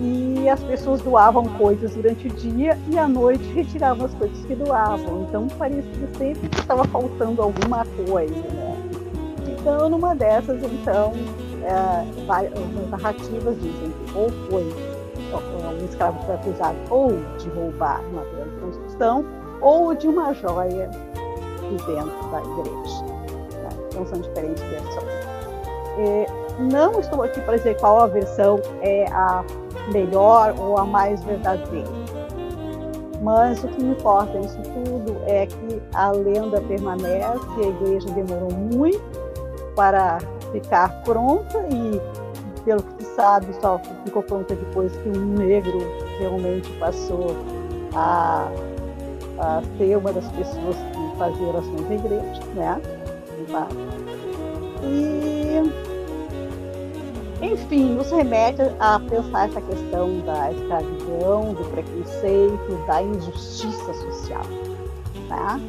E 0.00 0.48
as 0.48 0.60
pessoas 0.64 1.00
doavam 1.00 1.44
coisas 1.44 1.94
durante 1.94 2.26
o 2.26 2.30
dia 2.30 2.76
e 2.90 2.98
à 2.98 3.06
noite 3.06 3.44
retiravam 3.52 4.06
as 4.06 4.14
coisas 4.14 4.44
que 4.44 4.56
doavam. 4.56 5.26
Então 5.28 5.46
parecia 5.46 6.08
sempre 6.18 6.48
que 6.48 6.58
estava 6.58 6.84
faltando 6.86 7.40
alguma 7.40 7.86
coisa, 8.04 8.34
né? 8.34 8.76
Então, 9.46 9.88
numa 9.88 10.12
dessas, 10.12 10.60
então, 10.60 11.12
é, 11.62 12.04
as 12.28 12.90
narrativas 12.90 13.56
dizem 13.60 13.90
que 13.90 14.18
ou 14.18 14.28
foi 14.50 14.64
um 15.32 15.84
escravo 15.84 16.18
foi 16.26 16.34
acusado 16.34 16.76
ou 16.90 17.10
de 17.38 17.48
roubar 17.50 18.00
uma 18.10 18.22
grande 18.22 18.60
construção 18.60 19.24
ou 19.60 19.94
de 19.94 20.08
uma 20.08 20.34
joia 20.34 20.88
de 20.88 21.76
dentro 21.86 22.30
da 22.30 22.40
igreja. 22.40 23.04
Né? 23.04 23.68
Então 23.88 24.06
são 24.06 24.20
diferentes 24.20 24.62
versões. 24.62 25.32
É, 25.98 26.26
não 26.58 27.00
estou 27.00 27.22
aqui 27.22 27.40
para 27.40 27.56
dizer 27.56 27.78
qual 27.78 28.00
a 28.00 28.06
versão 28.06 28.60
é 28.80 29.06
a 29.12 29.44
melhor 29.92 30.54
ou 30.58 30.78
a 30.78 30.84
mais 30.84 31.22
verdadeira. 31.24 31.88
Mas 33.22 33.62
o 33.62 33.68
que 33.68 33.84
me 33.84 33.92
importa 33.92 34.36
nisso 34.38 34.58
tudo 34.62 35.16
é 35.26 35.46
que 35.46 35.82
a 35.94 36.10
lenda 36.10 36.60
permanece, 36.60 37.38
a 37.56 37.66
igreja 37.68 38.08
demorou 38.10 38.50
muito 38.50 39.00
para 39.76 40.18
ficar 40.52 41.02
pronta 41.02 41.58
e, 41.70 42.00
pelo 42.64 42.82
que 42.82 43.04
se 43.04 43.14
sabe, 43.14 43.46
só 43.60 43.80
ficou 44.04 44.22
pronta 44.22 44.54
depois 44.54 44.92
que 44.96 45.08
um 45.08 45.34
negro 45.34 45.78
realmente 46.18 46.70
passou 46.78 47.36
a, 47.94 48.48
a 49.38 49.62
ser 49.76 49.96
uma 49.96 50.12
das 50.12 50.26
pessoas 50.32 50.76
que 50.76 51.18
fazia 51.18 51.46
orações 51.46 51.88
na 51.88 51.94
igreja, 51.94 52.42
né? 52.54 52.80
E, 54.82 55.62
enfim, 57.44 57.94
nos 57.94 58.10
remete 58.10 58.62
a 58.78 59.00
pensar 59.00 59.48
essa 59.48 59.60
questão 59.60 60.20
da 60.20 60.52
escravidão, 60.52 61.54
do 61.54 61.64
preconceito, 61.70 62.86
da 62.86 63.02
injustiça 63.02 63.94
social. 63.94 64.44
Né? 65.28 65.60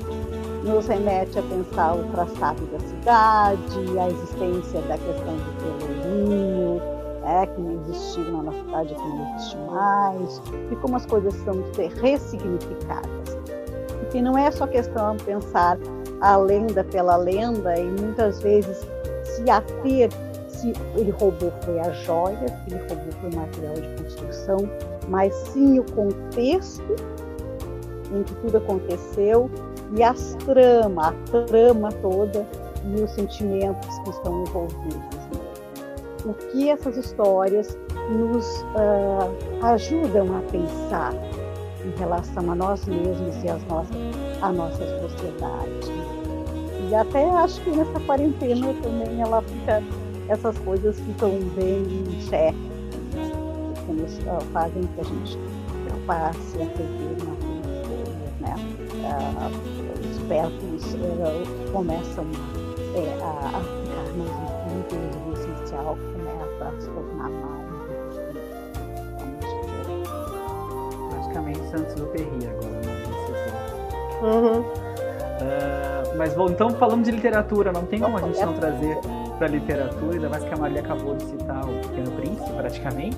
Nos 0.64 0.88
remete 0.88 1.38
a 1.40 1.42
pensar 1.44 1.96
o 1.96 2.04
traçado 2.12 2.66
da 2.68 2.80
cidade, 2.80 4.00
a 4.00 4.08
existência 4.08 4.82
da 4.84 4.98
questão 4.98 5.36
do 5.36 5.80
pelourinho, 5.80 6.82
é, 7.26 7.46
que 7.46 7.62
não 7.62 7.82
existiu 7.82 8.24
na 8.32 8.44
nossa 8.44 8.60
cidade, 8.60 8.96
que 8.96 9.02
não 9.02 9.36
existe 9.36 9.58
mais, 9.58 10.42
e 10.72 10.76
como 10.78 10.96
as 10.96 11.06
coisas 11.06 11.34
são 11.44 11.64
ser 11.74 11.92
ressignificadas. 11.94 13.38
Porque 14.00 14.22
não 14.22 14.38
é 14.38 14.52
só 14.52 14.68
questão 14.68 15.16
de 15.16 15.24
pensar 15.24 15.78
a 16.22 16.38
lenda 16.38 16.84
pela 16.86 17.18
lenda 17.18 17.78
e 17.78 17.86
muitas 17.86 18.42
vezes 18.42 18.86
se 19.24 19.50
ater 19.50 20.10
se 20.48 20.74
ele 20.96 21.12
roubou 21.12 21.52
foi 21.64 21.80
a 21.80 21.92
joia, 21.92 22.48
se 22.48 22.74
ele 22.74 22.88
roubou 22.88 23.12
foi 23.20 23.30
o 23.30 23.36
material 23.36 23.74
de 23.74 24.04
construção, 24.04 24.58
mas 25.10 25.34
sim 25.50 25.80
o 25.80 25.84
contexto 25.92 26.96
em 28.14 28.24
que 28.24 28.34
tudo 28.36 28.58
aconteceu 28.58 29.50
e 29.96 30.04
as 30.04 30.36
tramas, 30.46 31.08
a 31.08 31.42
trama 31.46 31.92
toda 32.02 32.46
e 32.86 33.02
os 33.02 33.12
sentimentos 33.12 34.00
que 34.00 34.10
estão 34.10 34.44
envolvidos. 34.44 35.16
Né? 35.32 35.40
O 36.26 36.34
que 36.34 36.70
essas 36.70 36.98
histórias 36.98 37.78
nos 38.10 38.46
uh, 38.62 39.66
ajudam 39.66 40.38
a 40.38 40.42
pensar 40.52 41.14
em 41.86 42.00
relação 42.00 42.52
a 42.52 42.56
nós 42.56 42.86
mesmos 42.86 43.44
e 43.44 43.50
às 43.50 43.64
nossas, 43.66 43.96
a 44.42 44.52
nossa 44.52 45.02
sociedade. 45.02 45.92
E 46.90 46.96
até 46.96 47.30
acho 47.30 47.62
que 47.62 47.70
nessa 47.72 48.00
quarentena 48.02 48.74
também 48.82 49.22
ela 49.22 49.42
fica, 49.42 49.84
essas 50.28 50.58
coisas 50.60 51.00
ficam 51.00 51.32
bem 51.56 51.84
em 51.84 52.22
xeque, 52.22 52.58
né? 53.16 54.08
uh, 54.28 54.42
fazem 54.52 54.84
que 54.84 55.02
a 55.02 55.04
gente 55.04 55.38
passe 56.08 56.62
a 56.62 56.66
ter 56.66 56.84
uma 57.22 57.36
coisa, 57.36 58.32
né? 58.42 58.56
Uh, 58.94 59.73
aspectos 60.24 60.94
uh, 60.94 61.72
começam 61.72 62.26
é, 62.96 63.22
a, 63.22 63.28
a, 63.48 63.62
ficar 63.62 64.04
mais 64.16 64.32
incríveis, 64.80 65.16
o 65.28 65.34
essencial 65.34 65.98
começa 66.14 66.66
a 66.66 66.82
se 66.82 66.90
tornar 66.90 67.30
mais 67.30 67.64
Praticamente 71.10 71.60
Santos 71.70 71.96
do 71.96 72.06
Perri 72.08 72.48
agora, 72.48 72.80
né? 72.80 72.94
Uhum. 74.22 74.62
Uh, 74.62 76.18
mas 76.18 76.34
bom, 76.36 76.50
então 76.50 76.70
falando 76.72 77.04
de 77.04 77.12
literatura, 77.12 77.74
não 77.74 77.86
tem 77.86 78.00
como 78.00 78.18
a 78.18 78.22
gente 78.22 78.40
não 78.40 78.54
trazer 78.54 78.98
para 79.38 79.48
literatura, 79.48 80.14
ainda 80.14 80.30
mais 80.30 80.44
que 80.44 80.54
a 80.54 80.58
Maria 80.58 80.80
acabou 80.80 81.16
de 81.16 81.24
citar 81.24 81.66
o 81.66 81.82
Pequeno 81.82 82.12
Príncipe, 82.12 82.54
praticamente. 82.54 83.18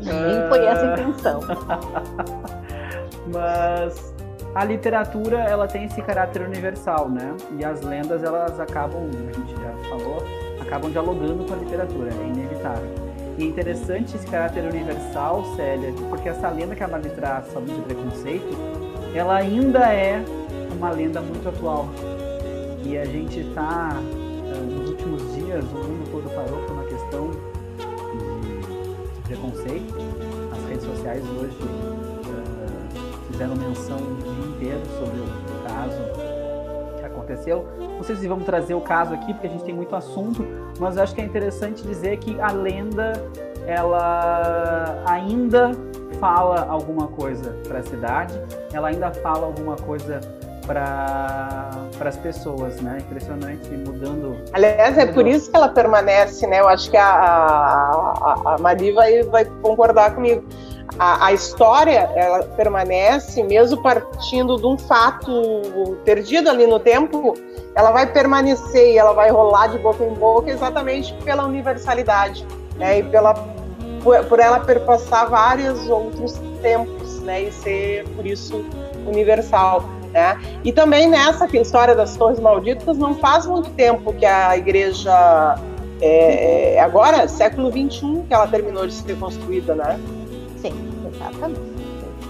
Nem 0.00 0.48
foi 0.48 0.64
essa 0.64 0.82
a 0.82 0.92
intenção. 0.92 1.40
mas 3.32 4.15
a 4.56 4.64
literatura 4.64 5.40
ela 5.40 5.68
tem 5.68 5.84
esse 5.84 6.00
caráter 6.00 6.40
universal, 6.40 7.10
né? 7.10 7.36
E 7.58 7.62
as 7.62 7.82
lendas 7.82 8.24
elas 8.24 8.58
acabam, 8.58 9.02
a 9.02 9.32
gente 9.38 9.52
já 9.52 9.70
falou, 9.90 10.24
acabam 10.58 10.90
dialogando 10.90 11.44
com 11.44 11.52
a 11.52 11.56
literatura, 11.58 12.10
é 12.10 12.26
inevitável. 12.26 12.88
E 13.36 13.42
é 13.42 13.46
interessante 13.46 14.16
esse 14.16 14.26
caráter 14.26 14.64
universal, 14.64 15.44
Célia, 15.56 15.92
porque 16.08 16.30
essa 16.30 16.48
lenda 16.48 16.74
que 16.74 16.82
a 16.82 16.88
Marli 16.88 17.10
traz 17.10 17.52
sobre 17.52 17.70
o 17.70 17.82
preconceito, 17.82 18.48
ela 19.14 19.36
ainda 19.36 19.92
é 19.92 20.24
uma 20.74 20.90
lenda 20.90 21.20
muito 21.20 21.46
atual. 21.46 21.90
E 22.82 22.96
a 22.96 23.04
gente 23.04 23.40
está, 23.40 23.90
eh, 23.92 24.58
nos 24.58 24.88
últimos 24.88 25.34
dias, 25.34 25.64
o 25.66 25.76
mundo 25.76 26.10
todo 26.10 26.34
parou 26.34 26.62
por 26.62 26.72
uma 26.72 26.84
questão 26.84 27.30
de 29.16 29.20
preconceito. 29.22 29.94
As 30.50 30.70
redes 30.70 30.84
sociais 30.86 31.22
hoje 31.28 31.95
fizeram 33.36 33.54
menção 33.54 33.98
inteiro 34.48 34.80
sobre 34.98 35.20
o 35.20 35.68
caso 35.68 36.98
que 36.98 37.04
aconteceu. 37.04 37.68
Não 37.78 38.02
sei 38.02 38.16
se 38.16 38.26
vamos 38.26 38.46
trazer 38.46 38.72
o 38.74 38.80
caso 38.80 39.12
aqui, 39.12 39.34
porque 39.34 39.46
a 39.46 39.50
gente 39.50 39.62
tem 39.62 39.74
muito 39.74 39.94
assunto, 39.94 40.46
mas 40.80 40.96
acho 40.96 41.14
que 41.14 41.20
é 41.20 41.24
interessante 41.24 41.82
dizer 41.82 42.16
que 42.16 42.40
a 42.40 42.50
lenda, 42.50 43.12
ela 43.66 45.02
ainda 45.04 45.72
fala 46.18 46.66
alguma 46.66 47.08
coisa 47.08 47.54
para 47.68 47.80
a 47.80 47.82
cidade, 47.82 48.40
ela 48.72 48.88
ainda 48.88 49.10
fala 49.10 49.44
alguma 49.44 49.76
coisa 49.76 50.18
para 50.66 51.68
as 52.00 52.16
pessoas, 52.16 52.80
né? 52.80 52.98
Impressionante, 53.00 53.68
mudando. 53.70 54.38
Aliás, 54.54 54.96
é 54.96 55.06
por 55.06 55.26
isso 55.26 55.50
que 55.50 55.56
ela 55.56 55.68
permanece, 55.68 56.46
né? 56.46 56.60
Eu 56.60 56.68
acho 56.68 56.90
que 56.90 56.96
a, 56.96 57.06
a, 57.06 58.54
a 58.54 58.58
Mari 58.58 58.92
vai, 58.92 59.22
vai 59.24 59.44
concordar 59.44 60.14
comigo 60.14 60.42
a, 60.98 61.26
a, 61.26 61.32
história 61.32 62.10
ela 62.14 62.42
permanece, 62.42 63.42
mesmo 63.42 63.82
partindo 63.82 64.56
de 64.56 64.66
um 64.66 64.78
fato 64.78 65.98
perdido 66.04 66.48
ali 66.48 66.66
no 66.66 66.80
tempo, 66.80 67.34
ela 67.74 67.90
vai 67.90 68.10
permanecer 68.10 68.94
e 68.94 68.98
ela 68.98 69.12
vai 69.12 69.30
rolar 69.30 69.68
de 69.68 69.78
boca 69.78 70.02
em 70.04 70.14
boca 70.14 70.50
exatamente 70.50 71.12
pela 71.24 71.44
universalidade, 71.44 72.46
né? 72.76 73.00
E 73.00 73.02
pela 73.02 73.34
por, 74.02 74.24
por 74.24 74.38
ela 74.38 74.60
perpassar 74.60 75.28
vários 75.28 75.88
outros 75.88 76.40
tempos, 76.62 77.20
né? 77.20 77.42
E 77.42 77.52
ser 77.52 78.08
por 78.10 78.26
isso 78.26 78.64
universal. 79.06 79.84
Né? 80.12 80.40
E 80.64 80.72
também 80.72 81.08
nessa 81.08 81.46
história 81.58 81.94
das 81.94 82.16
Torres 82.16 82.40
Malditas, 82.40 82.96
não 82.96 83.14
faz 83.16 83.44
muito 83.44 83.68
tempo 83.70 84.14
que 84.14 84.24
a 84.24 84.56
igreja, 84.56 85.56
é, 86.00 86.76
é 86.76 86.80
agora, 86.80 87.28
século 87.28 87.70
XXI, 87.70 88.24
que 88.26 88.32
ela 88.32 88.46
terminou 88.46 88.86
de 88.86 88.94
ser 88.94 89.18
construída, 89.18 89.74
né? 89.74 90.00
Sim, 90.58 90.72
exatamente. 91.12 91.60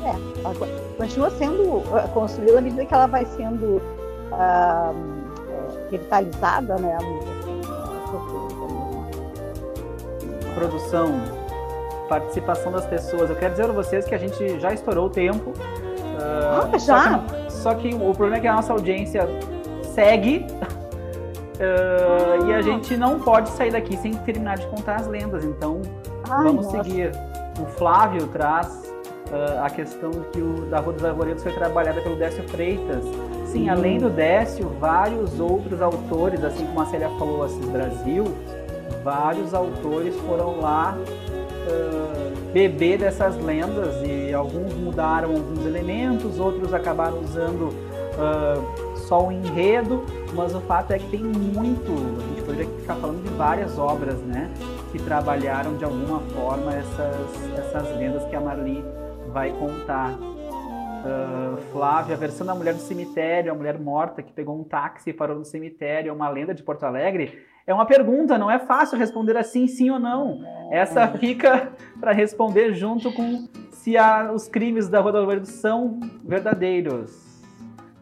É, 0.02 0.40
ela 0.44 0.54
continua 0.96 1.30
sendo 1.30 1.82
eh, 1.96 2.08
construída 2.12 2.58
à 2.58 2.60
medida 2.60 2.84
que 2.84 2.94
ela 2.94 3.06
vai 3.06 3.24
sendo 3.24 3.82
ah, 4.32 4.92
é, 5.48 5.90
revitalizada, 5.90 6.76
né? 6.76 6.96
Produção, 10.54 11.20
participação 12.08 12.72
das 12.72 12.86
pessoas. 12.86 13.30
Eu 13.30 13.36
quero 13.36 13.52
dizer 13.52 13.70
a 13.70 13.72
vocês 13.72 14.04
que 14.04 14.14
a 14.14 14.18
gente 14.18 14.60
já 14.60 14.72
estourou 14.72 15.06
o 15.06 15.10
tempo. 15.10 15.50
Uh, 15.50 16.72
ah, 16.72 16.78
já? 16.78 17.02
Só 17.02 17.18
que, 17.18 17.52
só 17.52 17.74
que, 17.74 17.94
o 17.94 18.12
problema 18.12 18.36
é 18.36 18.40
que 18.40 18.46
a 18.46 18.54
nossa 18.54 18.72
audiência 18.72 19.26
segue. 19.82 20.46
Uh, 21.58 22.40
ah. 22.46 22.46
E 22.46 22.54
a 22.54 22.62
gente 22.62 22.96
não 22.96 23.20
pode 23.20 23.50
sair 23.50 23.72
daqui 23.72 23.96
sem 23.96 24.14
terminar 24.14 24.56
de 24.56 24.66
contar 24.68 24.96
as 24.96 25.06
lendas. 25.06 25.44
Então, 25.44 25.82
Ai, 26.28 26.44
vamos 26.44 26.66
nossa. 26.66 26.82
seguir 26.82 27.12
o 27.58 27.66
Flávio 27.66 28.26
traz 28.28 28.92
uh, 29.30 29.64
a 29.64 29.70
questão 29.70 30.10
que 30.32 30.40
o 30.40 30.66
da 30.66 30.80
Rua 30.80 30.92
dos 30.92 31.04
Arvoredos 31.04 31.42
foi 31.42 31.52
trabalhada 31.52 32.00
pelo 32.00 32.16
Décio 32.16 32.46
Freitas. 32.48 33.04
Sim, 33.46 33.68
além 33.68 33.98
do 33.98 34.10
Décio, 34.10 34.68
vários 34.80 35.40
outros 35.40 35.80
autores, 35.80 36.44
assim 36.44 36.66
como 36.66 36.80
a 36.80 36.86
Célia 36.86 37.08
falou, 37.18 37.42
Assis 37.42 37.64
Brasil, 37.66 38.24
vários 39.02 39.54
autores 39.54 40.14
foram 40.20 40.60
lá 40.60 40.96
uh, 40.98 42.52
beber 42.52 42.98
dessas 42.98 43.36
lendas 43.36 43.94
e 44.04 44.32
alguns 44.34 44.74
mudaram 44.74 45.30
alguns 45.30 45.64
elementos, 45.64 46.38
outros 46.38 46.74
acabaram 46.74 47.20
usando 47.20 47.68
uh, 47.68 48.96
só 48.96 49.26
o 49.28 49.32
enredo, 49.32 50.04
mas 50.34 50.54
o 50.54 50.60
fato 50.60 50.92
é 50.92 50.98
que 50.98 51.08
tem 51.08 51.22
muito, 51.22 51.92
a 51.92 52.28
gente 52.28 52.42
poderia 52.42 52.66
ficar 52.80 52.96
falando 52.96 53.22
de 53.22 53.28
várias 53.34 53.78
obras, 53.78 54.18
né, 54.20 54.50
que 54.92 54.98
trabalharam 54.98 55.76
de 55.76 55.84
alguma 55.84 56.20
forma 56.20 56.74
essas, 56.74 57.58
essas 57.58 57.96
lendas 57.96 58.24
que 58.24 58.36
a 58.36 58.40
Marli 58.40 58.84
vai 59.32 59.50
contar. 59.50 60.12
Uh, 60.12 61.56
Flávia, 61.72 62.16
a 62.16 62.18
versão 62.18 62.46
da 62.46 62.54
Mulher 62.54 62.74
do 62.74 62.80
Cemitério, 62.80 63.52
a 63.52 63.54
mulher 63.54 63.78
morta 63.78 64.22
que 64.22 64.32
pegou 64.32 64.58
um 64.58 64.64
táxi 64.64 65.10
e 65.10 65.12
parou 65.12 65.36
no 65.36 65.44
cemitério, 65.44 66.10
é 66.10 66.12
uma 66.12 66.28
lenda 66.28 66.52
de 66.52 66.64
Porto 66.64 66.82
Alegre. 66.84 67.44
É 67.64 67.74
uma 67.74 67.86
pergunta, 67.86 68.38
não 68.38 68.50
é 68.50 68.58
fácil 68.58 68.98
responder 68.98 69.36
assim, 69.36 69.66
sim 69.66 69.90
ou 69.90 69.98
não. 69.98 70.40
Essa 70.70 71.06
fica 71.18 71.72
para 72.00 72.12
responder 72.12 72.74
junto 72.74 73.12
com 73.12 73.46
se 73.72 73.96
a, 73.96 74.32
os 74.32 74.48
crimes 74.48 74.88
da 74.88 75.00
Rua 75.00 75.12
do 75.12 75.18
Alvarado 75.18 75.46
são 75.46 76.00
verdadeiros. 76.24 77.44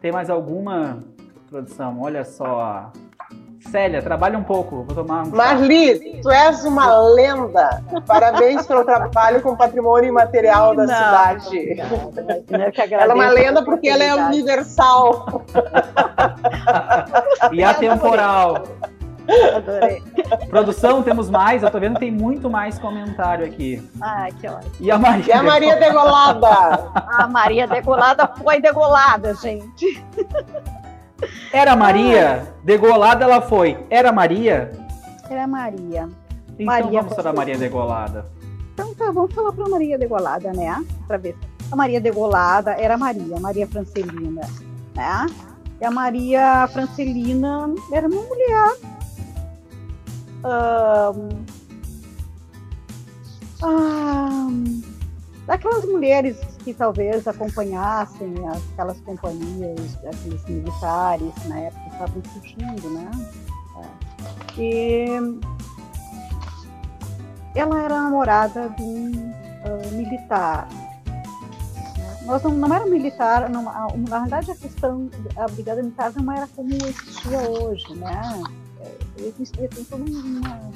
Tem 0.01 0.11
mais 0.11 0.29
alguma 0.29 0.99
produção? 1.47 1.99
Olha 2.01 2.23
só. 2.23 2.91
Célia, 3.71 4.01
trabalha 4.01 4.37
um 4.37 4.43
pouco. 4.43 4.83
Vou 4.83 4.95
tomar 4.95 5.23
um 5.23 5.29
Marli, 5.29 6.19
tu 6.21 6.29
és 6.29 6.63
uma 6.65 6.97
lenda. 6.97 7.83
Parabéns 8.05 8.65
pelo 8.65 8.83
trabalho 8.83 9.41
com 9.41 9.51
o 9.51 9.57
patrimônio 9.57 10.09
imaterial 10.09 10.75
da 10.75 10.85
não, 10.85 10.93
cidade. 10.93 11.75
Não, 11.75 12.11
não, 12.57 12.99
ela 12.99 13.11
é 13.11 13.15
uma 13.15 13.29
lenda 13.29 13.63
porque 13.63 13.89
ela 13.89 14.03
é 14.03 14.13
universal. 14.15 15.43
e 17.51 17.63
atemporal. 17.63 18.63
Adorei. 19.55 20.03
Produção, 20.49 21.01
temos 21.01 21.29
mais? 21.29 21.63
Eu 21.63 21.71
tô 21.71 21.79
vendo 21.79 21.93
que 21.93 22.01
tem 22.01 22.11
muito 22.11 22.49
mais 22.49 22.77
comentário 22.77 23.45
aqui. 23.45 23.81
Ah, 24.01 24.27
que 24.39 24.47
ótimo. 24.47 24.71
E 24.79 24.91
a 24.91 24.97
Maria, 24.97 25.25
e 25.27 25.31
a 25.31 25.43
Maria 25.43 25.75
Degolada? 25.77 26.47
a 26.93 27.27
Maria 27.27 27.67
Degolada 27.67 28.27
foi 28.27 28.61
degolada, 28.61 29.33
gente. 29.35 30.03
Era 31.51 31.75
Maria? 31.75 32.53
Degolada 32.63 33.23
ela 33.23 33.41
foi. 33.41 33.77
Era 33.89 34.11
Maria? 34.11 34.71
Era 35.29 35.47
Maria. 35.47 36.09
Então 36.53 36.65
Maria 36.65 37.01
vamos 37.01 37.15
falar 37.15 37.33
Maria 37.33 37.57
Degolada. 37.57 38.25
Então 38.73 38.93
tá, 38.93 39.11
vamos 39.11 39.33
falar 39.33 39.51
pra 39.51 39.69
Maria 39.69 39.97
Degolada, 39.97 40.51
né? 40.53 40.85
Pra 41.07 41.17
ver. 41.17 41.35
A 41.71 41.75
Maria 41.75 41.99
Degolada 41.99 42.71
era 42.71 42.97
Maria, 42.97 43.39
Maria 43.39 43.67
Francelina, 43.67 44.47
né? 44.95 45.25
E 45.81 45.85
a 45.85 45.91
Maria 45.91 46.67
Francelina 46.71 47.73
era 47.91 48.07
uma 48.07 48.21
mulher 48.21 48.75
daquelas 55.47 55.85
mulheres 55.85 56.37
que 56.65 56.73
talvez 56.73 57.27
acompanhassem 57.27 58.33
aquelas 58.49 58.99
companhias, 59.01 59.95
aqueles 60.03 60.43
militares 60.45 61.31
na 61.45 61.59
época 61.59 61.83
que 61.83 61.89
estavam 61.91 62.21
fugindo, 62.23 62.89
né? 62.89 63.11
É. 64.57 64.61
E 64.61 65.07
ela 67.53 67.83
era 67.83 68.01
namorada 68.01 68.69
de 68.69 68.81
um 68.81 69.11
uh, 69.11 69.91
militar. 69.93 70.67
Nós 72.23 72.41
não, 72.41 72.51
não 72.51 72.73
era 72.73 72.87
militar, 72.87 73.47
não, 73.47 73.63
na 74.09 74.19
verdade 74.21 74.49
a 74.49 74.55
questão, 74.55 75.07
a 75.37 75.45
brigada 75.47 75.83
militar 75.83 76.11
não 76.15 76.33
era 76.33 76.47
como 76.47 76.73
existia 76.73 77.39
hoje, 77.47 77.93
né? 77.93 78.41
existe 79.17 79.55
tem 79.67 79.83
toda 79.85 80.03
uma, 80.03 80.71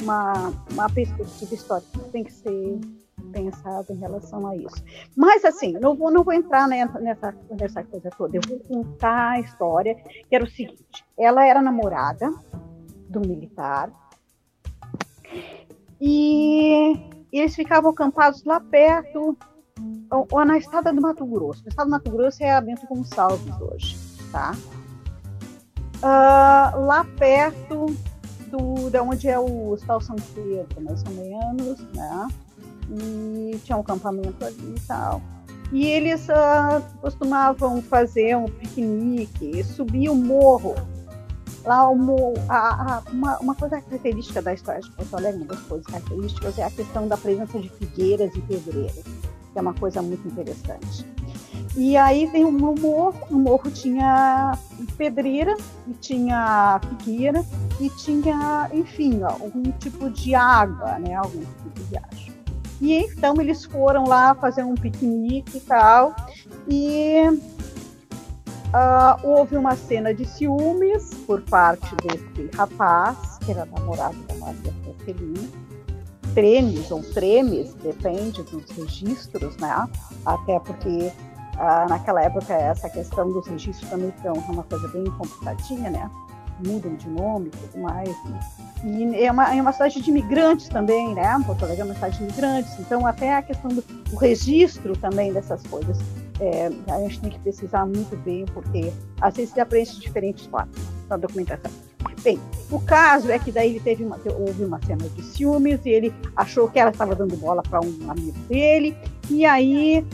uma, 0.00 0.52
uma 0.72 0.90
perspectiva 0.90 1.54
histórica 1.54 1.98
que 1.98 2.08
tem 2.10 2.24
que 2.24 2.32
ser 2.32 2.80
pensada 3.34 3.92
em 3.92 3.98
relação 3.98 4.46
a 4.46 4.56
isso. 4.56 4.82
Mas, 5.16 5.44
assim, 5.44 5.72
não 5.72 5.96
vou, 5.96 6.10
não 6.10 6.22
vou 6.22 6.32
entrar 6.32 6.68
nessa, 6.68 7.32
nessa, 7.50 7.84
coisa 7.84 8.10
toda. 8.16 8.36
Eu 8.36 8.40
vou 8.46 8.58
contar 8.60 9.32
a 9.32 9.40
história, 9.40 9.94
que 10.28 10.34
era 10.34 10.44
o 10.44 10.50
seguinte. 10.50 11.04
Ela 11.18 11.44
era 11.44 11.60
namorada 11.60 12.32
do 13.08 13.20
militar 13.20 13.90
e 16.00 16.96
eles 17.32 17.54
ficavam 17.54 17.90
acampados 17.90 18.44
lá 18.44 18.60
perto, 18.60 19.36
ou, 20.10 20.44
na 20.44 20.56
estrada 20.56 20.92
do 20.92 21.00
Mato 21.00 21.26
Grosso. 21.26 21.64
O 21.64 21.68
estado 21.68 21.86
do 21.86 21.90
Mato 21.90 22.10
Grosso 22.10 22.42
é 22.42 22.52
a 22.52 22.60
Bento 22.60 22.86
Gonçalves 22.86 23.60
hoje, 23.60 23.96
tá? 24.30 24.54
uh, 26.04 26.80
lá 26.84 27.06
perto 27.18 27.86
do, 28.50 28.90
de 28.90 29.00
onde 29.00 29.28
é 29.28 29.38
o 29.38 29.70
Hospital 29.70 30.00
São 30.00 30.16
Pedro, 30.34 30.82
mais 30.82 31.02
ou 31.04 31.12
menos, 31.12 31.80
né? 31.94 32.28
E 32.90 33.58
tinha 33.64 33.76
um 33.76 33.80
acampamento 33.80 34.44
ali 34.44 34.74
e 34.76 34.80
tal. 34.80 35.22
E 35.72 35.86
eles 35.86 36.28
uh, 36.28 36.82
costumavam 37.00 37.82
fazer 37.82 38.36
um 38.36 38.44
piquenique, 38.44 39.64
subir 39.64 40.08
o 40.08 40.14
morro. 40.14 40.74
Lá 41.64 41.88
o 41.88 41.96
morro, 41.96 42.34
a, 42.48 42.98
a, 42.98 43.02
uma, 43.10 43.38
uma 43.38 43.54
coisa 43.54 43.80
característica 43.80 44.42
da 44.42 44.52
história 44.52 44.82
de 44.82 44.90
Porto 44.90 45.16
Alegre, 45.16 45.40
uma 45.40 45.46
das 45.46 45.60
coisas 45.60 45.86
características, 45.86 46.58
é 46.58 46.64
a 46.64 46.70
questão 46.70 47.08
da 47.08 47.16
presença 47.16 47.58
de 47.58 47.70
figueiras 47.70 48.34
e 48.36 48.40
pedreiras, 48.42 49.02
que 49.52 49.58
é 49.58 49.60
uma 49.62 49.72
coisa 49.72 50.02
muito 50.02 50.28
interessante. 50.28 51.06
E 51.76 51.96
aí 51.96 52.28
tem 52.30 52.44
um 52.44 52.52
morro, 52.52 53.14
no 53.30 53.38
morro 53.38 53.70
tinha 53.70 54.56
pedreira, 54.96 55.56
e 55.88 55.92
tinha 55.94 56.80
figueira, 57.00 57.44
e 57.80 57.88
tinha, 57.90 58.70
enfim, 58.72 59.22
algum 59.22 59.62
tipo 59.72 60.08
de 60.10 60.34
água, 60.34 60.98
né? 60.98 61.14
Algum 61.14 61.40
tipo 61.40 61.80
de 61.88 61.96
água. 61.96 62.33
E 62.84 62.98
então 62.98 63.34
eles 63.40 63.64
foram 63.64 64.04
lá 64.04 64.34
fazer 64.34 64.62
um 64.62 64.74
piquenique 64.74 65.56
e 65.56 65.60
tal, 65.60 66.14
e 66.68 67.22
uh, 68.74 69.26
houve 69.26 69.56
uma 69.56 69.74
cena 69.74 70.12
de 70.12 70.26
ciúmes 70.26 71.14
por 71.26 71.40
parte 71.40 71.96
desse 71.96 72.54
rapaz, 72.54 73.38
que 73.42 73.52
era 73.52 73.64
namorado 73.64 74.18
da 74.24 74.34
Maria 74.34 74.74
Francelina, 74.84 75.48
tremes 76.34 76.90
ou 76.90 77.02
tremes, 77.14 77.72
depende 77.82 78.42
dos 78.42 78.70
registros, 78.72 79.56
né? 79.56 79.88
Até 80.26 80.60
porque 80.60 81.10
ah, 81.56 81.86
naquela 81.88 82.22
época, 82.22 82.52
essa 82.52 82.90
questão 82.90 83.32
dos 83.32 83.46
registros 83.46 83.88
também 83.88 84.12
foi 84.20 84.30
uma 84.30 84.62
coisa 84.64 84.88
bem 84.88 85.04
complicadinha, 85.04 85.88
né? 85.88 86.10
Mudam 86.64 86.94
de 86.94 87.08
nome 87.08 87.48
e 87.48 87.50
tudo 87.50 87.82
mais. 87.82 88.08
Né? 88.24 88.40
E 88.84 89.24
é 89.24 89.30
uma, 89.30 89.54
é 89.54 89.60
uma 89.60 89.72
cidade 89.72 90.00
de 90.00 90.10
imigrantes 90.10 90.68
também, 90.68 91.14
né? 91.14 91.42
Porto 91.46 91.64
Alegre 91.64 91.82
é 91.82 91.84
uma 91.84 91.94
cidade 91.94 92.18
de 92.18 92.24
imigrantes, 92.24 92.78
então 92.78 93.06
até 93.06 93.34
a 93.34 93.42
questão 93.42 93.70
do, 93.70 93.82
do 93.82 94.16
registro 94.16 94.96
também 94.96 95.32
dessas 95.32 95.62
coisas 95.64 95.98
é, 96.40 96.70
a 96.88 96.98
gente 97.00 97.20
tem 97.20 97.30
que 97.30 97.38
pesquisar 97.38 97.86
muito 97.86 98.16
bem, 98.24 98.44
porque 98.46 98.92
às 99.20 99.36
vezes 99.36 99.52
se 99.52 99.60
aprende 99.60 99.92
de 99.92 100.00
diferentes 100.00 100.46
formas 100.46 100.74
na 101.08 101.16
documentação. 101.16 101.70
Bem, 102.22 102.40
o 102.70 102.80
caso 102.80 103.30
é 103.30 103.38
que 103.38 103.52
daí 103.52 103.70
ele 103.70 103.80
teve 103.80 104.04
uma, 104.04 104.18
houve 104.38 104.64
uma 104.64 104.80
cena 104.84 105.06
de 105.10 105.22
ciúmes 105.22 105.80
e 105.84 105.90
ele 105.90 106.14
achou 106.34 106.68
que 106.68 106.78
ela 106.78 106.90
estava 106.90 107.14
dando 107.14 107.36
bola 107.36 107.62
para 107.62 107.80
um 107.80 108.10
amigo 108.10 108.38
dele, 108.48 108.96
e 109.28 109.44
aí 109.44 110.04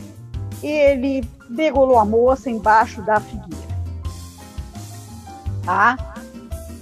ele 0.61 1.23
degolou 1.49 1.97
a 1.97 2.05
moça 2.05 2.49
embaixo 2.49 3.01
da 3.01 3.19
figueira. 3.19 3.71
Tá? 5.63 5.97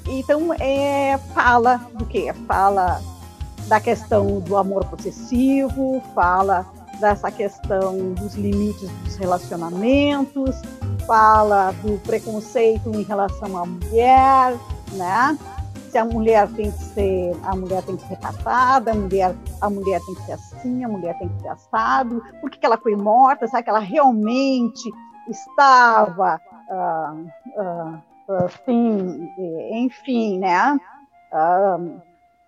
Então, 0.10 0.54
é, 0.60 1.18
fala 1.34 1.78
do 1.94 2.06
quê? 2.06 2.34
Fala 2.48 3.02
da 3.68 3.80
questão 3.80 4.40
do 4.40 4.58
amor 4.58 4.84
possessivo, 4.86 6.02
fala 6.16 6.66
dessa 7.00 7.32
questão 7.32 8.14
dos 8.14 8.34
limites 8.34 8.90
dos 9.04 9.16
relacionamentos, 9.16 10.56
fala 11.06 11.72
do 11.84 12.00
preconceito 12.00 12.90
em 12.90 13.04
relação 13.04 13.56
à 13.56 13.66
mulher, 13.66 14.58
né? 14.94 15.38
se 15.90 15.98
a 15.98 16.06
mulher 16.06 16.48
tem 16.50 16.72
que 16.72 16.84
ser, 16.84 17.36
a 17.44 17.56
mulher 17.56 17.82
tem 17.84 17.98
que 17.98 18.08
ser 18.08 18.18
caçada, 18.18 18.92
a 18.92 18.96
mulher, 18.96 19.36
a 19.60 19.70
mulher 19.70 20.00
tem 20.06 20.16
que 20.16 20.22
ser 20.24 20.34
assim, 20.34 20.84
a 20.84 20.88
mulher 20.88 21.18
tem 21.18 21.28
que 21.28 21.42
ser 21.42 21.48
assado, 21.48 22.24
por 22.40 22.50
que, 22.50 22.64
ela 22.64 22.78
foi 22.78 22.96
morta, 22.96 23.48
será 23.48 23.64
que 23.64 23.70
ela 23.70 23.80
realmente 23.80 24.90
estava 25.28 26.40
uh, 26.70 27.60
uh, 27.60 28.09
assim, 28.30 29.30
enfim, 29.72 30.40
né? 30.40 30.80
Uh, 31.34 32.02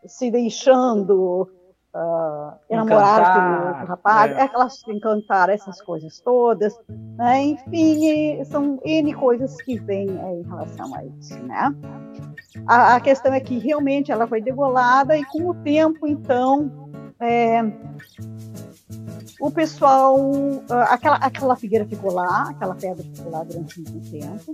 se 0.06 0.32
deixando 0.32 1.50
uh, 1.94 2.54
enamorar 2.70 3.34
pelo 3.34 3.88
rapaz, 3.88 4.32
é. 4.32 4.42
aquelas 4.42 4.88
encantar 4.88 5.50
essas 5.50 5.82
coisas 5.82 6.20
todas, 6.22 6.78
né? 7.18 7.44
enfim, 7.44 8.44
são 8.46 8.80
N 8.84 9.14
coisas 9.14 9.62
que 9.62 9.80
vêm 9.80 10.10
em 10.10 10.44
relação 10.44 10.94
a 10.96 11.04
isso, 11.06 11.38
né? 11.44 11.76
A, 12.68 12.96
a, 12.96 13.00
questão 13.00 13.34
é 13.34 13.40
que 13.40 13.58
realmente 13.58 14.12
ela 14.12 14.28
foi 14.28 14.42
degolada 14.42 15.18
e 15.18 15.24
com 15.26 15.50
o 15.50 15.54
tempo, 15.56 16.08
então, 16.08 16.72
é, 17.20 17.62
o 19.42 19.50
pessoal, 19.50 20.16
aquela, 20.70 21.16
aquela 21.16 21.56
figueira 21.56 21.84
ficou 21.84 22.14
lá, 22.14 22.50
aquela 22.50 22.76
pedra 22.76 23.04
ficou 23.04 23.32
lá 23.32 23.44
durante 23.44 23.82
muito 23.82 24.12
tempo. 24.12 24.54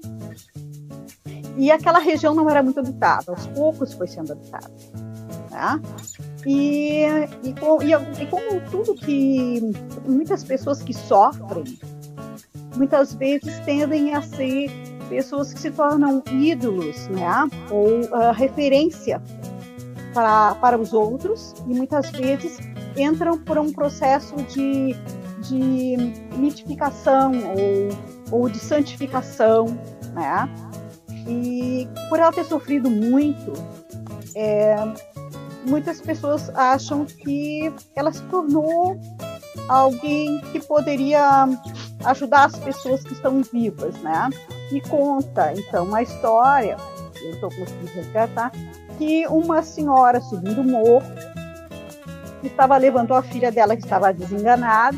e 1.57 1.69
aquela 1.69 1.99
região 1.99 2.33
não 2.33 2.49
era 2.49 2.63
muito 2.63 2.79
habitada, 2.79 3.25
aos 3.29 3.45
poucos 3.47 3.93
foi 3.93 4.07
sendo 4.07 4.31
habitada. 4.31 4.71
Né? 5.51 5.81
E, 6.45 7.03
e, 7.43 7.53
com, 7.59 7.83
e, 7.83 7.91
e 7.91 8.27
como 8.27 8.61
tudo 8.71 8.95
que 8.95 9.59
muitas 10.07 10.45
pessoas 10.45 10.81
que 10.81 10.93
sofrem, 10.93 11.65
muitas 12.77 13.13
vezes 13.13 13.59
tendem 13.65 14.15
a 14.15 14.21
ser 14.21 14.71
pessoas 15.09 15.53
que 15.53 15.59
se 15.59 15.71
tornam 15.71 16.23
ídolos, 16.31 17.07
né? 17.09 17.27
Ou 17.71 18.01
uh, 18.01 18.31
referência 18.33 19.21
para, 20.13 20.55
para 20.55 20.77
os 20.77 20.93
outros 20.93 21.53
e 21.67 21.73
muitas 21.73 22.09
vezes 22.11 22.59
entram 22.97 23.37
por 23.37 23.57
um 23.57 23.71
processo 23.71 24.35
de, 24.43 24.95
de 25.41 25.97
mitificação 26.37 27.31
ou, 28.31 28.39
ou 28.39 28.49
de 28.49 28.59
santificação, 28.59 29.65
né? 30.13 30.49
E 31.27 31.87
por 32.09 32.19
ela 32.19 32.31
ter 32.31 32.45
sofrido 32.45 32.89
muito, 32.89 33.53
é, 34.35 34.75
muitas 35.65 35.99
pessoas 36.01 36.49
acham 36.55 37.05
que 37.05 37.71
ela 37.95 38.11
se 38.11 38.23
tornou 38.23 38.97
alguém 39.67 40.39
que 40.51 40.59
poderia 40.59 41.47
ajudar 42.05 42.45
as 42.45 42.57
pessoas 42.57 43.03
que 43.03 43.13
estão 43.13 43.41
vivas, 43.41 43.95
né? 44.01 44.29
E 44.71 44.81
conta, 44.81 45.53
então, 45.53 45.85
uma 45.85 46.01
história, 46.01 46.77
eu 47.21 47.31
estou 47.31 47.49
conseguindo 47.49 47.91
resgatar, 47.91 48.51
que 48.97 49.27
uma 49.27 49.61
senhora 49.61 50.19
subindo 50.21 50.61
o 50.61 50.63
morro 50.63 51.03
estava 52.43 52.77
levando 52.77 53.13
a 53.13 53.21
filha 53.21 53.51
dela 53.51 53.75
que 53.75 53.83
estava 53.83 54.13
desenganada. 54.13 54.97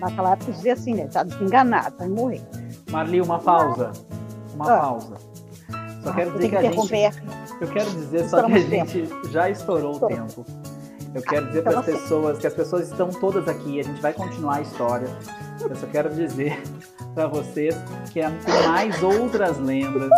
Naquela 0.00 0.32
época 0.32 0.52
dizia 0.52 0.72
assim, 0.72 0.94
né? 0.94 1.04
Está 1.04 1.22
desenganada, 1.22 1.94
vai 1.98 2.08
morrer. 2.08 2.42
Marli, 2.90 3.20
uma 3.20 3.38
pausa. 3.38 3.92
Uma 4.54 4.72
ah. 4.72 4.78
pausa. 4.78 5.16
Só 6.02 6.10
ah, 6.10 6.14
quero 6.14 6.32
dizer 6.32 6.42
que, 6.42 6.50
que 6.50 6.56
a 6.56 6.70
gente. 6.70 7.22
Eu 7.60 7.68
quero 7.68 7.90
dizer 7.90 8.28
só 8.28 8.42
que 8.42 8.52
a 8.52 8.58
gente 8.58 9.08
já 9.30 9.48
estourou 9.48 9.96
o 9.96 10.06
tempo. 10.06 10.44
Eu 11.14 11.22
quero 11.22 11.46
dizer 11.46 11.62
para 11.62 11.78
as 11.78 11.86
pessoas 11.86 12.38
que 12.38 12.46
as 12.46 12.54
pessoas 12.54 12.90
estão 12.90 13.08
todas 13.08 13.46
aqui, 13.46 13.78
a 13.78 13.84
gente 13.84 14.02
vai 14.02 14.12
continuar 14.12 14.56
a 14.56 14.60
história. 14.62 15.06
Eu 15.60 15.76
só 15.76 15.86
quero 15.86 16.10
dizer 16.12 16.60
para 17.14 17.28
vocês 17.28 17.76
que 18.12 18.20
é, 18.20 18.28
tem 18.28 18.68
mais 18.68 19.00
outras 19.00 19.58
lendas. 19.58 20.10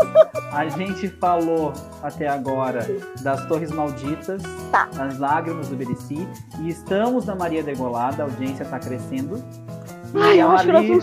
A 0.51 0.67
gente 0.71 1.09
falou 1.09 1.75
até 2.03 2.27
agora 2.27 2.87
das 3.21 3.45
Torres 3.45 3.71
Malditas, 3.71 4.43
tá. 4.73 4.89
das 4.95 5.19
Lágrimas 5.19 5.69
do 5.69 5.77
Berici, 5.77 6.27
e 6.61 6.69
estamos 6.71 7.27
na 7.27 7.35
Maria 7.35 7.63
Degolada, 7.63 8.23
a 8.23 8.27
audiência 8.27 8.63
está 8.63 8.79
crescendo. 8.79 9.45
E 10.15 10.19
Ai, 10.19 10.41
a 10.41 10.49
Mari, 10.49 10.99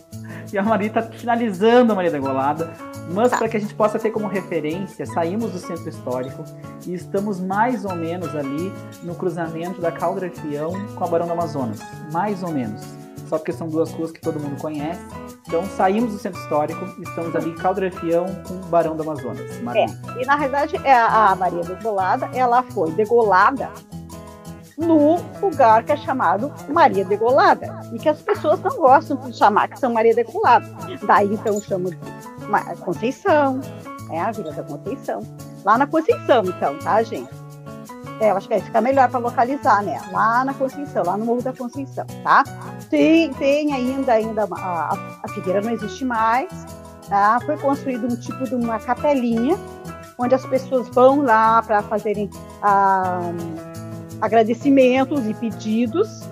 e 0.50 0.58
a 0.58 0.62
Mari 0.62 0.86
está 0.86 1.02
finalizando 1.02 1.92
a 1.92 1.96
Maria 1.96 2.10
Degolada. 2.10 2.93
Mas 3.12 3.30
tá. 3.30 3.38
para 3.38 3.48
que 3.48 3.56
a 3.56 3.60
gente 3.60 3.74
possa 3.74 3.98
ter 3.98 4.10
como 4.10 4.26
referência, 4.26 5.04
saímos 5.06 5.52
do 5.52 5.58
centro 5.58 5.88
histórico 5.88 6.44
e 6.86 6.94
estamos 6.94 7.40
mais 7.40 7.84
ou 7.84 7.94
menos 7.94 8.34
ali 8.34 8.72
no 9.02 9.14
cruzamento 9.14 9.80
da 9.80 9.92
Caldrafião 9.92 10.72
com 10.94 11.04
a 11.04 11.06
Barão 11.06 11.26
do 11.26 11.32
Amazonas. 11.32 11.80
Mais 12.12 12.42
ou 12.42 12.50
menos. 12.50 12.82
Só 13.28 13.38
porque 13.38 13.52
são 13.52 13.68
duas 13.68 13.90
ruas 13.92 14.10
que 14.10 14.20
todo 14.20 14.38
mundo 14.38 14.60
conhece. 14.60 15.00
Então 15.46 15.64
saímos 15.76 16.12
do 16.12 16.18
centro 16.18 16.40
histórico, 16.40 16.84
estamos 17.02 17.34
ali 17.36 17.54
Caldrafião 17.54 18.26
com 18.46 18.54
o 18.54 18.66
Barão 18.66 18.96
do 18.96 19.02
Amazonas. 19.02 19.50
É, 19.74 19.86
e 20.20 20.26
na 20.26 20.36
verdade 20.36 20.76
é 20.84 20.94
a 20.94 21.34
Maria 21.34 21.62
Degolada, 21.62 22.30
ela 22.32 22.62
foi 22.62 22.90
degolada 22.92 23.70
no 24.76 25.16
lugar 25.40 25.84
que 25.84 25.92
é 25.92 25.96
chamado 25.96 26.52
Maria 26.68 27.04
Degolada 27.04 27.80
e 27.92 27.98
que 27.98 28.08
as 28.08 28.20
pessoas 28.20 28.60
não 28.60 28.76
gostam 28.76 29.16
de 29.18 29.36
chamar 29.36 29.68
que 29.68 29.78
são 29.78 29.92
Maria 29.92 30.14
Degolada. 30.14 30.66
Daí 31.06 31.34
então 31.34 31.60
chamam 31.60 31.90
de 31.90 31.98
Conceição, 32.80 33.60
é 34.10 34.20
a 34.20 34.30
Vila 34.30 34.52
da 34.52 34.62
Conceição. 34.62 35.20
Lá 35.64 35.78
na 35.78 35.86
Conceição, 35.86 36.44
então, 36.44 36.78
tá, 36.78 37.02
gente? 37.02 37.30
É, 38.20 38.30
eu 38.30 38.36
acho 38.36 38.46
que 38.46 38.54
aí 38.54 38.60
fica 38.60 38.80
melhor 38.80 39.08
para 39.08 39.18
localizar, 39.18 39.82
né? 39.82 40.00
Lá 40.12 40.44
na 40.44 40.54
Conceição, 40.54 41.02
lá 41.04 41.16
no 41.16 41.24
Morro 41.24 41.42
da 41.42 41.52
Conceição, 41.52 42.06
tá? 42.22 42.44
Tem, 42.88 43.32
tem 43.34 43.72
ainda, 43.72 44.12
ainda 44.12 44.46
a, 44.52 44.96
a 45.22 45.28
figueira 45.28 45.60
não 45.60 45.72
existe 45.72 46.04
mais, 46.04 46.48
tá? 47.08 47.40
Foi 47.44 47.56
construído 47.56 48.06
um 48.06 48.16
tipo 48.16 48.44
de 48.44 48.54
uma 48.54 48.78
capelinha, 48.78 49.58
onde 50.16 50.34
as 50.34 50.46
pessoas 50.46 50.88
vão 50.90 51.22
lá 51.22 51.60
para 51.62 51.82
fazerem 51.82 52.30
ah, 52.62 53.32
agradecimentos 54.20 55.26
e 55.26 55.34
pedidos. 55.34 56.22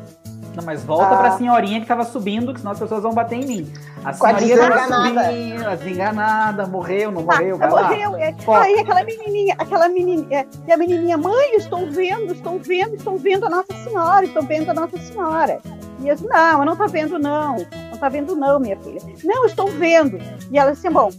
Não, 0.55 0.65
mas 0.65 0.85
volta 0.85 1.15
ah, 1.15 1.17
para 1.17 1.29
a 1.29 1.39
senhorinha 1.39 1.79
que 1.79 1.85
estava 1.85 2.05
subindo, 2.05 2.53
que 2.53 2.61
senão 2.61 2.73
as 2.73 2.79
pessoas 2.79 3.03
vão 3.03 3.13
bater 3.13 3.37
em 3.37 3.47
mim. 3.47 3.73
A 4.05 4.13
senhorinha 4.13 4.55
estava 4.55 5.09
subindo, 5.09 5.67
a 5.67 5.75
desenganada, 5.77 6.67
morreu, 6.67 7.13
não 7.13 7.23
morreu, 7.23 7.59
ah, 7.61 7.69
morreu. 7.69 8.17
É, 8.17 8.35
aí 8.61 8.79
aquela 8.81 9.05
menininha, 9.05 9.55
aquela 9.59 9.89
menininha, 9.89 10.41
é, 10.41 10.47
e 10.67 10.73
a 10.73 10.77
menininha, 10.77 11.17
mãe, 11.17 11.55
estou 11.57 11.91
vendo, 11.91 12.33
estou 12.33 12.59
vendo, 12.59 12.97
estou 12.97 13.17
vendo 13.17 13.47
a 13.47 13.51
Nossa 13.51 13.73
Senhora, 13.85 14.25
estou 14.25 14.43
vendo 14.43 14.71
a 14.71 14.75
Nossa 14.75 14.99
Senhora. 14.99 15.61
E 16.01 16.09
eu 16.09 16.15
disse, 16.17 16.27
não, 16.27 16.59
eu 16.59 16.65
não 16.65 16.73
está 16.73 16.87
vendo 16.87 17.19
não, 17.19 17.57
não 17.57 17.93
está 17.95 18.09
vendo 18.09 18.35
não, 18.35 18.59
minha 18.59 18.77
filha. 18.79 19.01
Não, 19.23 19.47
estou 19.47 19.69
vendo. 19.69 20.19
E 20.51 20.59
ela 20.59 20.73
disse, 20.73 20.91
bom, 20.91 21.11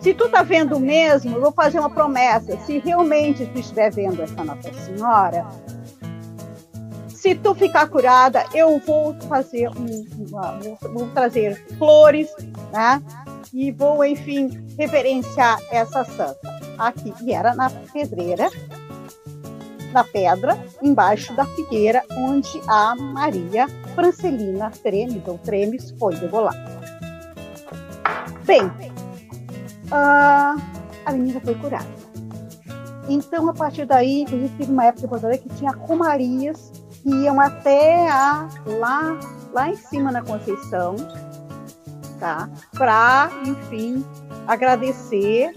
se 0.00 0.14
tu 0.14 0.24
está 0.24 0.42
vendo 0.42 0.80
mesmo, 0.80 1.36
eu 1.36 1.40
vou 1.40 1.52
fazer 1.52 1.78
uma 1.78 1.90
promessa. 1.90 2.56
Se 2.60 2.78
realmente 2.78 3.46
tu 3.46 3.58
estiver 3.58 3.90
vendo 3.90 4.22
essa 4.22 4.42
Nossa 4.42 4.72
Senhora, 4.72 5.46
se 7.24 7.34
tu 7.36 7.54
ficar 7.54 7.88
curada, 7.88 8.44
eu 8.52 8.78
vou 8.80 9.14
fazer 9.26 9.70
um, 9.70 10.28
uma, 10.28 10.58
vou 10.92 11.08
trazer 11.14 11.56
flores, 11.78 12.28
né? 12.70 13.02
E 13.50 13.72
vou, 13.72 14.04
enfim, 14.04 14.62
reverenciar 14.78 15.58
essa 15.70 16.04
santa 16.04 16.60
aqui. 16.76 17.14
E 17.22 17.32
era 17.32 17.54
na 17.54 17.70
pedreira, 17.70 18.50
na 19.90 20.04
pedra, 20.04 20.62
embaixo 20.82 21.34
da 21.34 21.46
figueira, 21.46 22.04
onde 22.10 22.60
a 22.68 22.94
Maria 22.94 23.68
Francelina 23.94 24.70
Tremes, 24.82 25.26
ou 25.26 25.38
Tremes, 25.38 25.94
foi 25.98 26.14
degolada. 26.16 26.78
Bem, 28.44 28.70
a, 29.90 30.56
a 31.06 31.12
menina 31.12 31.40
foi 31.40 31.54
curada. 31.54 31.88
Então, 33.08 33.48
a 33.48 33.54
partir 33.54 33.86
daí, 33.86 34.26
teve 34.58 34.70
uma 34.70 34.84
época 34.84 35.38
que 35.38 35.48
tinha 35.54 35.72
comarias 35.72 36.73
que 37.04 37.10
iam 37.10 37.38
até 37.38 38.08
a, 38.08 38.48
lá, 38.64 39.20
lá 39.52 39.68
em 39.68 39.76
cima 39.76 40.10
na 40.10 40.22
Conceição, 40.22 40.96
tá? 42.18 42.48
Para, 42.72 43.30
enfim, 43.44 44.04
agradecer 44.46 45.52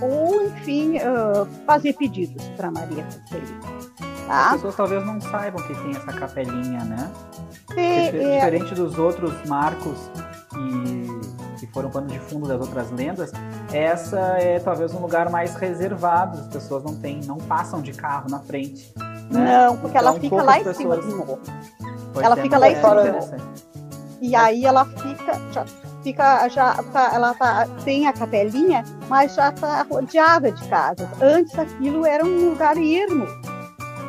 ou, 0.00 0.46
enfim, 0.46 0.96
uh, 0.98 1.46
fazer 1.66 1.92
pedidos 1.94 2.42
para 2.56 2.70
Maria 2.70 3.04
Conselheira. 3.04 3.60
Tá? 4.26 4.46
As 4.46 4.52
pessoas 4.52 4.76
talvez 4.76 5.04
não 5.04 5.20
saibam 5.20 5.60
que 5.66 5.74
tem 5.74 5.90
essa 5.90 6.12
capelinha, 6.12 6.84
né? 6.84 7.10
É, 7.76 8.06
é... 8.06 8.34
Diferente 8.36 8.74
dos 8.74 8.96
outros 8.96 9.34
marcos 9.46 9.98
que, 10.50 11.60
que 11.60 11.72
foram 11.72 11.90
pano 11.90 12.06
de 12.06 12.18
fundo 12.20 12.46
das 12.46 12.60
outras 12.60 12.90
lendas, 12.92 13.32
essa 13.72 14.20
é 14.38 14.60
talvez 14.60 14.94
um 14.94 15.00
lugar 15.00 15.30
mais 15.30 15.54
reservado, 15.56 16.38
as 16.38 16.46
pessoas 16.46 16.84
não 16.84 16.94
têm, 16.94 17.20
não 17.24 17.38
passam 17.38 17.82
de 17.82 17.92
carro 17.92 18.30
na 18.30 18.38
frente. 18.38 18.94
Não, 19.30 19.76
porque 19.76 19.96
então, 19.96 20.10
ela 20.10 20.20
fica 20.20 20.42
lá 20.42 20.60
em 20.60 20.74
cima 20.74 20.96
do 20.96 21.16
morro. 21.16 21.40
Ela 22.20 22.36
fica 22.36 22.58
lá 22.58 22.70
em 22.70 22.74
cima. 22.74 23.60
E 24.20 24.36
aí 24.36 24.66
ela 24.66 24.84
fica, 24.84 25.40
já 25.50 25.64
fica, 26.02 26.48
já 26.48 26.74
tá, 26.92 27.10
ela 27.14 27.32
tá, 27.34 27.66
tem 27.84 28.06
a 28.06 28.12
capelinha, 28.12 28.84
mas 29.08 29.34
já 29.34 29.48
está 29.48 29.82
rodeada 29.82 30.52
de 30.52 30.68
casas. 30.68 31.08
Antes 31.22 31.58
aquilo 31.58 32.04
era 32.04 32.24
um 32.24 32.50
lugar 32.50 32.76
ermo. 32.76 33.26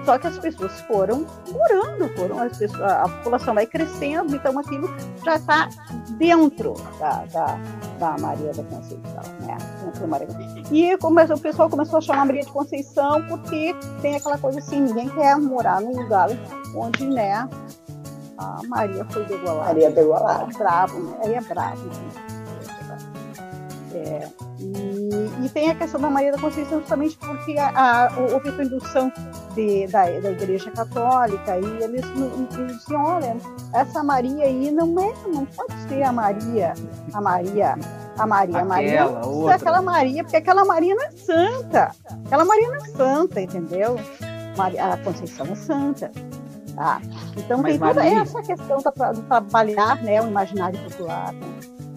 Só 0.06 0.18
que 0.18 0.28
as 0.28 0.38
pessoas 0.40 0.82
foram 0.82 1.26
morando, 1.52 2.10
foram 2.16 2.40
as 2.40 2.58
pessoas, 2.58 2.82
a 2.82 3.08
população 3.08 3.54
vai 3.54 3.66
crescendo, 3.66 4.36
então 4.36 4.58
aquilo 4.58 4.90
já 5.24 5.36
está 5.36 5.70
dentro 6.18 6.74
da, 7.00 7.26
da, 7.26 7.58
da, 8.00 8.18
Maria 8.18 8.52
da 8.54 8.64
Conceição, 8.64 9.24
né? 9.42 9.58
Maria. 10.08 10.28
E 10.72 10.98
começou, 10.98 11.36
o 11.36 11.40
pessoal 11.40 11.70
começou 11.70 12.00
a 12.00 12.02
chamar 12.02 12.26
Maria 12.26 12.44
de 12.44 12.52
Conceição 12.52 13.24
porque 13.28 13.76
tem 14.02 14.16
aquela 14.16 14.38
coisa 14.38 14.60
assim, 14.60 14.82
ninguém 14.82 15.10
quer 15.10 15.38
morar 15.38 15.80
num 15.82 16.02
lugar 16.02 16.30
onde, 16.76 17.06
né, 17.06 17.48
a 18.38 18.62
Maria 18.68 19.06
foi 19.06 19.24
degolada. 19.26 19.66
Maria 19.66 19.92
degolada. 19.92 20.52
É 20.52 20.58
bravo, 20.58 21.00
né? 21.00 21.18
Aí 21.24 21.34
é 21.36 21.42
bravo. 21.42 21.86
Né? 21.86 22.32
É, 23.94 24.51
e, 24.62 25.46
e, 25.46 25.50
tem 25.50 25.72
a 25.72 25.76
questão 25.76 26.00
da 26.00 26.10
Maria 26.10 26.32
da 26.32 26.38
Conceição 26.38 26.80
justamente 26.80 27.18
porque 27.18 27.58
a, 27.58 28.06
a, 28.06 28.20
houve 28.20 28.50
a 28.50 28.64
indução 28.64 29.12
de, 29.56 29.88
da, 29.88 30.04
da 30.20 30.32
Igreja 30.32 30.70
Católica 30.72 31.58
e 31.58 31.84
eles, 31.84 32.06
eles 32.06 32.78
diziam, 32.78 33.04
olha, 33.04 33.36
essa 33.74 34.04
Maria 34.04 34.46
aí 34.46 34.72
não 34.72 35.00
é, 35.00 35.14
não 35.28 35.46
pode 35.46 35.74
ser 35.88 36.04
a 36.04 36.12
Maria, 36.12 36.74
a 37.14 37.22
Maria, 37.22 37.76
a 38.18 38.28
Maria, 38.28 38.60
a 38.60 38.66
Maria, 38.66 39.08
outra. 39.08 39.56
aquela 39.56 39.82
Maria, 39.82 40.24
porque 40.24 40.38
aquela 40.38 40.64
Maria 40.64 40.94
não 40.94 41.06
é 41.06 41.12
santa, 41.12 41.92
aquela 42.26 42.46
Maria 42.46 42.68
não 42.68 42.76
é 42.76 42.90
santa, 42.90 43.42
entendeu? 43.42 43.96
Maria, 44.56 44.94
a 44.94 44.98
Conceição 44.98 45.48
é 45.48 45.56
santa. 45.56 46.12
Tá? 46.76 47.02
Então 47.38 47.62
Mas, 47.62 47.72
tem 47.72 47.80
toda 47.80 48.04
Maria... 48.04 48.22
essa 48.22 48.42
questão 48.42 48.78
de 48.78 49.22
trabalhar 49.24 49.96
né, 50.02 50.22
o 50.22 50.28
imaginário 50.28 50.80
popular. 50.80 51.34
Né? 51.34 51.42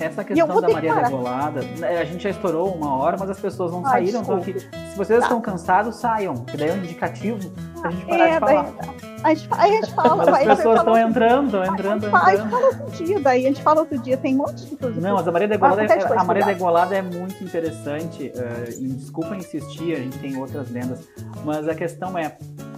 Essa 0.01 0.25
questão 0.25 0.61
da 0.61 0.69
Maria 0.69 0.95
Degolada, 0.95 1.63
né, 1.79 1.99
a 1.99 2.05
gente 2.05 2.25
já 2.25 2.31
estourou 2.31 2.75
uma 2.75 2.97
hora, 2.97 3.17
mas 3.19 3.31
as 3.31 3.39
pessoas 3.39 3.71
não 3.71 3.87
Ai, 3.87 4.07
saíram. 4.07 4.23
Então, 4.23 4.43
se 4.43 4.97
vocês 4.97 5.19
tá. 5.21 5.27
estão 5.27 5.41
cansados, 5.41 5.97
saiam, 5.97 6.35
que 6.35 6.57
daí 6.57 6.71
é 6.71 6.73
um 6.73 6.79
indicativo 6.79 7.51
pra 7.81 7.91
gente 7.91 8.07
parar 8.07 8.29
é, 8.29 8.33
de 8.33 8.41
falar. 8.41 9.14
A, 9.25 9.35
gente, 9.35 9.49
a 9.51 9.67
gente 9.67 9.95
fala. 9.95 10.31
Mas 10.31 10.49
as 10.49 10.57
pessoas 10.59 10.79
estão 10.81 10.99
entrando, 10.99 11.47
estão 11.47 11.65
entrando, 11.65 12.07
entrando. 12.07 12.17
A 12.17 12.37
gente 12.37 12.51
fala 12.51 12.67
outro 12.67 13.05
dia, 13.05 13.21
daí 13.21 13.45
a 13.47 13.49
gente 13.49 13.63
fala 13.63 13.81
outro 13.81 13.99
dia, 13.99 14.17
tem 14.19 14.35
um 14.35 14.39
monte 14.39 14.67
de 14.67 14.77
coisa. 14.77 15.01
Não, 15.01 15.15
mas 15.15 15.27
a 15.27 15.33
Maria 15.33 15.49
Degolada, 15.49 15.83
é, 15.83 16.19
a 16.19 16.25
Maria 16.25 16.45
Degolada 16.45 16.95
é 16.95 17.03
muito 17.03 17.43
interessante. 17.43 18.33
Uh, 18.35 18.83
e 18.83 18.89
desculpa 18.89 19.35
insistir, 19.35 19.95
a 19.95 19.99
gente 19.99 20.19
tem 20.19 20.37
outras 20.37 20.71
lendas, 20.71 21.09
mas 21.43 21.67
a 21.67 21.75
questão 21.75 22.19
é, 22.19 22.37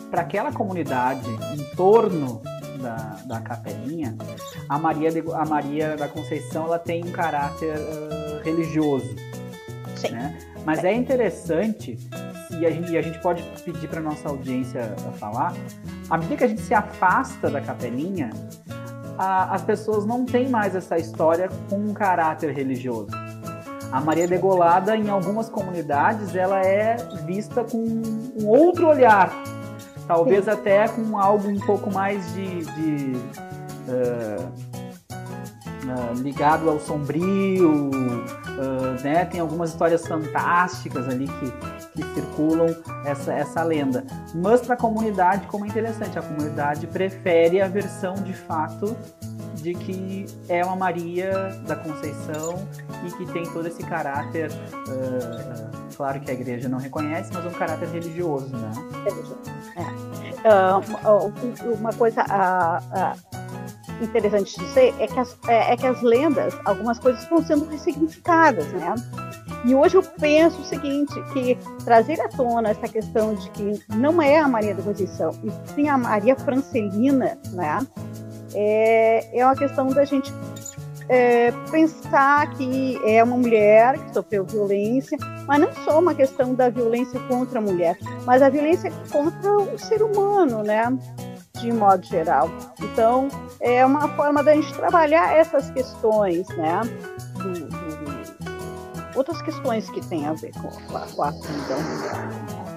para 0.08 0.22
aquela 0.22 0.52
comunidade 0.52 1.28
em 1.52 1.76
torno 1.76 2.40
da, 2.80 3.16
da 3.26 3.40
capelinha, 3.40 4.16
a 4.68 4.78
Maria, 4.78 5.10
de, 5.10 5.24
a 5.32 5.44
Maria 5.44 5.96
da 5.96 6.06
Conceição 6.06 6.66
ela 6.66 6.78
tem 6.78 7.04
um 7.04 7.10
caráter 7.10 7.76
uh, 7.76 8.42
religioso. 8.44 9.16
Sim. 9.96 10.10
Né? 10.10 10.38
Mas 10.64 10.84
é 10.84 10.92
interessante, 10.92 11.98
e 12.58 12.66
a 12.66 12.70
gente, 12.70 12.92
e 12.92 12.98
a 12.98 13.02
gente 13.02 13.18
pode 13.20 13.42
pedir 13.64 13.88
para 13.88 14.00
nossa 14.00 14.28
audiência 14.28 14.94
falar, 15.18 15.54
à 16.08 16.16
medida 16.16 16.36
que 16.36 16.44
a 16.44 16.48
gente 16.48 16.62
se 16.62 16.74
afasta 16.74 17.50
da 17.50 17.60
capelinha, 17.60 18.30
a, 19.18 19.54
as 19.54 19.62
pessoas 19.62 20.04
não 20.04 20.24
têm 20.24 20.48
mais 20.48 20.74
essa 20.74 20.96
história 20.98 21.48
com 21.68 21.76
um 21.76 21.94
caráter 21.94 22.52
religioso. 22.52 23.10
A 23.92 24.00
Maria 24.00 24.26
Degolada, 24.26 24.96
em 24.96 25.08
algumas 25.08 25.48
comunidades, 25.48 26.34
ela 26.34 26.60
é 26.60 26.96
vista 27.24 27.62
com 27.64 27.78
um 27.78 28.46
outro 28.46 28.88
olhar 28.88 29.30
Talvez 30.06 30.44
Sim. 30.44 30.50
até 30.52 30.88
com 30.88 31.18
algo 31.18 31.48
um 31.48 31.58
pouco 31.58 31.92
mais 31.92 32.32
de. 32.32 32.64
de 32.64 33.12
uh, 33.88 34.52
uh, 35.84 36.22
ligado 36.22 36.70
ao 36.70 36.78
sombrio, 36.78 37.90
uh, 37.90 39.02
né? 39.02 39.24
Tem 39.24 39.40
algumas 39.40 39.70
histórias 39.70 40.06
fantásticas 40.06 41.08
ali 41.08 41.26
que, 41.26 41.52
que 42.02 42.14
circulam 42.14 42.76
essa, 43.04 43.32
essa 43.32 43.62
lenda. 43.62 44.04
Mas 44.34 44.60
para 44.60 44.74
a 44.74 44.76
comunidade, 44.76 45.46
como 45.46 45.64
é 45.64 45.68
interessante, 45.68 46.18
a 46.18 46.22
comunidade 46.22 46.86
prefere 46.86 47.60
a 47.60 47.68
versão 47.68 48.14
de 48.14 48.34
fato 48.34 48.96
de 49.54 49.74
que 49.74 50.26
é 50.48 50.64
uma 50.64 50.76
Maria 50.76 51.32
da 51.66 51.74
Conceição 51.74 52.68
e 53.04 53.10
que 53.12 53.32
tem 53.32 53.44
todo 53.50 53.66
esse 53.66 53.82
caráter, 53.82 54.50
uh, 54.52 55.96
claro 55.96 56.20
que 56.20 56.30
a 56.30 56.34
igreja 56.34 56.68
não 56.68 56.78
reconhece, 56.78 57.32
mas 57.32 57.44
um 57.44 57.50
caráter 57.50 57.88
religioso, 57.88 58.56
né? 58.56 58.70
É. 59.76 60.06
Uh, 60.46 61.74
uma 61.74 61.92
coisa 61.92 62.22
uh, 62.22 64.04
interessante 64.04 64.56
de 64.56 64.64
dizer 64.66 64.94
é 64.98 65.06
que, 65.06 65.18
as, 65.18 65.36
é, 65.48 65.72
é, 65.72 65.76
que 65.76 65.86
as 65.86 66.00
lendas, 66.02 66.54
algumas 66.64 66.98
coisas 66.98 67.22
estão 67.22 67.42
sendo 67.42 67.66
ressignificadas, 67.66 68.66
né? 68.72 68.94
E 69.66 69.74
hoje 69.74 69.96
eu 69.96 70.02
penso 70.02 70.60
o 70.60 70.64
seguinte, 70.64 71.12
que 71.32 71.58
trazer 71.84 72.20
à 72.20 72.28
tona 72.28 72.70
essa 72.70 72.88
questão 72.88 73.34
de 73.34 73.50
que 73.50 73.82
não 73.96 74.22
é 74.22 74.38
a 74.38 74.46
Maria 74.48 74.74
da 74.74 74.82
Conceição, 74.82 75.32
e 75.42 75.50
sim 75.74 75.88
a 75.88 75.98
Maria 75.98 76.36
Francelina, 76.36 77.36
né? 77.52 77.86
é, 78.56 79.38
é 79.38 79.44
uma 79.44 79.54
questão 79.54 79.86
da 79.88 80.04
gente 80.04 80.32
é, 81.08 81.52
pensar 81.70 82.50
que 82.56 82.98
é 83.04 83.22
uma 83.22 83.36
mulher 83.36 83.98
que 83.98 84.14
sofreu 84.14 84.44
violência, 84.44 85.18
mas 85.46 85.60
não 85.60 85.72
só 85.84 86.00
uma 86.00 86.14
questão 86.14 86.54
da 86.54 86.70
violência 86.70 87.20
contra 87.28 87.58
a 87.58 87.62
mulher, 87.62 87.98
mas 88.24 88.42
a 88.42 88.48
violência 88.48 88.90
contra 89.12 89.56
o 89.56 89.78
ser 89.78 90.02
humano, 90.02 90.62
né? 90.62 90.86
De 91.60 91.72
modo 91.72 92.04
geral. 92.04 92.50
Então, 92.82 93.28
é 93.60 93.84
uma 93.86 94.08
forma 94.16 94.42
da 94.42 94.54
gente 94.54 94.72
trabalhar 94.74 95.36
essas 95.36 95.70
questões, 95.70 96.48
né? 96.48 96.80
Do, 97.34 97.65
outras 99.16 99.40
questões 99.42 99.88
que 99.90 100.00
têm 100.06 100.26
a 100.26 100.32
ver 100.34 100.52
com, 100.52 100.96
a, 100.96 101.00
com 101.00 101.22
a 101.22 101.30
vida 101.30 101.76
humana. 101.76 102.76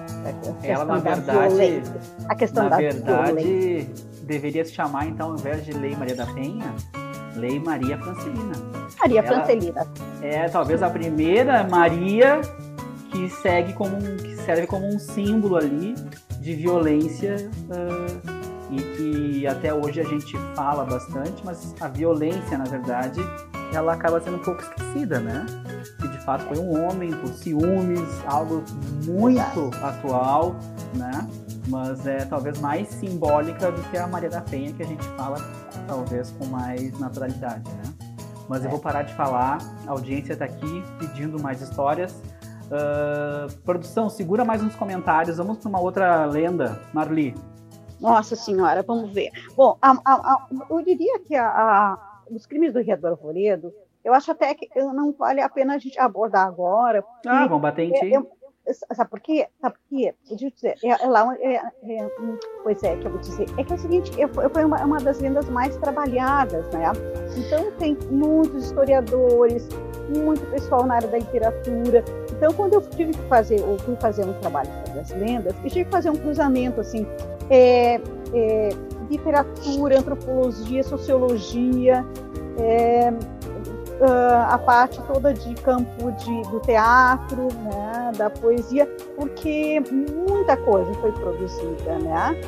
Ela, 0.62 0.84
na 0.84 0.96
verdade, 0.96 1.82
a 2.28 2.34
questão 2.34 2.64
na 2.64 2.70
da 2.70 2.76
verdade, 2.76 3.32
violência 3.32 4.10
deveria 4.24 4.64
se 4.64 4.72
chamar, 4.72 5.06
então, 5.06 5.30
ao 5.30 5.34
invés 5.36 5.64
de 5.64 5.72
Lei 5.72 5.96
Maria 5.96 6.14
da 6.14 6.26
Penha, 6.26 6.74
Lei 7.36 7.58
Maria 7.58 7.98
Francelina. 7.98 8.52
Maria 9.00 9.20
Ela 9.20 9.28
Francelina. 9.28 9.86
É 10.22 10.48
talvez 10.48 10.82
a 10.82 10.90
primeira 10.90 11.64
Maria 11.64 12.40
que 13.10 13.28
segue 13.28 13.72
como 13.72 13.96
um, 13.96 14.16
que 14.16 14.36
serve 14.36 14.66
como 14.66 14.86
um 14.86 14.98
símbolo 14.98 15.56
ali 15.56 15.94
de 16.40 16.54
violência 16.54 17.36
uh, 17.68 18.40
e 18.70 18.80
que 18.96 19.46
até 19.46 19.74
hoje 19.74 20.00
a 20.00 20.04
gente 20.04 20.36
fala 20.54 20.84
bastante, 20.84 21.44
mas 21.44 21.74
a 21.80 21.88
violência, 21.88 22.56
na 22.56 22.64
verdade, 22.64 23.20
ela 23.74 23.94
acaba 23.94 24.20
sendo 24.20 24.36
um 24.36 24.42
pouco 24.42 24.62
esquecida, 24.62 25.18
né? 25.18 25.44
De 26.10 26.18
fato 26.18 26.44
foi 26.44 26.58
um 26.58 26.86
homem 26.86 27.12
por 27.12 27.28
ciúmes, 27.28 28.02
algo 28.26 28.64
muito 29.04 29.70
atual, 29.82 30.56
né? 30.94 31.28
mas 31.70 32.06
é 32.06 32.24
talvez 32.24 32.60
mais 32.60 32.88
simbólica 32.88 33.70
do 33.70 33.80
que 33.90 33.96
a 33.96 34.06
Maria 34.06 34.28
da 34.28 34.40
Penha, 34.40 34.72
que 34.72 34.82
a 34.82 34.86
gente 34.86 35.04
fala 35.10 35.36
talvez 35.86 36.30
com 36.32 36.46
mais 36.46 36.98
naturalidade, 36.98 37.68
né? 37.70 37.94
Mas 38.48 38.64
é. 38.64 38.66
eu 38.66 38.70
vou 38.70 38.80
parar 38.80 39.02
de 39.02 39.14
falar, 39.14 39.58
a 39.86 39.90
audiência 39.92 40.32
está 40.32 40.44
aqui 40.44 40.82
pedindo 40.98 41.40
mais 41.40 41.62
histórias. 41.62 42.12
Uh, 42.12 43.52
produção, 43.64 44.08
segura 44.08 44.44
mais 44.44 44.62
uns 44.62 44.74
comentários, 44.74 45.36
vamos 45.36 45.58
para 45.58 45.68
uma 45.68 45.80
outra 45.80 46.24
lenda, 46.26 46.80
Marli. 46.92 47.34
Nossa 48.00 48.34
Senhora, 48.34 48.82
vamos 48.82 49.12
ver. 49.12 49.30
Bom, 49.56 49.76
a, 49.80 49.90
a, 49.90 50.14
a, 50.14 50.48
eu 50.70 50.82
diria 50.82 51.18
que 51.20 51.34
os 52.30 52.46
crimes 52.46 52.72
do 52.72 52.80
Rio 52.80 52.98
do 52.98 53.06
Arvoredo, 53.08 53.72
eu 54.04 54.14
acho 54.14 54.30
até 54.30 54.54
que 54.54 54.68
não 54.76 55.12
vale 55.12 55.40
a 55.40 55.48
pena 55.48 55.74
a 55.74 55.78
gente 55.78 55.98
abordar 55.98 56.46
agora. 56.46 57.04
Ah, 57.26 57.46
vamos 57.46 57.62
bater 57.62 57.84
em 57.84 57.92
ti. 57.92 58.12
Sabe 58.92 59.10
por 59.10 59.20
quê? 59.20 59.48
Sabe 59.60 59.74
por 59.74 59.82
quê? 59.88 60.14
Deixa 60.28 60.44
eu 60.44 60.50
dizer, 60.50 60.76
é, 60.84 61.04
é 61.04 61.06
lá, 61.06 61.34
é, 61.40 61.54
é, 61.56 62.08
pois 62.62 62.82
é, 62.82 62.94
que 62.96 63.06
eu 63.06 63.10
vou 63.10 63.20
dizer, 63.20 63.46
é 63.56 63.64
que 63.64 63.72
é 63.72 63.76
o 63.76 63.78
seguinte, 63.78 64.12
foi 64.52 64.64
uma, 64.64 64.84
uma 64.84 64.98
das 64.98 65.18
lendas 65.18 65.48
mais 65.48 65.76
trabalhadas, 65.78 66.66
né? 66.72 66.84
Então 67.36 67.72
tem 67.72 67.96
muitos 68.10 68.66
historiadores, 68.66 69.68
muito 70.14 70.44
pessoal 70.50 70.86
na 70.86 70.96
área 70.96 71.08
da 71.08 71.18
literatura. 71.18 72.04
Então 72.30 72.52
quando 72.52 72.74
eu 72.74 72.82
tive 72.90 73.12
que 73.12 73.22
fazer, 73.28 73.60
ou 73.62 73.78
fui 73.78 73.96
fazer 73.96 74.24
um 74.24 74.34
trabalho 74.34 74.70
sobre 74.86 75.00
as 75.00 75.10
lendas, 75.10 75.54
eu 75.64 75.70
tive 75.70 75.84
que 75.86 75.90
fazer 75.90 76.10
um 76.10 76.16
cruzamento, 76.16 76.80
assim, 76.80 77.06
é, 77.48 78.00
é, 78.32 78.68
literatura, 79.10 79.98
antropologia, 79.98 80.82
sociologia, 80.84 82.06
é, 82.58 83.12
uh, 84.00 84.46
a 84.48 84.58
parte 84.58 85.00
toda 85.02 85.32
de 85.32 85.54
campo 85.56 86.10
de, 86.12 86.42
do 86.50 86.60
teatro, 86.60 87.48
né, 87.62 88.12
da 88.16 88.30
poesia, 88.30 88.86
porque 89.16 89.80
muita 89.90 90.56
coisa 90.56 90.92
foi 90.94 91.12
produzida, 91.12 91.98
né? 91.98 92.40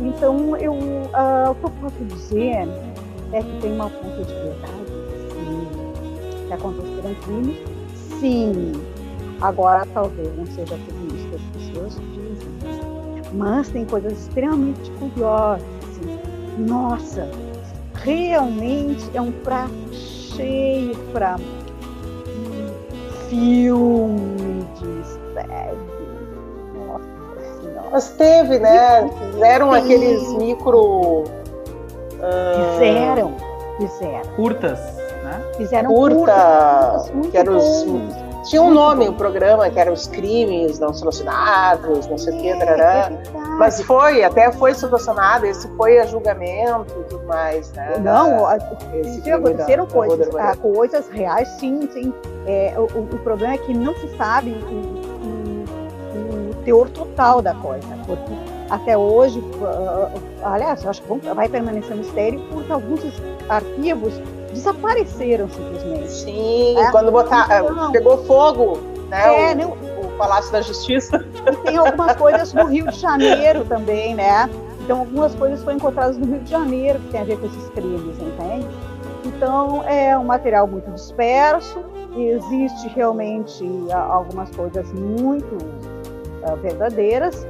Então, 0.00 0.56
eu, 0.56 0.72
uh, 0.72 1.50
o 1.50 1.54
que 1.56 1.64
eu 1.64 1.70
posso 1.70 2.04
dizer 2.04 2.68
é 3.32 3.42
que 3.42 3.60
tem 3.60 3.72
uma 3.74 3.90
fonte 3.90 4.24
de 4.24 4.34
verdade, 4.34 4.86
sim, 5.32 5.68
que 6.46 6.52
aconteceram 6.52 7.14
crimes, 7.22 7.58
sim. 8.18 8.72
Agora, 9.40 9.86
talvez 9.92 10.36
não 10.36 10.46
seja 10.46 10.76
tudo 10.76 11.16
isso 11.16 11.28
que 11.28 11.34
as 11.34 11.64
pessoas 11.64 11.94
dizem, 12.12 13.32
mas 13.32 13.68
tem 13.68 13.84
coisas 13.84 14.12
extremamente 14.12 14.90
curiosas, 14.92 15.62
assim. 15.82 16.18
Nossa, 16.66 17.30
realmente 17.94 19.04
é 19.14 19.20
um 19.20 19.32
prato 19.32 19.72
cheio 20.40 20.96
para 21.12 21.36
filme 23.28 24.66
de 24.78 25.04
série. 25.34 25.78
Nossa 26.74 27.60
senhora. 27.60 27.88
Mas 27.92 28.08
teve, 28.10 28.58
né? 28.58 29.10
Fizeram 29.32 29.72
aqueles 29.72 30.32
micro. 30.34 31.24
Uh... 31.24 32.72
Fizeram, 32.74 33.34
fizeram. 33.78 34.34
Curtas, 34.36 34.78
né? 35.22 35.42
Fizeram 35.56 35.94
curta, 35.94 37.02
curtas, 37.12 37.30
que 37.30 37.36
eram 37.36 37.56
os 37.56 37.84
tinha 38.44 38.62
um 38.62 38.72
nome 38.72 39.08
o 39.08 39.12
programa, 39.12 39.68
que 39.70 39.78
era 39.78 39.92
os 39.92 40.06
crimes 40.06 40.78
não 40.78 40.92
solucionados, 40.92 42.06
não 42.06 42.18
sei 42.18 42.34
o 42.34 42.40
que, 42.40 42.48
é, 42.48 43.10
mas 43.58 43.80
foi, 43.82 44.24
até 44.24 44.50
foi 44.52 44.74
solucionado, 44.74 45.46
esse 45.46 45.68
foi 45.76 45.98
a 45.98 46.06
julgamento 46.06 46.94
e 47.00 47.04
tudo 47.04 47.26
mais, 47.26 47.70
né? 47.72 47.98
Não, 47.98 48.46
esse 48.94 49.30
aconteceram 49.30 49.84
da, 49.86 49.92
coisas, 49.92 50.28
da 50.28 50.50
ah, 50.50 50.56
coisas 50.56 51.08
reais, 51.08 51.48
sim, 51.58 51.88
sim. 51.92 52.12
É, 52.46 52.74
o, 52.76 52.84
o, 52.84 53.18
problema 53.18 53.54
é 53.54 53.58
que 53.58 53.74
não 53.74 53.94
se 53.94 54.08
sabe 54.16 54.50
o, 54.50 54.74
o, 56.16 56.50
o 56.50 56.54
teor 56.64 56.88
total 56.90 57.42
da 57.42 57.54
coisa, 57.54 57.86
porque 58.06 58.32
até 58.70 58.96
hoje, 58.96 59.40
uh, 59.40 60.20
aliás, 60.42 60.86
acho 60.86 61.02
que 61.02 61.28
vai 61.34 61.48
permanecer 61.48 61.92
um 61.92 61.98
mistério, 61.98 62.40
porque 62.50 62.72
alguns 62.72 63.00
arquivos 63.48 64.14
desapareceram 64.52 65.48
simplesmente. 65.48 66.10
Sim, 66.10 66.78
é? 66.78 66.90
quando 66.90 67.10
botar, 67.10 67.46
então, 67.46 67.92
pegou 67.92 68.24
fogo, 68.24 68.78
né? 69.08 69.50
É, 69.50 69.52
o, 69.52 69.56
não, 69.56 69.70
o 69.70 70.16
Palácio 70.16 70.52
da 70.52 70.60
Justiça. 70.60 71.24
E 71.46 71.56
tem 71.64 71.76
algumas 71.76 72.16
coisas 72.16 72.52
no 72.52 72.66
Rio 72.66 72.86
de 72.88 72.98
Janeiro 72.98 73.64
também, 73.64 74.14
né? 74.14 74.48
Então, 74.82 75.00
algumas 75.00 75.34
coisas 75.34 75.62
foram 75.62 75.76
encontradas 75.76 76.16
no 76.18 76.26
Rio 76.26 76.40
de 76.40 76.50
Janeiro, 76.50 76.98
que 76.98 77.08
tem 77.08 77.20
a 77.20 77.24
ver 77.24 77.38
com 77.38 77.46
esses 77.46 77.68
crimes, 77.70 78.16
entende? 78.18 78.66
Então, 79.24 79.84
é 79.86 80.16
um 80.16 80.24
material 80.24 80.66
muito 80.66 80.90
disperso, 80.90 81.84
existe 82.16 82.88
realmente 82.88 83.64
algumas 83.92 84.50
coisas 84.54 84.90
muito 84.92 85.54
uh, 85.54 86.56
verdadeiras. 86.60 87.46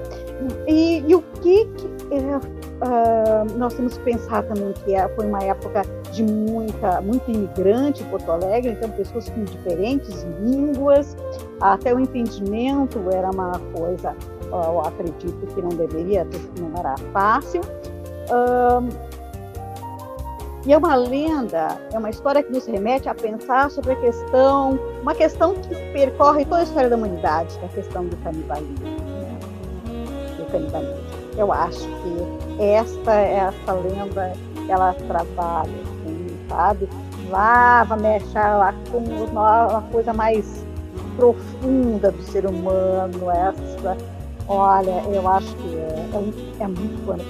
E, 0.67 1.05
e, 1.07 1.15
o 1.15 1.23
que, 1.23 1.67
que 1.67 2.15
uh, 2.81 3.59
nós 3.59 3.75
temos 3.75 3.97
que 3.97 4.05
pensar 4.05 4.43
também 4.45 4.73
que 4.73 4.95
é, 4.95 5.09
foi 5.11 5.27
uma 5.27 5.43
época 5.43 5.83
de 6.13 6.23
muita, 6.23 7.01
muito 7.01 7.31
imigrante 7.31 8.03
em 8.03 8.07
Porto 8.07 8.31
Alegre, 8.31 8.73
então 8.73 8.91
pessoas 8.91 9.29
com 9.29 9.45
diferentes 9.45 10.27
línguas, 10.41 11.17
até 11.61 11.95
o 11.95 12.01
entendimento 12.01 12.99
era 13.13 13.31
uma 13.31 13.53
coisa, 13.75 14.17
eu 14.51 14.81
acredito 14.81 15.47
que 15.55 15.63
não 15.63 15.69
deveria, 15.69 16.27
não 16.59 16.73
era 16.79 16.97
fácil. 17.13 17.61
e 20.67 20.73
é 20.73 20.77
uma 20.77 20.97
lenda, 20.97 21.79
é 21.93 21.99
uma 21.99 22.11
história 22.11 22.43
que 22.43 22.53
nos 22.53 22.67
remete 22.67 23.09
a 23.09 23.15
pensar 23.15 23.71
sobre 23.71 23.93
a 23.93 23.97
questão, 23.97 24.79
uma 25.03 25.15
questão 25.15 25.55
que 25.55 25.75
percorre 25.93 26.45
toda 26.45 26.63
a 26.63 26.65
história 26.65 26.91
da 26.91 26.97
humanidade, 26.97 27.57
que 27.59 27.65
é 27.65 27.69
a 27.69 27.71
questão 27.71 28.05
do 28.05 28.17
canibalismo. 28.17 28.85
Né? 28.85 29.39
Do 30.39 30.51
canibalismo. 30.51 31.21
Eu 31.39 31.53
acho 31.53 31.87
que 31.87 32.50
esta, 32.61 33.13
essa 33.13 33.73
lenda, 33.73 34.33
ela 34.69 34.93
trabalha, 34.93 35.71
assim, 35.71 36.39
sabe? 36.49 36.89
Lava, 37.31 37.97
mexe 37.97 38.35
lá 38.35 38.75
com 38.91 38.99
uma 38.99 39.83
coisa 39.91 40.13
mais 40.13 40.65
profunda 41.17 42.11
do 42.11 42.23
ser 42.23 42.45
humano, 42.45 43.31
essa. 43.31 43.97
Olha, 44.47 45.03
eu 45.13 45.29
acho 45.29 45.55
que 45.57 45.77
é, 45.77 46.09
é, 46.61 46.65
é 46.65 46.67
muito 46.67 47.07
pano 47.07 47.23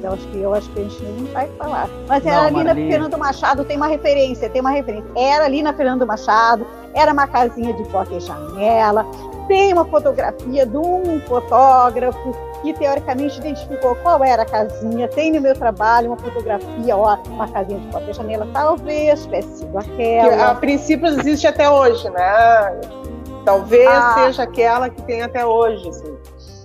Eu 0.00 0.12
acho 0.12 0.28
que 0.28 0.38
eu 0.38 0.54
acho 0.54 0.70
que 0.70 0.80
a 0.80 0.82
gente 0.84 1.02
não 1.02 1.26
vai 1.32 1.48
falar. 1.58 1.88
Mas 2.06 2.24
era 2.24 2.42
ali 2.42 2.62
na 2.62 2.74
Fernando 2.74 3.18
Machado, 3.18 3.64
tem 3.64 3.76
uma 3.76 3.88
referência, 3.88 4.48
tem 4.48 4.60
uma 4.60 4.70
referência. 4.70 5.10
Era 5.16 5.46
ali 5.46 5.60
na 5.60 5.72
Fernando 5.72 6.06
Machado, 6.06 6.64
era 6.94 7.12
uma 7.12 7.26
casinha 7.26 7.72
de 7.74 7.82
porta 7.88 8.14
e 8.14 8.20
janela. 8.20 9.04
Tem 9.48 9.72
uma 9.72 9.84
fotografia 9.86 10.64
de 10.64 10.76
um 10.76 11.20
fotógrafo 11.26 12.47
que 12.62 12.72
teoricamente 12.74 13.38
identificou 13.38 13.94
qual 13.96 14.22
era 14.24 14.42
a 14.42 14.46
casinha. 14.46 15.08
Tem 15.08 15.32
no 15.32 15.40
meu 15.40 15.54
trabalho 15.54 16.08
uma 16.08 16.16
fotografia, 16.16 16.96
ó, 16.96 17.16
uma 17.28 17.48
casinha 17.48 17.80
de 17.80 17.86
porta 17.88 18.10
e 18.10 18.14
janela. 18.14 18.48
Talvez 18.52 19.24
tivesse 19.24 19.58
sido 19.58 19.78
aquela. 19.78 20.36
Que 20.36 20.42
a 20.42 20.54
princípio 20.54 21.06
existe 21.06 21.46
até 21.46 21.70
hoje, 21.70 22.08
né? 22.10 22.80
Talvez 23.44 23.88
ah. 23.88 24.14
seja 24.14 24.42
aquela 24.42 24.90
que 24.90 25.00
tem 25.02 25.22
até 25.22 25.44
hoje. 25.44 25.88
Assim. 25.88 26.18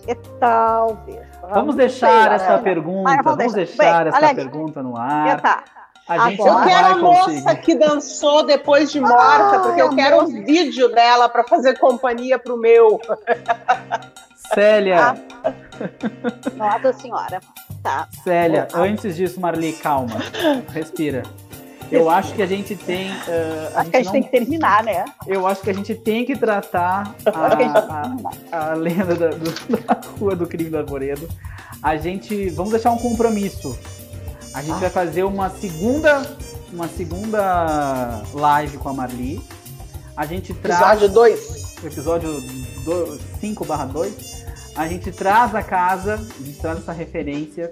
É, 0.07 0.15
talvez. 0.39 1.21
Vamos 1.53 1.75
deixar 1.75 2.07
sei, 2.07 2.35
essa 2.35 2.57
né? 2.57 2.63
pergunta, 2.63 3.11
ah, 3.11 3.21
vamos 3.21 3.53
deixar, 3.53 4.05
Bem, 4.05 4.13
essa 4.13 4.35
pergunta 4.35 4.81
no 4.81 4.97
ar. 4.97 5.41
Tá. 5.41 5.63
A 6.08 6.30
gente 6.30 6.41
eu 6.41 6.62
quero 6.64 6.88
a 6.88 6.97
moça 6.97 7.56
que 7.56 7.76
dançou 7.76 8.45
depois 8.45 8.91
de 8.91 8.99
morta, 8.99 9.56
ah, 9.56 9.60
porque 9.60 9.82
eu 9.82 9.89
quero 9.95 10.18
o 10.18 10.24
um 10.24 10.43
vídeo 10.43 10.93
dela 10.93 11.30
para 11.30 11.45
fazer 11.45 11.80
companhia 11.80 12.38
pro 12.38 12.58
meu. 12.58 12.99
Célia. 14.54 15.16
Ah. 15.43 15.54
Nossa 16.56 16.93
senhora. 16.93 17.39
Tá. 17.82 18.08
Célia, 18.24 18.68
antes 18.74 19.16
disso, 19.16 19.39
Marli, 19.39 19.74
calma. 19.74 20.18
Respira. 20.70 21.24
Eu 21.89 22.10
acho 22.10 22.34
que 22.34 22.41
a 22.41 22.47
gente 22.47 22.76
tem. 22.76 23.10
Uh, 23.12 23.76
a 23.76 23.82
acho 23.82 23.84
gente 23.84 23.91
que 23.91 23.97
a 23.97 23.99
gente 23.99 24.06
não... 24.06 24.12
tem 24.12 24.24
que 24.24 24.30
terminar, 24.30 24.84
né? 24.84 25.06
Eu 25.26 25.47
acho 25.47 25.62
que 25.62 25.70
a 25.70 25.74
gente 25.74 25.95
tem 25.95 26.26
que 26.26 26.36
tratar 26.36 27.16
a, 27.26 28.58
a, 28.58 28.72
a 28.72 28.74
lenda 28.74 29.16
da, 29.16 29.30
do, 29.30 29.51
da 29.86 30.01
Rua 30.20 30.36
do 30.36 30.47
Crime 30.47 30.70
do 30.70 30.78
Arvoredo. 30.78 31.30
A 31.82 31.95
gente. 31.95 32.49
Vamos 32.49 32.72
deixar 32.72 32.91
um 32.91 32.97
compromisso. 32.97 33.78
A 34.54 34.62
gente 34.62 34.80
vai 34.80 34.89
fazer 34.89 35.24
uma 35.24 35.49
segunda. 35.49 36.22
Uma 36.72 36.88
segunda 36.88 38.24
live 38.34 38.78
com 38.78 38.89
a 38.89 38.93
Marli. 38.93 39.41
A 40.16 40.26
gente 40.26 40.54
traz. 40.54 41.01
Episódio 41.01 41.10
2. 41.10 41.84
Episódio 41.84 42.43
5 43.39 43.66
barra 43.66 43.86
2. 43.86 44.43
A 44.76 44.88
gente 44.88 45.12
traz 45.12 45.54
a 45.54 45.62
casa, 45.62 46.16
a 46.16 46.43
gente 46.43 46.60
traz 46.60 46.80
essa 46.80 46.91
referência 46.91 47.72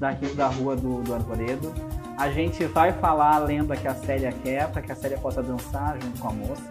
da, 0.00 0.10
da 0.34 0.48
rua 0.48 0.74
do, 0.74 1.02
do 1.02 1.14
Arvoredo. 1.14 1.72
A 2.16 2.28
gente 2.30 2.64
vai 2.66 2.92
falar 2.92 3.36
a 3.36 3.38
lenda 3.38 3.76
que 3.76 3.86
a 3.86 3.94
Célia 3.94 4.32
quer, 4.42 4.68
para 4.68 4.82
que 4.82 4.90
a 4.90 4.96
Célia 4.96 5.18
possa 5.18 5.42
dançar 5.42 5.96
junto 6.00 6.20
com 6.20 6.28
a 6.28 6.32
moça. 6.32 6.62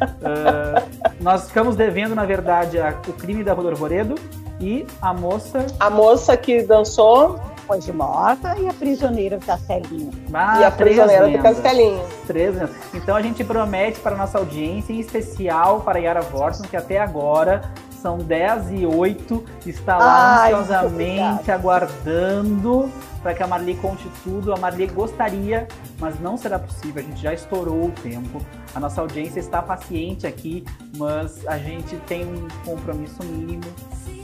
Uh, 0.00 1.12
nós 1.20 1.48
ficamos 1.48 1.76
devendo, 1.76 2.14
na 2.14 2.24
verdade, 2.24 2.78
a, 2.78 2.90
o 3.08 3.12
crime 3.12 3.42
da 3.42 3.52
Rua 3.52 3.64
do 3.64 3.70
Arvoredo 3.70 4.14
e 4.60 4.86
a 5.00 5.14
moça. 5.14 5.66
A 5.78 5.88
moça 5.88 6.36
que 6.36 6.62
dançou. 6.62 7.40
Depois 7.70 7.84
de 7.84 7.92
morta 7.92 8.58
e 8.58 8.66
a 8.66 8.72
prisioneira 8.72 9.38
do 9.38 9.46
Castelinho. 9.46 10.10
Ah, 10.34 10.60
e 10.60 10.64
a 10.64 10.72
prisioneira 10.72 11.28
do 11.28 11.38
Castelinho. 11.40 12.04
Três 12.26 12.56
Então 12.92 13.14
a 13.14 13.22
gente 13.22 13.44
promete 13.44 14.00
para 14.00 14.16
a 14.16 14.18
nossa 14.18 14.38
audiência, 14.38 14.92
em 14.92 14.98
especial 14.98 15.80
para 15.82 16.00
Yara 16.00 16.20
Vorson, 16.20 16.64
que 16.64 16.76
até 16.76 16.98
agora 16.98 17.62
são 17.90 18.18
10 18.18 18.72
e 18.72 18.86
8, 18.86 19.44
está 19.64 19.98
lá 19.98 20.42
Ai, 20.42 20.52
ansiosamente 20.52 21.52
aguardando 21.52 22.90
para 23.22 23.34
que 23.34 23.42
a 23.44 23.46
Marli 23.46 23.76
conte 23.76 24.10
tudo. 24.24 24.52
A 24.52 24.56
Marli 24.56 24.88
gostaria, 24.88 25.68
mas 26.00 26.18
não 26.18 26.36
será 26.36 26.58
possível. 26.58 27.00
A 27.00 27.06
gente 27.06 27.22
já 27.22 27.32
estourou 27.32 27.84
o 27.84 27.92
tempo. 27.92 28.44
A 28.74 28.80
nossa 28.80 29.00
audiência 29.00 29.38
está 29.38 29.62
paciente 29.62 30.26
aqui, 30.26 30.64
mas 30.96 31.46
a 31.46 31.56
gente 31.56 31.96
tem 32.08 32.24
um 32.24 32.48
compromisso 32.64 33.22
mínimo 33.22 33.62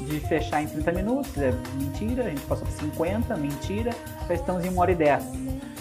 de 0.05 0.21
fechar 0.21 0.63
em 0.63 0.67
30 0.67 0.93
minutos. 0.93 1.37
É 1.39 1.53
mentira, 1.75 2.25
a 2.25 2.29
gente 2.29 2.43
passou 2.43 2.67
por 2.67 2.73
50, 2.73 3.37
mentira. 3.37 3.93
Já 4.29 4.35
estamos 4.35 4.65
em 4.65 4.71
1 4.71 4.79
hora 4.79 4.93
e 4.93 4.95
10. 4.95 5.25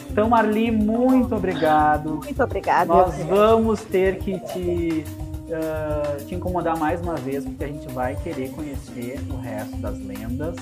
Então, 0.10 0.30
Marli, 0.30 0.72
muito 0.72 1.36
obrigado. 1.36 2.22
Muito 2.24 2.42
obrigada. 2.42 2.86
Nós 2.86 3.16
vamos 3.24 3.82
ter 3.82 4.18
que 4.20 4.40
te, 4.40 5.04
uh, 5.50 6.26
te 6.26 6.36
incomodar 6.36 6.78
mais 6.78 7.02
uma 7.02 7.16
vez, 7.16 7.44
porque 7.44 7.64
a 7.64 7.68
gente 7.68 7.88
vai 7.90 8.16
querer 8.16 8.50
conhecer 8.52 9.20
o 9.30 9.38
resto 9.38 9.76
das 9.78 10.00
lendas. 10.00 10.56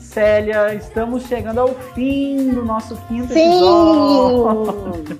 Célia, 0.00 0.74
estamos 0.74 1.24
chegando 1.24 1.60
ao 1.60 1.74
fim 1.94 2.50
do 2.50 2.64
nosso 2.64 2.96
quinto 3.06 3.32
Sim! 3.32 3.40
episódio. 3.40 5.18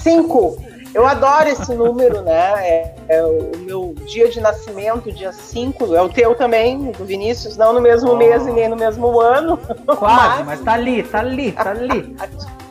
Cinco. 0.00 0.58
Eu 0.94 1.06
adoro 1.06 1.48
esse 1.48 1.72
número, 1.74 2.20
né? 2.20 2.68
É, 2.68 2.94
é, 3.08 3.22
o 3.22 3.52
meu 3.58 3.94
dia 4.06 4.28
de 4.28 4.40
nascimento, 4.40 5.10
dia 5.10 5.32
5, 5.32 5.94
é 5.94 6.02
o 6.02 6.08
teu 6.08 6.34
também, 6.34 6.92
do 6.92 7.04
Vinícius, 7.04 7.56
não 7.56 7.72
no 7.72 7.80
mesmo 7.80 8.12
oh. 8.12 8.16
mês 8.16 8.46
e 8.46 8.52
nem 8.52 8.68
no 8.68 8.76
mesmo 8.76 9.18
ano. 9.18 9.58
Quase, 9.86 10.44
mas... 10.44 10.46
mas 10.58 10.60
tá 10.60 10.72
ali, 10.74 11.02
tá 11.02 11.20
ali, 11.20 11.52
tá 11.52 11.70
ali. 11.70 12.16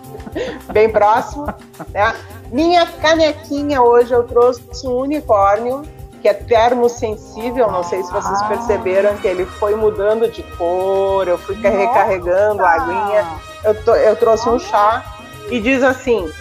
Bem 0.72 0.90
próximo. 0.90 1.46
Né? 1.90 2.14
Minha 2.52 2.86
canequinha 2.86 3.82
hoje 3.82 4.14
eu 4.14 4.24
trouxe 4.24 4.62
um 4.86 4.98
unicórnio 4.98 5.84
que 6.22 6.28
é 6.28 6.34
termosensível, 6.34 7.72
não 7.72 7.84
sei 7.84 8.04
se 8.04 8.12
vocês 8.12 8.42
perceberam 8.44 9.18
que 9.18 9.28
ele 9.28 9.44
foi 9.44 9.74
mudando 9.76 10.30
de 10.30 10.44
cor, 10.56 11.28
eu 11.28 11.38
fui 11.38 11.56
Nossa. 11.56 11.70
recarregando 11.70 12.64
a 12.64 12.74
aguinha, 12.74 13.28
eu, 13.64 13.84
tô, 13.84 13.96
eu 13.96 14.16
trouxe 14.16 14.48
um 14.48 14.60
chá 14.60 15.04
e 15.50 15.60
diz 15.60 15.82
assim, 15.82 16.32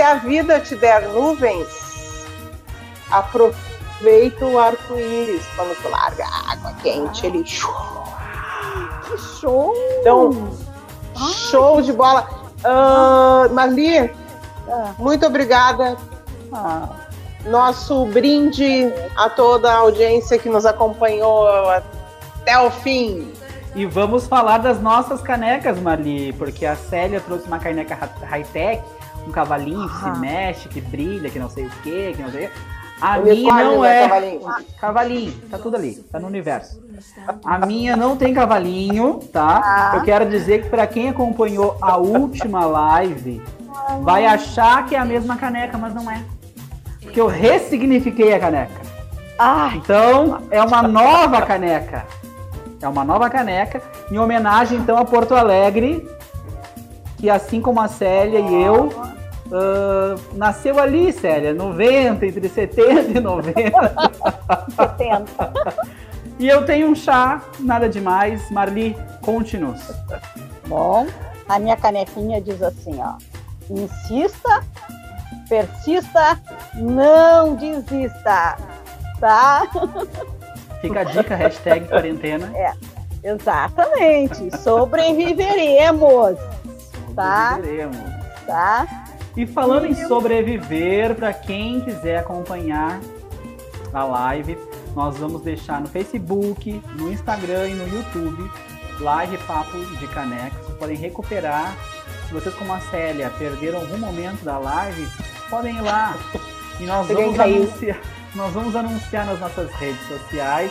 se 0.00 0.04
a 0.04 0.14
vida 0.14 0.58
te 0.58 0.74
der 0.76 1.10
nuvens, 1.10 2.24
aproveita 3.10 4.46
o 4.46 4.58
arco-íris, 4.58 5.44
quando 5.54 5.76
tu 5.82 5.90
larga 5.90 6.24
a 6.24 6.52
água 6.52 6.72
quente, 6.82 7.26
ele... 7.26 7.42
Que 7.42 9.18
show! 9.18 9.74
Então, 10.00 10.48
Ai, 11.14 11.32
show 11.34 11.82
de 11.82 11.92
bola! 11.92 12.26
Uh, 12.64 13.52
Marli, 13.52 14.10
ah. 14.70 14.94
muito 14.98 15.26
obrigada. 15.26 15.98
Ah 16.50 16.88
nosso 17.46 18.04
brinde 18.06 18.92
a 19.16 19.30
toda 19.30 19.72
a 19.72 19.76
audiência 19.78 20.38
que 20.38 20.50
nos 20.50 20.66
acompanhou 20.66 21.48
até 21.70 22.58
o 22.58 22.70
fim. 22.70 23.32
E 23.74 23.86
vamos 23.86 24.26
falar 24.26 24.58
das 24.58 24.78
nossas 24.78 25.22
canecas, 25.22 25.80
Marli, 25.80 26.34
porque 26.34 26.66
a 26.66 26.76
Célia 26.76 27.18
trouxe 27.18 27.46
uma 27.46 27.58
caneca 27.58 27.96
high-tech, 28.22 28.82
um 29.26 29.30
cavalinho 29.30 29.88
que 29.88 29.96
ah. 30.02 30.14
se 30.14 30.20
mexe, 30.20 30.68
que 30.68 30.80
brilha, 30.80 31.30
que 31.30 31.38
não 31.38 31.50
sei 31.50 31.66
o 31.66 31.70
quê, 31.82 32.12
que 32.16 32.22
não 32.22 32.30
sei 32.30 32.46
o 32.46 32.48
quê. 32.48 32.54
A 33.00 33.18
o 33.18 33.24
minha 33.24 33.54
não 33.54 33.84
é. 33.84 34.08
Cavalinho. 34.08 34.40
cavalinho, 34.78 35.32
tá 35.50 35.58
tudo 35.58 35.76
ali, 35.76 35.94
tá 35.94 36.20
no 36.20 36.26
universo. 36.26 36.82
A 37.44 37.58
minha 37.66 37.96
não 37.96 38.14
tem 38.14 38.34
cavalinho, 38.34 39.20
tá? 39.32 39.62
Ah. 39.64 39.96
Eu 39.96 40.02
quero 40.02 40.28
dizer 40.28 40.62
que 40.62 40.68
para 40.68 40.86
quem 40.86 41.08
acompanhou 41.08 41.78
a 41.80 41.96
última 41.96 42.66
live, 42.66 43.40
vai 44.02 44.26
achar 44.26 44.84
que 44.86 44.94
é 44.94 44.98
a 44.98 45.04
mesma 45.04 45.36
caneca, 45.36 45.78
mas 45.78 45.94
não 45.94 46.10
é 46.10 46.22
porque 47.10 47.20
eu 47.20 47.26
ressignifiquei 47.26 48.32
a 48.32 48.38
caneca. 48.38 48.80
Ah, 49.36 49.72
então 49.74 50.42
é 50.50 50.62
uma 50.62 50.82
nova 50.82 51.42
caneca. 51.42 52.06
É 52.80 52.86
uma 52.86 53.04
nova 53.04 53.28
caneca 53.28 53.82
em 54.10 54.18
homenagem 54.18 54.78
então 54.78 54.96
a 54.96 55.04
Porto 55.04 55.34
Alegre, 55.34 56.08
que 57.20 57.28
assim 57.28 57.60
como 57.60 57.80
a 57.80 57.86
Célia 57.86 58.40
e 58.40 58.62
eu 58.62 58.86
uh, 58.86 60.36
nasceu 60.36 60.78
ali, 60.78 61.12
Célia, 61.12 61.52
90, 61.52 62.26
entre 62.26 62.48
70 62.48 63.18
e 63.18 63.20
90. 63.20 63.60
70. 64.96 65.74
E 66.38 66.48
eu 66.48 66.64
tenho 66.64 66.88
um 66.88 66.94
chá, 66.94 67.42
nada 67.58 67.86
demais. 67.86 68.50
Marli, 68.50 68.96
conte-nos. 69.20 69.82
Bom, 70.66 71.06
a 71.46 71.58
minha 71.58 71.76
canequinha 71.76 72.40
diz 72.40 72.62
assim, 72.62 72.98
ó. 72.98 73.16
Insista, 73.68 74.64
persista, 75.46 76.40
não 76.74 77.54
desista, 77.56 78.56
tá? 79.20 79.68
Fica 80.80 81.00
a 81.00 81.04
dica, 81.04 81.36
hashtag 81.36 81.86
quarentena. 81.86 82.50
É, 82.56 82.72
exatamente. 83.22 84.56
Sobreviveremos, 84.56 86.38
tá? 87.22 87.54
Sobreviveremos. 87.54 87.98
Tá? 88.46 89.04
E 89.36 89.46
falando 89.46 89.86
em 89.86 89.94
sobreviver, 89.94 91.14
para 91.14 91.32
quem 91.32 91.80
quiser 91.80 92.18
acompanhar 92.18 93.00
a 93.92 94.04
live, 94.04 94.58
nós 94.94 95.16
vamos 95.18 95.42
deixar 95.42 95.80
no 95.80 95.88
Facebook, 95.88 96.82
no 96.96 97.12
Instagram 97.12 97.68
e 97.68 97.74
no 97.74 97.88
YouTube 97.88 98.50
live 99.00 99.38
Papo 99.38 99.78
de 99.78 100.06
Caneca. 100.08 100.56
Vocês 100.62 100.78
podem 100.78 100.96
recuperar. 100.96 101.74
Se 102.28 102.34
vocês, 102.34 102.54
como 102.54 102.72
a 102.72 102.80
Célia, 102.80 103.30
perderam 103.38 103.80
algum 103.80 103.98
momento 103.98 104.44
da 104.44 104.58
live, 104.58 105.08
podem 105.48 105.76
ir 105.76 105.80
lá. 105.80 106.14
E 106.78 106.84
nós 106.84 107.08
vamos, 107.08 107.38
anunciar, 107.38 108.00
nós 108.34 108.52
vamos 108.52 108.76
anunciar 108.76 109.26
nas 109.26 109.40
nossas 109.40 109.70
redes 109.72 110.06
sociais 110.06 110.70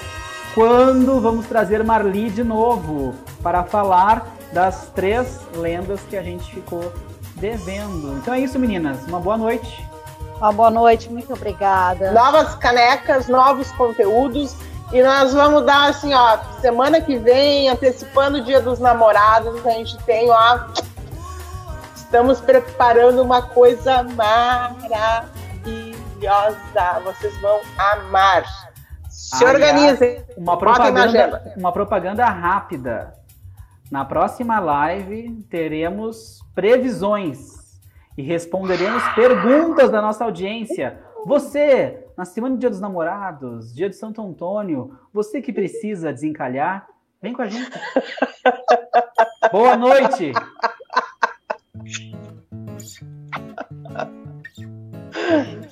quando 0.53 1.19
vamos 1.19 1.45
trazer 1.47 1.83
Marli 1.83 2.29
de 2.29 2.43
novo 2.43 3.13
para 3.43 3.63
falar 3.63 4.35
das 4.53 4.89
três 4.95 5.41
lendas 5.55 6.01
que 6.09 6.17
a 6.17 6.23
gente 6.23 6.51
ficou 6.53 6.91
devendo. 7.35 8.17
Então 8.17 8.33
é 8.33 8.39
isso, 8.39 8.57
meninas. 8.59 9.05
Uma 9.07 9.19
boa 9.19 9.37
noite. 9.37 9.87
Uma 10.37 10.51
boa 10.53 10.69
noite, 10.69 11.09
muito 11.09 11.33
obrigada. 11.33 12.11
Novas 12.11 12.55
canecas, 12.55 13.27
novos 13.27 13.71
conteúdos. 13.73 14.55
E 14.91 15.03
nós 15.03 15.33
vamos 15.33 15.65
dar 15.65 15.89
assim, 15.89 16.13
ó, 16.13 16.37
semana 16.61 16.99
que 16.99 17.17
vem, 17.17 17.69
antecipando 17.69 18.39
o 18.39 18.41
Dia 18.41 18.59
dos 18.59 18.79
Namorados, 18.79 19.63
a 19.65 19.69
gente 19.71 19.95
tem, 19.99 20.31
ó, 20.31 20.59
estamos 21.95 22.41
preparando 22.41 23.21
uma 23.21 23.43
coisa 23.43 24.01
maravilhosa. 24.03 25.29
Vocês 27.03 27.39
vão 27.39 27.59
amar. 27.77 28.45
Se 29.09 29.45
Aliás, 29.45 29.53
organizem. 29.53 30.25
Uma 30.35 30.57
propaganda, 30.57 31.53
uma 31.55 31.71
propaganda 31.71 32.25
rápida. 32.25 33.18
Na 33.91 34.05
próxima 34.05 34.59
live 34.59 35.41
teremos 35.49 36.41
previsões 36.53 37.79
e 38.15 38.21
responderemos 38.21 39.01
perguntas 39.15 39.89
da 39.89 39.99
nossa 40.01 40.23
audiência. 40.23 41.01
Você, 41.25 42.05
na 42.15 42.23
semana 42.23 42.55
do 42.55 42.59
Dia 42.59 42.69
dos 42.69 42.79
Namorados, 42.79 43.73
Dia 43.73 43.89
de 43.89 43.95
Santo 43.95 44.21
Antônio, 44.21 44.95
você 45.11 45.41
que 45.41 45.51
precisa 45.51 46.13
desencalhar, 46.13 46.87
vem 47.19 47.33
com 47.33 47.41
a 47.41 47.47
gente. 47.47 47.71
Boa 49.51 49.75
noite. 49.75 50.33